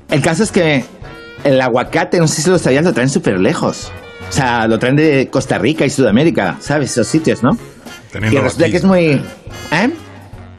el 0.10 0.21
caso 0.21 0.43
es 0.43 0.52
que 0.52 0.86
el 1.43 1.62
aguacate, 1.62 2.19
no 2.19 2.28
sé 2.28 2.41
si 2.41 2.50
lo 2.50 2.58
sabías, 2.58 2.84
lo 2.84 2.93
traen 2.93 3.10
súper 3.10 3.39
lejos. 3.39 3.91
O 4.30 4.32
sea, 4.32 4.67
lo 4.67 4.78
traen 4.80 4.95
de 4.95 5.30
Costa 5.32 5.58
Rica 5.58 5.86
y 5.86 5.89
Sudamérica, 5.89 6.58
¿sabes? 6.60 6.91
Esos 6.91 7.08
sitios, 7.08 7.43
¿no? 7.43 7.52
Y 7.54 8.12
Teniéndolo 8.12 8.43
resulta 8.43 8.65
aquí. 8.65 8.71
que 8.71 8.78
es 8.78 8.84
muy... 8.84 9.06
¿Eh? 9.71 9.89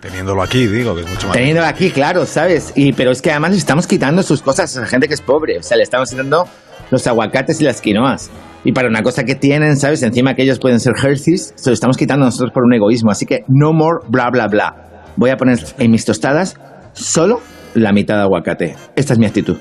Teniéndolo 0.01 0.43
aquí, 0.43 0.67
digo, 0.67 0.95
que 0.95 1.03
es 1.03 1.09
mucho 1.09 1.27
más. 1.27 1.37
Teniendo 1.37 1.65
aquí, 1.65 1.91
claro, 1.91 2.25
¿sabes? 2.25 2.73
Y, 2.77 2.93
pero 2.93 3.11
es 3.11 3.21
que 3.21 3.31
además 3.31 3.51
le 3.51 3.59
estamos 3.59 3.87
quitando 3.87 4.23
sus 4.23 4.41
cosas 4.43 4.75
a 4.77 4.81
la 4.83 4.87
gente 4.87 5.09
que 5.09 5.15
es 5.15 5.21
pobre. 5.21 5.59
O 5.59 5.63
sea, 5.63 5.77
le 5.77 5.83
estamos 5.83 6.11
quitando 6.11 6.47
los 6.91 7.07
aguacates 7.07 7.61
y 7.61 7.65
las 7.65 7.81
quinoas. 7.81 8.31
Y 8.65 8.73
para 8.73 8.89
una 8.89 9.03
cosa 9.03 9.25
que 9.25 9.35
tienen, 9.35 9.77
¿sabes? 9.77 10.03
Encima 10.03 10.35
que 10.35 10.43
ellos 10.43 10.59
pueden 10.59 10.81
ser 10.81 10.95
healthies, 11.03 11.53
se 11.57 11.71
lo 11.71 11.75
estamos 11.75 11.97
quitando 11.97 12.25
nosotros 12.27 12.51
por 12.53 12.65
un 12.65 12.75
egoísmo. 12.75 13.11
Así 13.11 13.25
que 13.25 13.45
no 13.49 13.73
more 13.73 14.01
bla 14.09 14.31
bla 14.31 14.47
bla. 14.49 14.75
Voy 15.17 15.31
a 15.31 15.37
poner 15.37 15.59
en 15.79 15.91
mis 15.91 16.05
tostadas 16.05 16.57
solo 16.93 17.41
la 17.75 17.93
mitad 17.93 18.17
de 18.17 18.23
aguacate. 18.23 18.77
Esta 18.97 19.13
es 19.13 19.19
mi 19.19 19.27
actitud. 19.27 19.57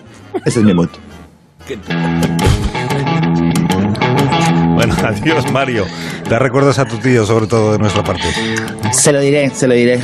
Ese 0.46 0.60
es 0.60 0.66
mi 0.66 0.74
mood. 0.74 0.90
Bueno, 4.76 4.94
adiós, 5.04 5.52
Mario. 5.52 5.86
Te 6.28 6.38
recuerdas 6.40 6.80
a 6.80 6.86
tu 6.86 6.98
tío, 6.98 7.26
sobre 7.26 7.48
todo 7.48 7.74
de 7.74 7.80
nuestra 7.80 8.04
parte. 8.04 8.24
Se 8.92 9.12
lo 9.12 9.20
diré, 9.20 9.50
se 9.52 9.68
lo 9.68 9.74
diré. 9.74 10.02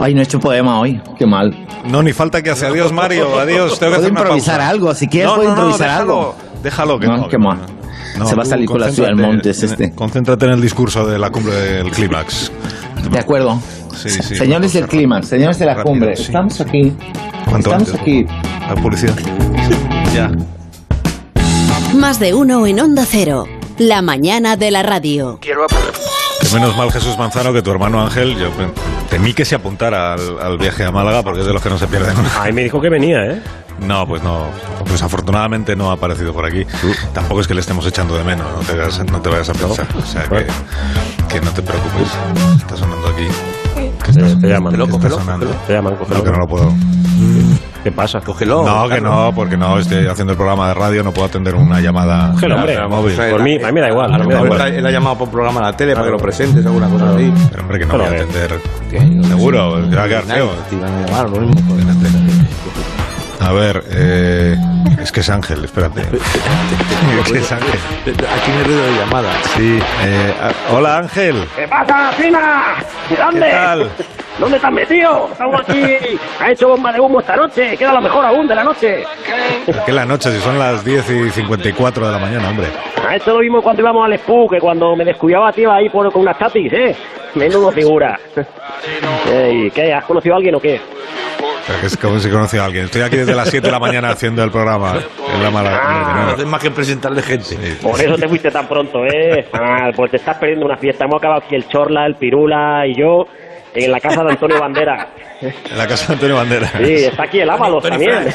Ay, 0.00 0.14
no 0.14 0.20
he 0.20 0.24
hecho 0.24 0.38
poema 0.38 0.80
hoy. 0.80 1.00
Qué 1.18 1.26
mal. 1.26 1.66
No, 1.86 2.02
ni 2.02 2.12
falta 2.12 2.42
que 2.42 2.50
hace. 2.50 2.66
Adiós, 2.66 2.92
Mario. 2.92 3.38
Adiós. 3.38 3.78
Tengo 3.78 3.92
que 3.92 3.98
Puedo 3.98 4.00
hacer 4.00 4.10
una 4.12 4.20
improvisar 4.20 4.56
pausa. 4.58 4.68
algo. 4.70 4.94
Si 4.94 5.08
quieres, 5.08 5.30
No, 5.30 5.36
puedo 5.36 5.48
no, 5.50 5.54
no, 5.54 5.60
improvisar 5.62 5.88
déjalo. 5.90 6.12
algo. 6.18 6.34
Déjalo, 6.62 6.98
que 6.98 7.06
No, 7.06 7.16
no. 7.16 7.28
que 7.28 7.38
mal. 7.38 7.58
no. 8.18 8.26
Se 8.26 8.34
va 8.34 8.42
a 8.42 8.46
salir 8.46 8.66
con 8.66 8.80
la 8.80 8.90
ciudad 8.90 9.08
del 9.10 9.16
Montes 9.16 9.62
en- 9.62 9.70
este. 9.70 9.94
Concéntrate 9.94 10.46
en 10.46 10.52
el 10.52 10.60
discurso 10.60 11.06
de 11.06 11.18
la 11.18 11.30
cumbre 11.30 11.54
del 11.54 11.90
clímax. 11.90 12.50
De 13.10 13.18
acuerdo. 13.18 13.60
Sí, 13.96 14.10
sí. 14.10 14.36
Señores 14.36 14.72
del 14.72 14.86
clima, 14.86 15.22
señores 15.22 15.58
de 15.58 15.66
la 15.66 15.74
Rápido, 15.74 15.92
cumbre, 15.92 16.16
sí. 16.16 16.22
estamos 16.24 16.60
aquí. 16.60 16.92
Estamos 17.46 17.66
antes. 17.68 17.94
aquí. 17.94 18.26
La 18.68 18.74
publicidad. 18.76 19.14
Ya. 20.14 20.30
Más 21.96 22.20
de 22.20 22.34
uno 22.34 22.66
en 22.66 22.80
Onda 22.80 23.04
Cero. 23.06 23.44
La 23.78 24.02
mañana 24.02 24.56
de 24.56 24.70
la 24.70 24.82
radio. 24.82 25.38
Que 25.40 25.54
menos 26.54 26.76
mal 26.76 26.90
Jesús 26.92 27.16
Manzano 27.18 27.52
que 27.52 27.62
tu 27.62 27.70
hermano 27.70 28.00
Ángel, 28.02 28.36
yo 28.36 28.48
temí 29.10 29.32
que 29.34 29.44
se 29.44 29.54
apuntara 29.54 30.14
al, 30.14 30.38
al 30.40 30.58
viaje 30.58 30.84
a 30.84 30.90
Málaga 30.90 31.22
porque 31.22 31.40
es 31.40 31.46
de 31.46 31.52
los 31.52 31.62
que 31.62 31.68
no 31.68 31.78
se 31.78 31.86
pierden. 31.86 32.14
Ay, 32.40 32.52
me 32.52 32.62
dijo 32.62 32.80
que 32.80 32.88
venía, 32.88 33.24
¿eh? 33.26 33.42
No, 33.80 34.06
pues 34.06 34.22
no. 34.22 34.46
Pues 34.86 35.02
afortunadamente 35.02 35.76
no 35.76 35.90
ha 35.90 35.94
aparecido 35.94 36.32
por 36.32 36.44
aquí. 36.44 36.64
Tampoco 37.12 37.40
es 37.40 37.46
que 37.48 37.54
le 37.54 37.60
estemos 37.60 37.86
echando 37.86 38.16
de 38.16 38.24
menos, 38.24 38.46
no 38.52 38.60
te 38.60 38.76
vayas, 38.76 39.04
no 39.10 39.20
te 39.20 39.28
vayas 39.28 39.48
a 39.48 39.52
pensar. 39.54 39.86
O 39.96 40.02
sea 40.06 40.22
que, 40.24 40.46
que 41.28 41.40
no 41.40 41.50
te 41.52 41.62
preocupes. 41.62 42.08
Está 42.58 42.76
sonando 42.76 43.08
aquí. 43.08 43.26
Te, 44.12 44.36
te 44.36 44.48
llaman. 44.48 44.74
¿Qué 44.74 44.82
está 44.82 45.10
sonando? 45.10 45.46
Te 45.66 45.72
llaman, 45.74 45.96
cógelo. 45.96 46.18
No, 46.18 46.24
que 46.24 46.30
no 46.30 46.38
lo 46.38 46.46
puedo. 46.46 46.72
¿Qué 47.82 47.92
pasa? 47.92 48.20
Cógelo. 48.20 48.64
No, 48.64 48.88
que 48.88 49.00
no, 49.00 49.32
porque 49.34 49.56
no 49.56 49.78
estoy 49.78 50.06
haciendo 50.06 50.32
el 50.32 50.36
programa 50.36 50.68
de 50.68 50.74
radio, 50.74 51.02
no 51.02 51.12
puedo 51.12 51.26
atender 51.26 51.54
una 51.54 51.80
llamada 51.80 52.32
Cógelo, 52.32 52.56
hombre. 52.56 52.88
móvil. 52.88 53.14
Por 53.16 53.42
mí, 53.42 53.56
a 53.62 53.66
mí 53.66 53.72
me 53.72 53.80
da 53.80 53.88
igual. 53.88 54.12
A 54.12 54.18
lo 54.18 54.24
mejor 54.24 54.60
él 54.68 54.86
ha 54.86 54.90
llamado 54.90 55.18
por 55.18 55.28
un 55.28 55.32
programa 55.32 55.60
a 55.60 55.62
la 55.64 55.76
tele 55.76 55.94
para 55.94 56.06
que 56.06 56.12
lo 56.12 56.18
presentes, 56.18 56.64
alguna 56.66 56.88
cosa 56.88 57.14
así. 57.14 57.32
Pero 57.50 57.62
hombre, 57.62 57.78
que 57.78 57.86
no 57.86 57.92
Pero 57.92 58.04
voy 58.04 58.14
a 58.18 58.22
atender. 58.22 58.60
Seguro, 59.28 59.88
que 59.88 59.96
va 59.96 60.04
a 60.04 60.08
quedar 60.08 60.24
feo. 60.24 60.50
Te 60.68 60.76
iban 60.76 60.92
a 60.92 61.06
llamar, 61.06 61.30
lo 61.30 61.40
mismo. 61.40 61.76
A 63.40 63.52
ver, 63.52 63.82
eh, 63.92 64.56
es 65.00 65.12
que 65.12 65.20
es 65.20 65.30
Ángel, 65.30 65.64
espérate. 65.64 66.00
es 67.24 67.32
que 67.32 67.38
es 67.38 67.52
Ángel. 67.52 67.80
Aquí 68.06 68.50
me 68.50 68.64
ruido 68.64 68.82
de 68.84 68.92
llamada. 68.98 69.32
Sí, 69.56 69.78
eh, 70.04 70.34
ah, 70.40 70.50
hola 70.72 70.98
Ángel. 70.98 71.44
¿Qué 71.56 71.68
pasa, 71.68 72.12
Fina? 72.12 72.74
¿De 73.08 73.16
dónde? 73.16 73.46
¿Qué 73.46 73.52
tal? 73.52 73.90
¿Dónde 74.38 74.56
estás 74.56 74.72
metido? 74.72 75.28
Estamos 75.32 75.60
aquí. 75.60 75.82
Ha 76.40 76.50
hecho 76.50 76.68
bomba 76.68 76.92
de 76.92 77.00
humo 77.00 77.20
esta 77.20 77.36
noche. 77.36 77.76
Queda 77.76 77.92
lo 77.92 78.00
mejor 78.00 78.24
aún 78.24 78.46
de 78.46 78.54
la 78.54 78.64
noche. 78.64 79.04
Que 79.84 79.92
la 79.92 80.04
noche, 80.04 80.30
si 80.32 80.40
son 80.40 80.58
las 80.58 80.84
10 80.84 81.10
y 81.10 81.30
54 81.30 82.06
de 82.06 82.12
la 82.12 82.18
mañana, 82.18 82.48
hombre. 82.48 82.66
Ha 83.06 83.16
hecho 83.16 83.34
lo 83.34 83.40
mismo 83.40 83.62
cuando 83.62 83.82
íbamos 83.82 84.04
al 84.04 84.18
SPU, 84.18 84.48
que 84.48 84.60
cuando 84.60 84.94
me 84.94 85.04
descuidaba, 85.04 85.52
tío, 85.52 85.72
ahí 85.72 85.88
por, 85.88 86.12
con 86.12 86.22
unas 86.22 86.38
tatis, 86.38 86.72
¿eh? 86.72 86.96
Menudo 87.34 87.72
figura. 87.72 88.18
Ey, 89.32 89.70
¿Qué? 89.70 89.92
¿Has 89.92 90.04
conocido 90.04 90.34
a 90.34 90.38
alguien 90.38 90.54
o 90.54 90.60
qué? 90.60 90.80
Que 91.80 91.86
es 91.86 91.96
como 91.98 92.18
si 92.18 92.30
conocido 92.30 92.62
a 92.62 92.66
alguien. 92.66 92.86
Estoy 92.86 93.02
aquí 93.02 93.16
desde 93.18 93.34
las 93.34 93.50
7 93.50 93.66
de 93.66 93.72
la 93.72 93.78
mañana 93.78 94.10
haciendo 94.10 94.42
el 94.42 94.50
programa 94.50 94.98
en 95.34 95.42
la 95.42 95.50
mala. 95.50 96.24
No 96.24 96.30
haces 96.32 96.46
más 96.46 96.62
que 96.62 96.70
presentarle 96.70 97.22
gente. 97.22 97.76
Por 97.82 98.00
eso 98.00 98.16
te 98.16 98.26
fuiste 98.26 98.50
tan 98.50 98.66
pronto, 98.66 99.04
¿eh? 99.04 99.46
Ah, 99.52 99.90
pues 99.94 100.10
te 100.10 100.16
estás 100.16 100.38
perdiendo 100.38 100.64
una 100.66 100.78
fiesta. 100.78 101.04
Hemos 101.04 101.18
acabado 101.18 101.42
aquí 101.44 101.54
el 101.54 101.68
Chorla, 101.68 102.06
el 102.06 102.14
Pirula 102.16 102.86
y 102.86 102.98
yo 102.98 103.26
en 103.74 103.92
la 103.92 104.00
casa 104.00 104.24
de 104.24 104.30
Antonio 104.30 104.58
Bandera. 104.58 105.08
En 105.40 105.78
la 105.78 105.86
casa 105.86 106.08
de 106.08 106.14
Antonio 106.14 106.36
Bandera. 106.36 106.68
Sí, 106.78 107.04
está 107.04 107.24
aquí 107.24 107.40
el 107.40 107.50
Ábalos 107.50 107.82
también. 107.82 108.12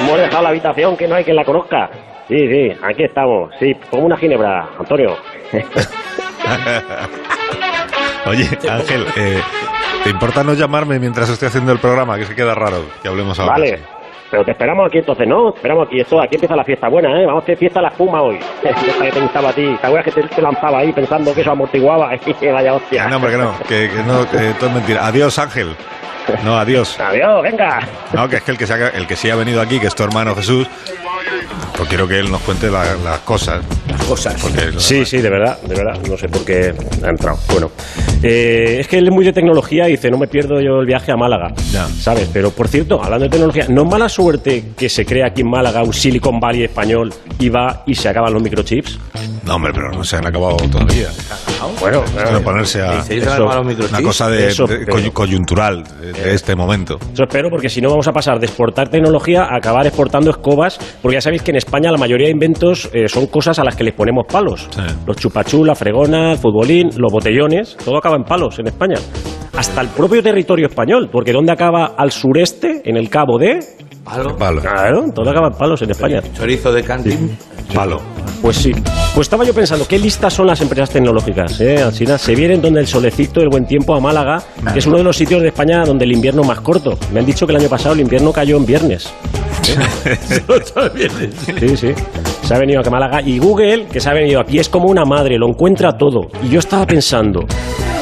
Hemos 0.00 0.18
dejado 0.18 0.42
la 0.42 0.48
habitación, 0.50 0.96
que 0.96 1.08
no 1.08 1.16
hay 1.16 1.24
quien 1.24 1.36
la 1.36 1.44
conozca. 1.44 1.90
Sí, 2.28 2.36
sí, 2.36 2.70
aquí 2.82 3.04
estamos. 3.04 3.50
Sí, 3.58 3.74
como 3.90 4.04
una 4.06 4.16
ginebra, 4.16 4.68
Antonio. 4.78 5.16
Oye, 8.26 8.48
Ángel, 8.68 9.06
eh, 9.16 9.40
¿te 10.04 10.10
importa 10.10 10.42
no 10.44 10.54
llamarme 10.54 10.98
mientras 10.98 11.28
estoy 11.28 11.48
haciendo 11.48 11.72
el 11.72 11.78
programa? 11.78 12.16
Que 12.16 12.24
se 12.24 12.34
queda 12.34 12.54
raro 12.54 12.84
que 13.02 13.08
hablemos 13.08 13.38
ahora. 13.38 13.52
Vale. 13.52 13.78
Pero 14.30 14.44
te 14.44 14.50
esperamos 14.50 14.86
aquí 14.86 14.98
entonces, 14.98 15.26
¿no? 15.26 15.52
Te 15.52 15.58
esperamos 15.58 15.86
aquí. 15.86 16.00
Esto, 16.00 16.20
aquí 16.20 16.34
empieza 16.34 16.54
la 16.54 16.64
fiesta 16.64 16.88
buena, 16.88 17.18
¿eh? 17.18 17.24
Vamos 17.24 17.40
a 17.40 17.44
hacer 17.44 17.56
fiesta 17.56 17.78
a 17.78 17.82
la 17.82 17.88
espuma 17.88 18.20
hoy. 18.20 18.38
Esta 18.62 19.04
que 19.04 19.10
te 19.10 19.20
gustaba 19.20 19.48
a 19.48 19.52
ti. 19.54 19.76
¿Te 19.80 19.86
acuerdas 19.86 20.14
que 20.14 20.22
te, 20.22 20.28
te 20.28 20.42
lanzaba 20.42 20.78
ahí 20.80 20.92
pensando 20.92 21.34
que 21.34 21.40
eso 21.40 21.50
amortiguaba? 21.52 22.10
Vaya 22.52 22.74
hostia. 22.74 23.08
No, 23.08 23.16
hombre, 23.16 23.30
que 23.32 23.38
no, 23.38 23.58
que, 23.66 23.90
que 23.90 24.02
no, 24.02 24.30
que 24.30 24.54
todo 24.58 24.68
es 24.68 24.74
mentira. 24.74 25.06
Adiós, 25.06 25.38
Ángel. 25.38 25.74
No, 26.44 26.58
adiós. 26.58 26.98
Adiós, 27.00 27.42
venga. 27.42 27.80
No, 28.12 28.28
que 28.28 28.36
es 28.36 28.42
que 28.42 28.50
el 28.52 28.58
que, 28.58 28.66
se 28.66 28.72
ha- 28.74 28.88
el 28.88 29.06
que 29.06 29.16
sí 29.16 29.30
ha 29.30 29.36
venido 29.36 29.60
aquí, 29.60 29.78
que 29.80 29.86
es 29.86 29.94
tu 29.94 30.02
hermano 30.04 30.34
Jesús, 30.34 30.66
pues 31.76 31.88
quiero 31.88 32.08
que 32.08 32.18
él 32.18 32.30
nos 32.30 32.40
cuente 32.42 32.70
la- 32.70 32.94
las 32.96 33.20
cosas. 33.20 33.62
Las 33.88 34.02
cosas. 34.04 34.40
Porque 34.40 34.72
Sí, 34.78 35.04
sí, 35.04 35.18
de 35.18 35.30
verdad, 35.30 35.58
de 35.62 35.74
verdad. 35.74 35.98
No 36.08 36.16
sé 36.16 36.28
por 36.28 36.44
qué 36.44 36.74
ha 37.04 37.08
entrado. 37.08 37.38
Bueno, 37.52 37.70
eh, 38.22 38.76
es 38.80 38.88
que 38.88 38.98
él 38.98 39.06
es 39.08 39.12
muy 39.14 39.24
de 39.24 39.32
tecnología 39.32 39.88
y 39.88 39.92
dice, 39.92 40.10
no 40.10 40.18
me 40.18 40.26
pierdo 40.26 40.60
yo 40.60 40.80
el 40.80 40.86
viaje 40.86 41.12
a 41.12 41.16
Málaga. 41.16 41.52
¿Sabes? 42.00 42.28
Pero, 42.32 42.50
por 42.50 42.68
cierto, 42.68 43.02
hablando 43.02 43.24
de 43.24 43.30
tecnología, 43.30 43.66
¿no 43.68 43.82
es 43.82 43.88
mala 43.88 44.08
suerte 44.08 44.64
que 44.76 44.88
se 44.88 45.04
crea 45.06 45.26
aquí 45.26 45.42
en 45.42 45.50
Málaga 45.50 45.82
un 45.82 45.92
Silicon 45.94 46.40
Valley 46.40 46.64
español 46.64 47.12
y 47.38 47.48
va 47.48 47.82
y 47.86 47.94
se 47.94 48.08
acaban 48.08 48.32
los 48.32 48.42
microchips? 48.42 48.98
No, 49.48 49.54
hombre, 49.54 49.72
pero 49.74 49.90
no 49.90 50.04
se 50.04 50.16
han 50.16 50.26
acabado 50.26 50.56
todavía. 50.70 51.08
Bueno, 51.80 52.04
Esto 52.04 52.34
de 52.34 52.40
ponerse 52.40 52.82
a... 52.82 52.98
¿Y 52.98 53.02
se 53.02 53.22
han 53.22 53.28
acabado 53.32 53.56
los 53.58 53.66
microchips? 53.66 53.98
Una 53.98 54.02
cosa 54.06 54.28
de, 54.28 54.46
Eso, 54.48 54.66
de 54.66 54.78
pero- 54.80 54.92
coy- 54.92 55.10
coyuntural 55.10 55.82
de, 56.00 56.12
de 56.12 56.34
este 56.34 56.54
momento. 56.54 56.98
Eso 57.12 57.24
espero, 57.24 57.48
porque 57.50 57.68
si 57.70 57.80
no 57.80 57.88
vamos 57.88 58.06
a 58.06 58.12
pasar 58.12 58.38
de 58.38 58.46
exportar 58.46 58.88
tecnología 58.90 59.44
a 59.44 59.56
acabar 59.56 59.86
exportando 59.86 60.30
escobas, 60.30 60.78
porque 61.00 61.14
ya 61.16 61.20
sabéis 61.22 61.42
que 61.42 61.50
en 61.50 61.56
España 61.56 61.90
la 61.90 61.96
mayoría 61.98 62.26
de 62.26 62.32
inventos 62.32 62.90
eh, 62.92 63.08
son 63.08 63.26
cosas 63.28 63.58
a 63.58 63.64
las 63.64 63.74
que 63.74 63.84
les 63.84 63.94
ponemos 63.94 64.26
palos. 64.30 64.68
Los 65.06 65.16
chupachú, 65.16 65.64
la 65.64 65.74
fregona, 65.74 66.32
el 66.32 66.38
futbolín, 66.38 66.90
los 66.98 67.10
botellones, 67.10 67.76
todo 67.82 67.96
acaba 67.96 68.16
en 68.16 68.24
palos 68.24 68.58
en 68.58 68.66
España. 68.66 68.96
Hasta 69.56 69.80
el 69.80 69.88
propio 69.88 70.22
territorio 70.22 70.66
español, 70.66 71.08
porque 71.10 71.32
¿dónde 71.32 71.52
acaba 71.52 71.94
al 71.96 72.12
sureste? 72.12 72.82
En 72.84 72.96
el 72.96 73.08
cabo 73.08 73.38
de... 73.38 73.60
Palo. 74.38 74.60
Claro, 74.60 75.04
todo 75.14 75.30
acaba 75.30 75.48
en 75.48 75.54
palos 75.54 75.82
en 75.82 75.90
España. 75.90 76.22
Chorizo 76.34 76.72
de 76.72 76.82
cantín. 76.82 77.36
Palo. 77.74 78.00
Pues 78.40 78.56
sí. 78.56 78.72
Pues 79.14 79.26
estaba 79.26 79.44
yo 79.44 79.52
pensando, 79.52 79.86
qué 79.86 79.98
listas 79.98 80.32
son 80.32 80.46
las 80.46 80.60
empresas 80.60 80.90
tecnológicas. 80.90 81.60
Eh? 81.60 81.82
Al 81.82 81.92
final 81.92 82.18
se 82.18 82.34
vienen 82.34 82.62
donde 82.62 82.80
el 82.80 82.86
solecito, 82.86 83.40
el 83.40 83.48
buen 83.48 83.66
tiempo 83.66 83.94
a 83.94 84.00
Málaga, 84.00 84.42
que 84.72 84.78
es 84.78 84.86
uno 84.86 84.98
de 84.98 85.04
los 85.04 85.16
sitios 85.16 85.42
de 85.42 85.48
España 85.48 85.84
donde 85.84 86.04
el 86.04 86.12
invierno 86.12 86.42
más 86.44 86.60
corto. 86.60 86.98
Me 87.12 87.20
han 87.20 87.26
dicho 87.26 87.46
que 87.46 87.52
el 87.52 87.60
año 87.60 87.68
pasado 87.68 87.94
el 87.94 88.00
invierno 88.00 88.32
cayó 88.32 88.56
en 88.56 88.66
viernes. 88.66 89.12
Sí, 89.62 89.74
sí. 91.76 91.88
Se 92.42 92.54
ha 92.54 92.58
venido 92.58 92.80
a 92.80 92.90
Málaga 92.90 93.20
y 93.20 93.38
Google, 93.38 93.86
que 93.86 94.00
se 94.00 94.08
ha 94.08 94.14
venido 94.14 94.40
aquí, 94.40 94.58
es 94.58 94.68
como 94.68 94.88
una 94.88 95.04
madre, 95.04 95.36
lo 95.36 95.48
encuentra 95.48 95.98
todo. 95.98 96.28
Y 96.42 96.48
yo 96.48 96.60
estaba 96.60 96.86
pensando, 96.86 97.40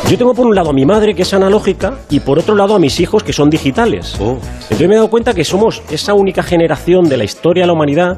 yo 0.09 0.17
tengo 0.17 0.35
por 0.35 0.47
un 0.47 0.55
lado 0.55 0.71
a 0.71 0.73
mi 0.73 0.87
madre, 0.87 1.15
que 1.15 1.23
es 1.23 1.35
analógica, 1.35 1.95
y 2.11 2.21
por 2.21 2.39
otro 2.39 2.55
lado 2.55 2.75
a 2.77 2.79
mis 2.79 3.01
hijos, 3.01 3.23
que 3.25 3.33
son 3.33 3.51
digitales. 3.51 4.15
Entonces 4.21 4.89
me 4.89 4.95
he 4.95 4.97
dado 4.97 5.11
cuenta 5.11 5.35
que 5.35 5.45
somos 5.45 5.83
esa 5.91 6.15
única 6.15 6.43
generación 6.43 7.09
de 7.09 7.17
la 7.17 7.25
historia 7.25 7.65
de 7.65 7.67
la 7.67 7.73
humanidad 7.73 8.17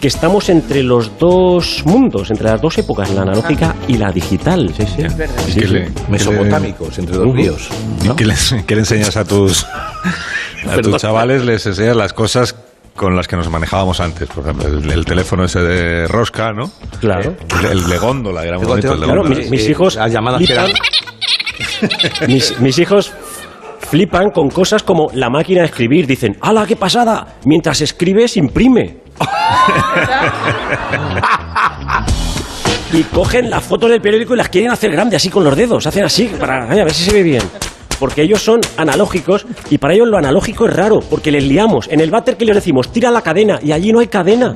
que 0.00 0.08
estamos 0.08 0.48
entre 0.50 0.82
los 0.82 1.18
dos 1.18 1.82
mundos, 1.86 2.30
entre 2.30 2.46
las 2.46 2.60
dos 2.60 2.76
épocas, 2.78 3.10
la 3.10 3.22
analógica 3.22 3.74
y 3.88 3.96
la 3.98 4.10
digital. 4.12 4.72
Sí, 4.76 4.84
sí. 4.86 5.02
¿Y 5.48 5.60
qué 5.60 5.66
le- 5.68 5.90
Mesopotámicos, 6.08 6.98
entre 6.98 7.16
dos 7.16 7.26
Ujú. 7.26 7.34
ríos. 7.36 7.68
¿Y 8.04 8.08
qué 8.10 8.24
les, 8.26 8.54
qué 8.66 8.74
le 8.74 8.80
enseñas 8.80 9.16
a 9.16 9.24
tus, 9.24 9.64
a 9.64 10.76
tus 10.82 10.96
chavales? 10.98 11.44
Les 11.44 11.64
enseñas 11.66 11.96
las 11.96 12.12
cosas 12.12 12.54
con 12.96 13.16
las 13.16 13.28
que 13.28 13.36
nos 13.36 13.48
manejábamos 13.50 14.00
antes. 14.00 14.28
Por 14.28 14.44
ejemplo, 14.44 14.68
el, 14.68 14.90
el 14.90 15.04
teléfono 15.04 15.44
ese 15.44 15.60
de 15.60 16.06
rosca, 16.06 16.52
¿no? 16.52 16.70
Claro. 17.00 17.34
El, 17.60 17.66
el 17.78 17.88
de 17.88 17.98
góndola, 17.98 18.44
era 18.44 18.58
muy 18.58 18.66
bonito. 18.66 18.92
el 18.94 19.00
de 19.00 19.06
Claro, 19.06 19.22
góndola. 19.22 19.40
mis, 19.40 19.50
mis 19.50 19.68
hijos 19.68 19.94
las 19.96 20.12
llamadas 20.12 20.42
eran- 20.48 20.70
mis, 22.26 22.58
mis 22.60 22.78
hijos 22.78 23.12
flipan 23.90 24.30
con 24.30 24.50
cosas 24.50 24.82
como 24.82 25.10
la 25.14 25.30
máquina 25.30 25.60
de 25.60 25.66
escribir. 25.66 26.06
Dicen, 26.06 26.36
¡hala, 26.40 26.66
qué 26.66 26.76
pasada! 26.76 27.36
Mientras 27.44 27.80
escribes, 27.80 28.36
imprime. 28.36 28.98
y 32.92 33.02
cogen 33.04 33.50
las 33.50 33.64
fotos 33.64 33.90
del 33.90 34.00
periódico 34.00 34.34
y 34.34 34.36
las 34.36 34.48
quieren 34.48 34.70
hacer 34.70 34.90
grandes, 34.92 35.16
así 35.16 35.28
con 35.28 35.44
los 35.44 35.56
dedos. 35.56 35.86
Hacen 35.86 36.04
así, 36.04 36.26
para 36.38 36.64
a 36.64 36.74
ver 36.74 36.92
si 36.92 37.04
se 37.04 37.12
ve 37.12 37.22
bien. 37.22 37.42
Porque 37.98 38.22
ellos 38.22 38.40
son 38.40 38.60
analógicos 38.78 39.44
y 39.68 39.76
para 39.76 39.92
ellos 39.92 40.08
lo 40.08 40.16
analógico 40.16 40.66
es 40.66 40.74
raro, 40.74 41.00
porque 41.00 41.30
les 41.30 41.44
liamos. 41.44 41.86
En 41.90 42.00
el 42.00 42.10
váter 42.10 42.38
que 42.38 42.46
les 42.46 42.54
decimos, 42.54 42.90
tira 42.90 43.10
la 43.10 43.20
cadena 43.20 43.58
y 43.62 43.72
allí 43.72 43.92
no 43.92 44.00
hay 44.00 44.06
cadena. 44.06 44.54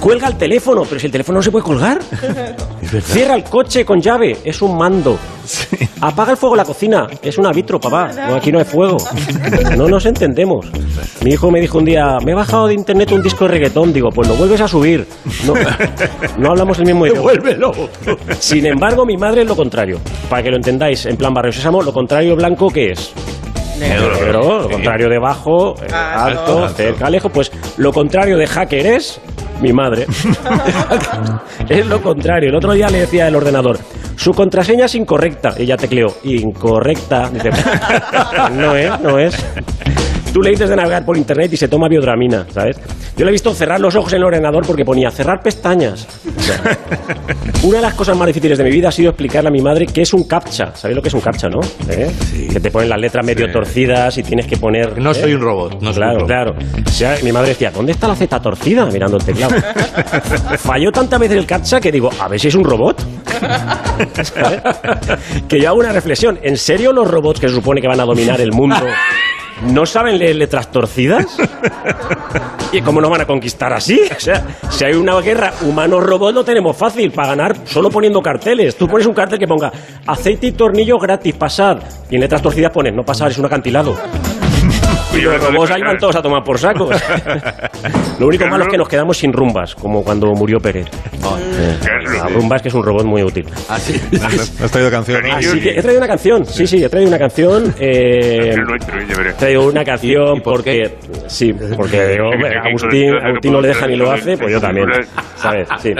Cuelga 0.00 0.28
el 0.28 0.36
teléfono, 0.36 0.82
pero 0.86 1.00
si 1.00 1.06
el 1.06 1.12
teléfono 1.12 1.38
no 1.38 1.42
se 1.42 1.50
puede 1.50 1.64
colgar. 1.64 1.98
Cierra 2.98 3.36
el 3.36 3.44
coche 3.44 3.84
con 3.84 4.00
llave, 4.00 4.38
es 4.44 4.60
un 4.62 4.76
mando. 4.76 5.16
Apaga 6.00 6.32
el 6.32 6.36
fuego 6.36 6.54
en 6.54 6.58
la 6.58 6.64
cocina, 6.64 7.06
es 7.22 7.38
un 7.38 7.46
arbitro, 7.46 7.78
papá. 7.80 8.10
No, 8.12 8.34
aquí 8.34 8.50
no 8.50 8.58
hay 8.58 8.64
fuego. 8.64 8.96
No 9.76 9.88
nos 9.88 10.06
entendemos. 10.06 10.66
Mi 11.24 11.32
hijo 11.32 11.50
me 11.50 11.60
dijo 11.60 11.78
un 11.78 11.84
día, 11.84 12.18
me 12.24 12.32
he 12.32 12.34
bajado 12.34 12.66
de 12.66 12.74
internet 12.74 13.12
un 13.12 13.22
disco 13.22 13.44
de 13.44 13.52
reggaetón. 13.52 13.92
Digo, 13.92 14.08
pues 14.10 14.26
lo 14.28 14.34
vuelves 14.34 14.60
a 14.60 14.68
subir. 14.68 15.06
No, 15.46 15.54
no 16.38 16.50
hablamos 16.50 16.78
el 16.78 16.86
mismo 16.86 17.06
idioma. 17.06 17.32
Devuélvelo. 17.32 17.72
Sin 18.38 18.66
embargo, 18.66 19.04
mi 19.06 19.16
madre 19.16 19.42
es 19.42 19.48
lo 19.48 19.54
contrario. 19.54 20.00
Para 20.28 20.42
que 20.42 20.50
lo 20.50 20.56
entendáis, 20.56 21.06
en 21.06 21.16
plan 21.16 21.32
barrio 21.32 21.52
sésamo, 21.52 21.82
lo 21.82 21.92
contrario 21.92 22.34
blanco, 22.34 22.68
¿qué 22.68 22.90
es? 22.92 23.12
Negro, 23.78 24.62
lo 24.62 24.68
contrario 24.68 25.08
de 25.08 25.18
bajo, 25.18 25.74
eh, 25.82 25.86
alto, 25.92 26.68
cerca, 26.70 27.08
lejos. 27.08 27.32
Pues 27.32 27.50
lo 27.78 27.92
contrario 27.92 28.36
de 28.36 28.46
hacker 28.46 28.86
es 28.86 29.20
mi 29.60 29.72
madre. 29.72 30.06
es 31.68 31.86
lo 31.86 32.00
contrario. 32.02 32.48
El 32.50 32.56
otro 32.56 32.72
día 32.72 32.88
le 32.88 33.00
decía 33.00 33.28
el 33.28 33.36
ordenador, 33.36 33.78
su 34.16 34.32
contraseña 34.32 34.86
es 34.86 34.94
incorrecta. 34.94 35.54
Ella 35.56 35.76
tecleó, 35.76 36.08
incorrecta. 36.24 37.30
Dice, 37.30 37.50
no 38.52 38.76
es, 38.76 39.00
no 39.00 39.18
es. 39.18 39.36
Tú 40.32 40.42
le 40.42 40.50
dices 40.50 40.68
de 40.68 40.76
navegar 40.76 41.04
por 41.04 41.16
internet 41.16 41.52
y 41.52 41.56
se 41.56 41.66
toma 41.66 41.88
biodramina, 41.88 42.46
¿sabes? 42.52 42.76
Yo 43.16 43.24
le 43.24 43.30
he 43.30 43.32
visto 43.32 43.52
cerrar 43.52 43.80
los 43.80 43.94
ojos 43.96 44.12
en 44.12 44.18
el 44.18 44.24
ordenador 44.24 44.64
porque 44.64 44.84
ponía 44.84 45.10
cerrar 45.10 45.42
pestañas. 45.42 46.06
O 46.36 46.40
sea, 46.40 46.78
una 47.64 47.78
de 47.78 47.82
las 47.82 47.94
cosas 47.94 48.16
más 48.16 48.28
difíciles 48.28 48.56
de 48.56 48.64
mi 48.64 48.70
vida 48.70 48.88
ha 48.88 48.92
sido 48.92 49.10
explicarle 49.10 49.48
a 49.48 49.50
mi 49.50 49.60
madre 49.60 49.86
qué 49.86 50.02
es 50.02 50.14
un 50.14 50.24
captcha. 50.24 50.74
¿Sabéis 50.74 50.96
lo 50.96 51.02
que 51.02 51.08
es 51.08 51.14
un 51.14 51.20
captcha, 51.20 51.48
no? 51.48 51.58
¿Eh? 51.88 52.10
Que 52.52 52.60
te 52.60 52.70
ponen 52.70 52.88
las 52.88 53.00
letras 53.00 53.26
medio 53.26 53.50
torcidas 53.50 54.16
y 54.18 54.22
tienes 54.22 54.46
que 54.46 54.56
poner. 54.56 55.00
No 55.00 55.10
¿eh? 55.10 55.14
soy 55.14 55.34
un 55.34 55.40
robot. 55.40 55.80
No 55.80 55.92
soy 55.92 56.02
claro, 56.02 56.12
un 56.12 56.18
robot. 56.20 56.28
claro. 56.28 56.54
O 56.86 56.90
sea, 56.90 57.16
mi 57.24 57.32
madre 57.32 57.48
decía, 57.48 57.72
¿dónde 57.72 57.92
está 57.92 58.06
la 58.06 58.14
Z 58.14 58.40
torcida? 58.40 58.86
Mirando 58.86 59.16
el 59.16 59.24
teclado. 59.24 59.56
Falló 60.58 60.92
tantas 60.92 61.18
veces 61.18 61.38
el 61.38 61.46
captcha 61.46 61.80
que 61.80 61.90
digo, 61.90 62.08
a 62.20 62.28
ver 62.28 62.38
si 62.38 62.48
es 62.48 62.54
un 62.54 62.64
robot. 62.64 63.04
Que 65.48 65.60
yo 65.60 65.68
hago 65.68 65.80
una 65.80 65.92
reflexión. 65.92 66.38
¿En 66.42 66.56
serio 66.56 66.92
los 66.92 67.08
robots 67.10 67.40
que 67.40 67.48
se 67.48 67.54
supone 67.54 67.80
que 67.80 67.88
van 67.88 68.00
a 68.00 68.04
dominar 68.04 68.40
el 68.40 68.52
mundo 68.52 68.86
no 69.62 69.86
saben 69.86 70.18
leer 70.18 70.36
letras 70.36 70.70
torcidas? 70.70 71.26
¿Y 72.72 72.80
cómo 72.82 73.00
nos 73.00 73.10
van 73.10 73.22
a 73.22 73.26
conquistar 73.26 73.72
así? 73.72 74.00
O 74.16 74.20
sea, 74.20 74.44
si 74.70 74.84
hay 74.84 74.94
una 74.94 75.20
guerra 75.20 75.52
humano-robot 75.62 76.34
lo 76.34 76.44
tenemos 76.44 76.76
fácil 76.76 77.10
para 77.10 77.28
ganar 77.28 77.56
solo 77.64 77.90
poniendo 77.90 78.22
carteles. 78.22 78.76
Tú 78.76 78.86
pones 78.86 79.06
un 79.06 79.14
cartel 79.14 79.38
que 79.38 79.48
ponga 79.48 79.72
aceite 80.06 80.48
y 80.48 80.52
tornillo 80.52 80.98
gratis, 80.98 81.34
pasad. 81.34 81.78
Y 82.08 82.14
en 82.14 82.20
letras 82.20 82.42
torcidas 82.42 82.70
pones, 82.70 82.94
no 82.94 83.04
pasar, 83.04 83.30
es 83.30 83.38
un 83.38 83.46
acantilado. 83.46 83.96
Y 85.16 85.20
los 85.22 85.42
robots 85.44 85.70
ahí 85.72 85.82
van 85.82 85.98
todos 85.98 86.16
a 86.16 86.22
tomar 86.22 86.42
por 86.44 86.58
sacos. 86.58 86.96
Lo 88.20 88.26
único 88.26 88.46
malo 88.46 88.64
es 88.64 88.70
que 88.70 88.78
nos 88.78 88.88
quedamos 88.88 89.16
sin 89.18 89.32
rumbas, 89.32 89.74
como 89.74 90.04
cuando 90.04 90.26
murió 90.34 90.58
Pérez. 90.60 90.86
La 92.18 92.28
rumba 92.28 92.56
es 92.56 92.62
que 92.62 92.68
es 92.68 92.74
un 92.74 92.84
robot 92.84 93.04
muy 93.04 93.22
útil. 93.22 93.46
¿Has 93.68 94.70
traído 94.70 94.90
canción? 94.90 95.24
Así 95.26 95.60
que 95.60 95.70
he 95.70 95.82
traído 95.82 95.98
una 95.98 96.08
canción, 96.08 96.44
sí, 96.44 96.66
sí, 96.66 96.82
he 96.84 96.88
traído 96.88 97.08
una 97.08 97.18
canción. 97.18 97.74
Eh, 97.82 98.54
he 98.54 99.32
traído 99.38 99.66
una 99.68 99.84
canción 99.84 100.40
porque. 100.42 100.96
Sí, 101.26 101.52
porque 101.76 102.08
digo, 102.12 102.28
hombre, 102.28 102.56
Agustín, 102.58 103.14
Agustín 103.14 103.52
no 103.52 103.60
le 103.60 103.68
deja 103.68 103.86
ni 103.86 103.96
lo 103.96 104.10
hace, 104.10 104.36
pues 104.36 104.52
yo 104.52 104.60
también. 104.60 104.86
¿Sabes? 105.36 105.68
Sí. 105.78 105.92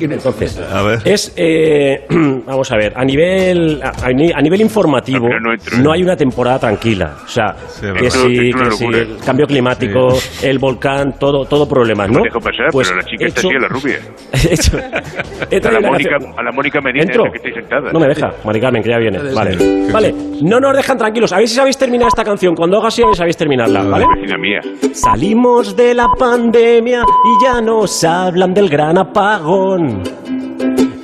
Entonces, 0.00 0.58
A 0.72 0.82
ver. 0.82 1.00
es. 1.04 1.32
eh, 1.36 2.06
vamos 2.46 2.70
a 2.72 2.76
ver, 2.76 2.92
a 2.96 3.04
nivel, 3.04 3.80
a, 3.82 4.06
a 4.06 4.10
ni- 4.12 4.32
a 4.32 4.40
nivel 4.40 4.60
informativo, 4.62 5.26
no 5.80 5.92
hay 5.92 6.02
una 6.02 6.16
temporada 6.16 6.58
tranquila. 6.58 7.14
O 7.24 7.28
sea, 7.28 7.54
que 7.98 8.10
si, 8.10 8.51
que 8.58 8.64
locura. 8.70 8.98
el 8.98 9.16
cambio 9.24 9.46
climático, 9.46 10.08
el 10.42 10.58
volcán, 10.58 11.18
todo, 11.18 11.44
todo 11.44 11.68
problemas, 11.68 12.10
No 12.10 12.22
dejo 12.22 12.38
pasar, 12.40 12.66
Pues 12.72 12.88
pero 12.88 13.00
la 13.00 13.06
chica 13.06 13.24
he 13.24 13.28
está 13.28 13.40
hecho- 13.40 13.48
así, 13.48 13.56
a 13.56 13.60
la 13.60 13.68
rubia. 13.68 13.98
he 14.32 14.54
hecho- 14.54 14.78
he 15.50 15.56
A 15.68 15.72
la, 15.72 15.80
Mónica, 15.88 16.16
a 16.36 16.42
la 16.42 16.52
Mónica 16.52 16.80
Medina, 16.80 17.04
¿Entro? 17.04 17.24
que 17.30 17.36
estáis 17.36 17.54
sentada. 17.54 17.92
No 17.92 18.00
me 18.00 18.08
deja, 18.08 18.32
Mari 18.44 18.60
Carmen, 18.60 18.82
que 18.82 18.88
ya 18.90 18.98
viene. 18.98 19.18
Sí. 19.20 19.34
Vale, 19.34 19.58
Sí. 19.58 19.88
vale. 19.92 20.14
No 20.42 20.60
nos 20.60 20.76
dejan 20.76 20.98
tranquilos. 20.98 21.32
A 21.32 21.38
ver 21.38 21.48
si 21.48 21.54
sabéis 21.54 21.76
terminar 21.78 22.08
esta 22.08 22.24
canción. 22.24 22.54
Cuando 22.54 22.78
haga 22.78 22.88
así, 22.88 23.02
a 23.02 23.06
ver 23.06 23.14
si 23.14 23.18
sabéis 23.18 23.36
terminarla, 23.36 23.82
¿vale? 23.84 24.06
Vecina 24.16 24.38
mía. 24.38 24.60
Salimos 24.92 25.76
de 25.76 25.94
la 25.94 26.08
pandemia 26.18 27.02
y 27.02 27.44
ya 27.44 27.60
nos 27.60 28.02
hablan 28.04 28.52
del 28.54 28.68
gran 28.68 28.98
apagón. 28.98 30.02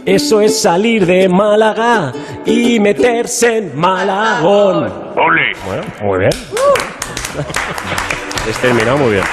Eso 0.04 0.40
es 0.40 0.58
salir 0.62 1.04
de 1.04 1.28
Málaga 1.28 2.12
y 2.46 2.80
meterse 2.80 3.58
en 3.58 3.78
Malagón. 3.78 4.84
¡Ole! 5.16 5.52
Bueno, 5.66 5.82
muy 6.02 6.18
bien. 6.20 6.30
Es 8.48 8.56
terminado 8.58 8.96
muy 8.96 9.12
bien. 9.12 9.24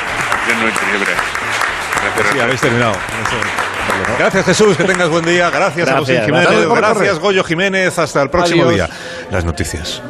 Ya 0.48 0.56
no 0.56 0.68
ya 0.68 1.00
verás. 1.00 2.34
Sí, 2.34 2.40
habéis 2.40 2.62
terminado. 2.62 2.94
Gracias 4.20 4.46
Jesús, 4.46 4.78
que 4.78 4.84
tengas 4.84 5.10
buen 5.10 5.26
día. 5.26 5.50
Gracias, 5.50 5.88
Gracias. 5.88 5.96
Agustín 5.96 6.26
Jiménez. 6.26 6.68
Gracias. 6.70 7.20
Goyo 7.20 7.44
Jiménez. 7.44 7.98
Hasta 7.98 8.22
el 8.22 8.30
próximo 8.30 8.64
Adiós. 8.64 8.76
día. 8.76 8.90
Las 9.32 9.46
noticias. 9.46 10.02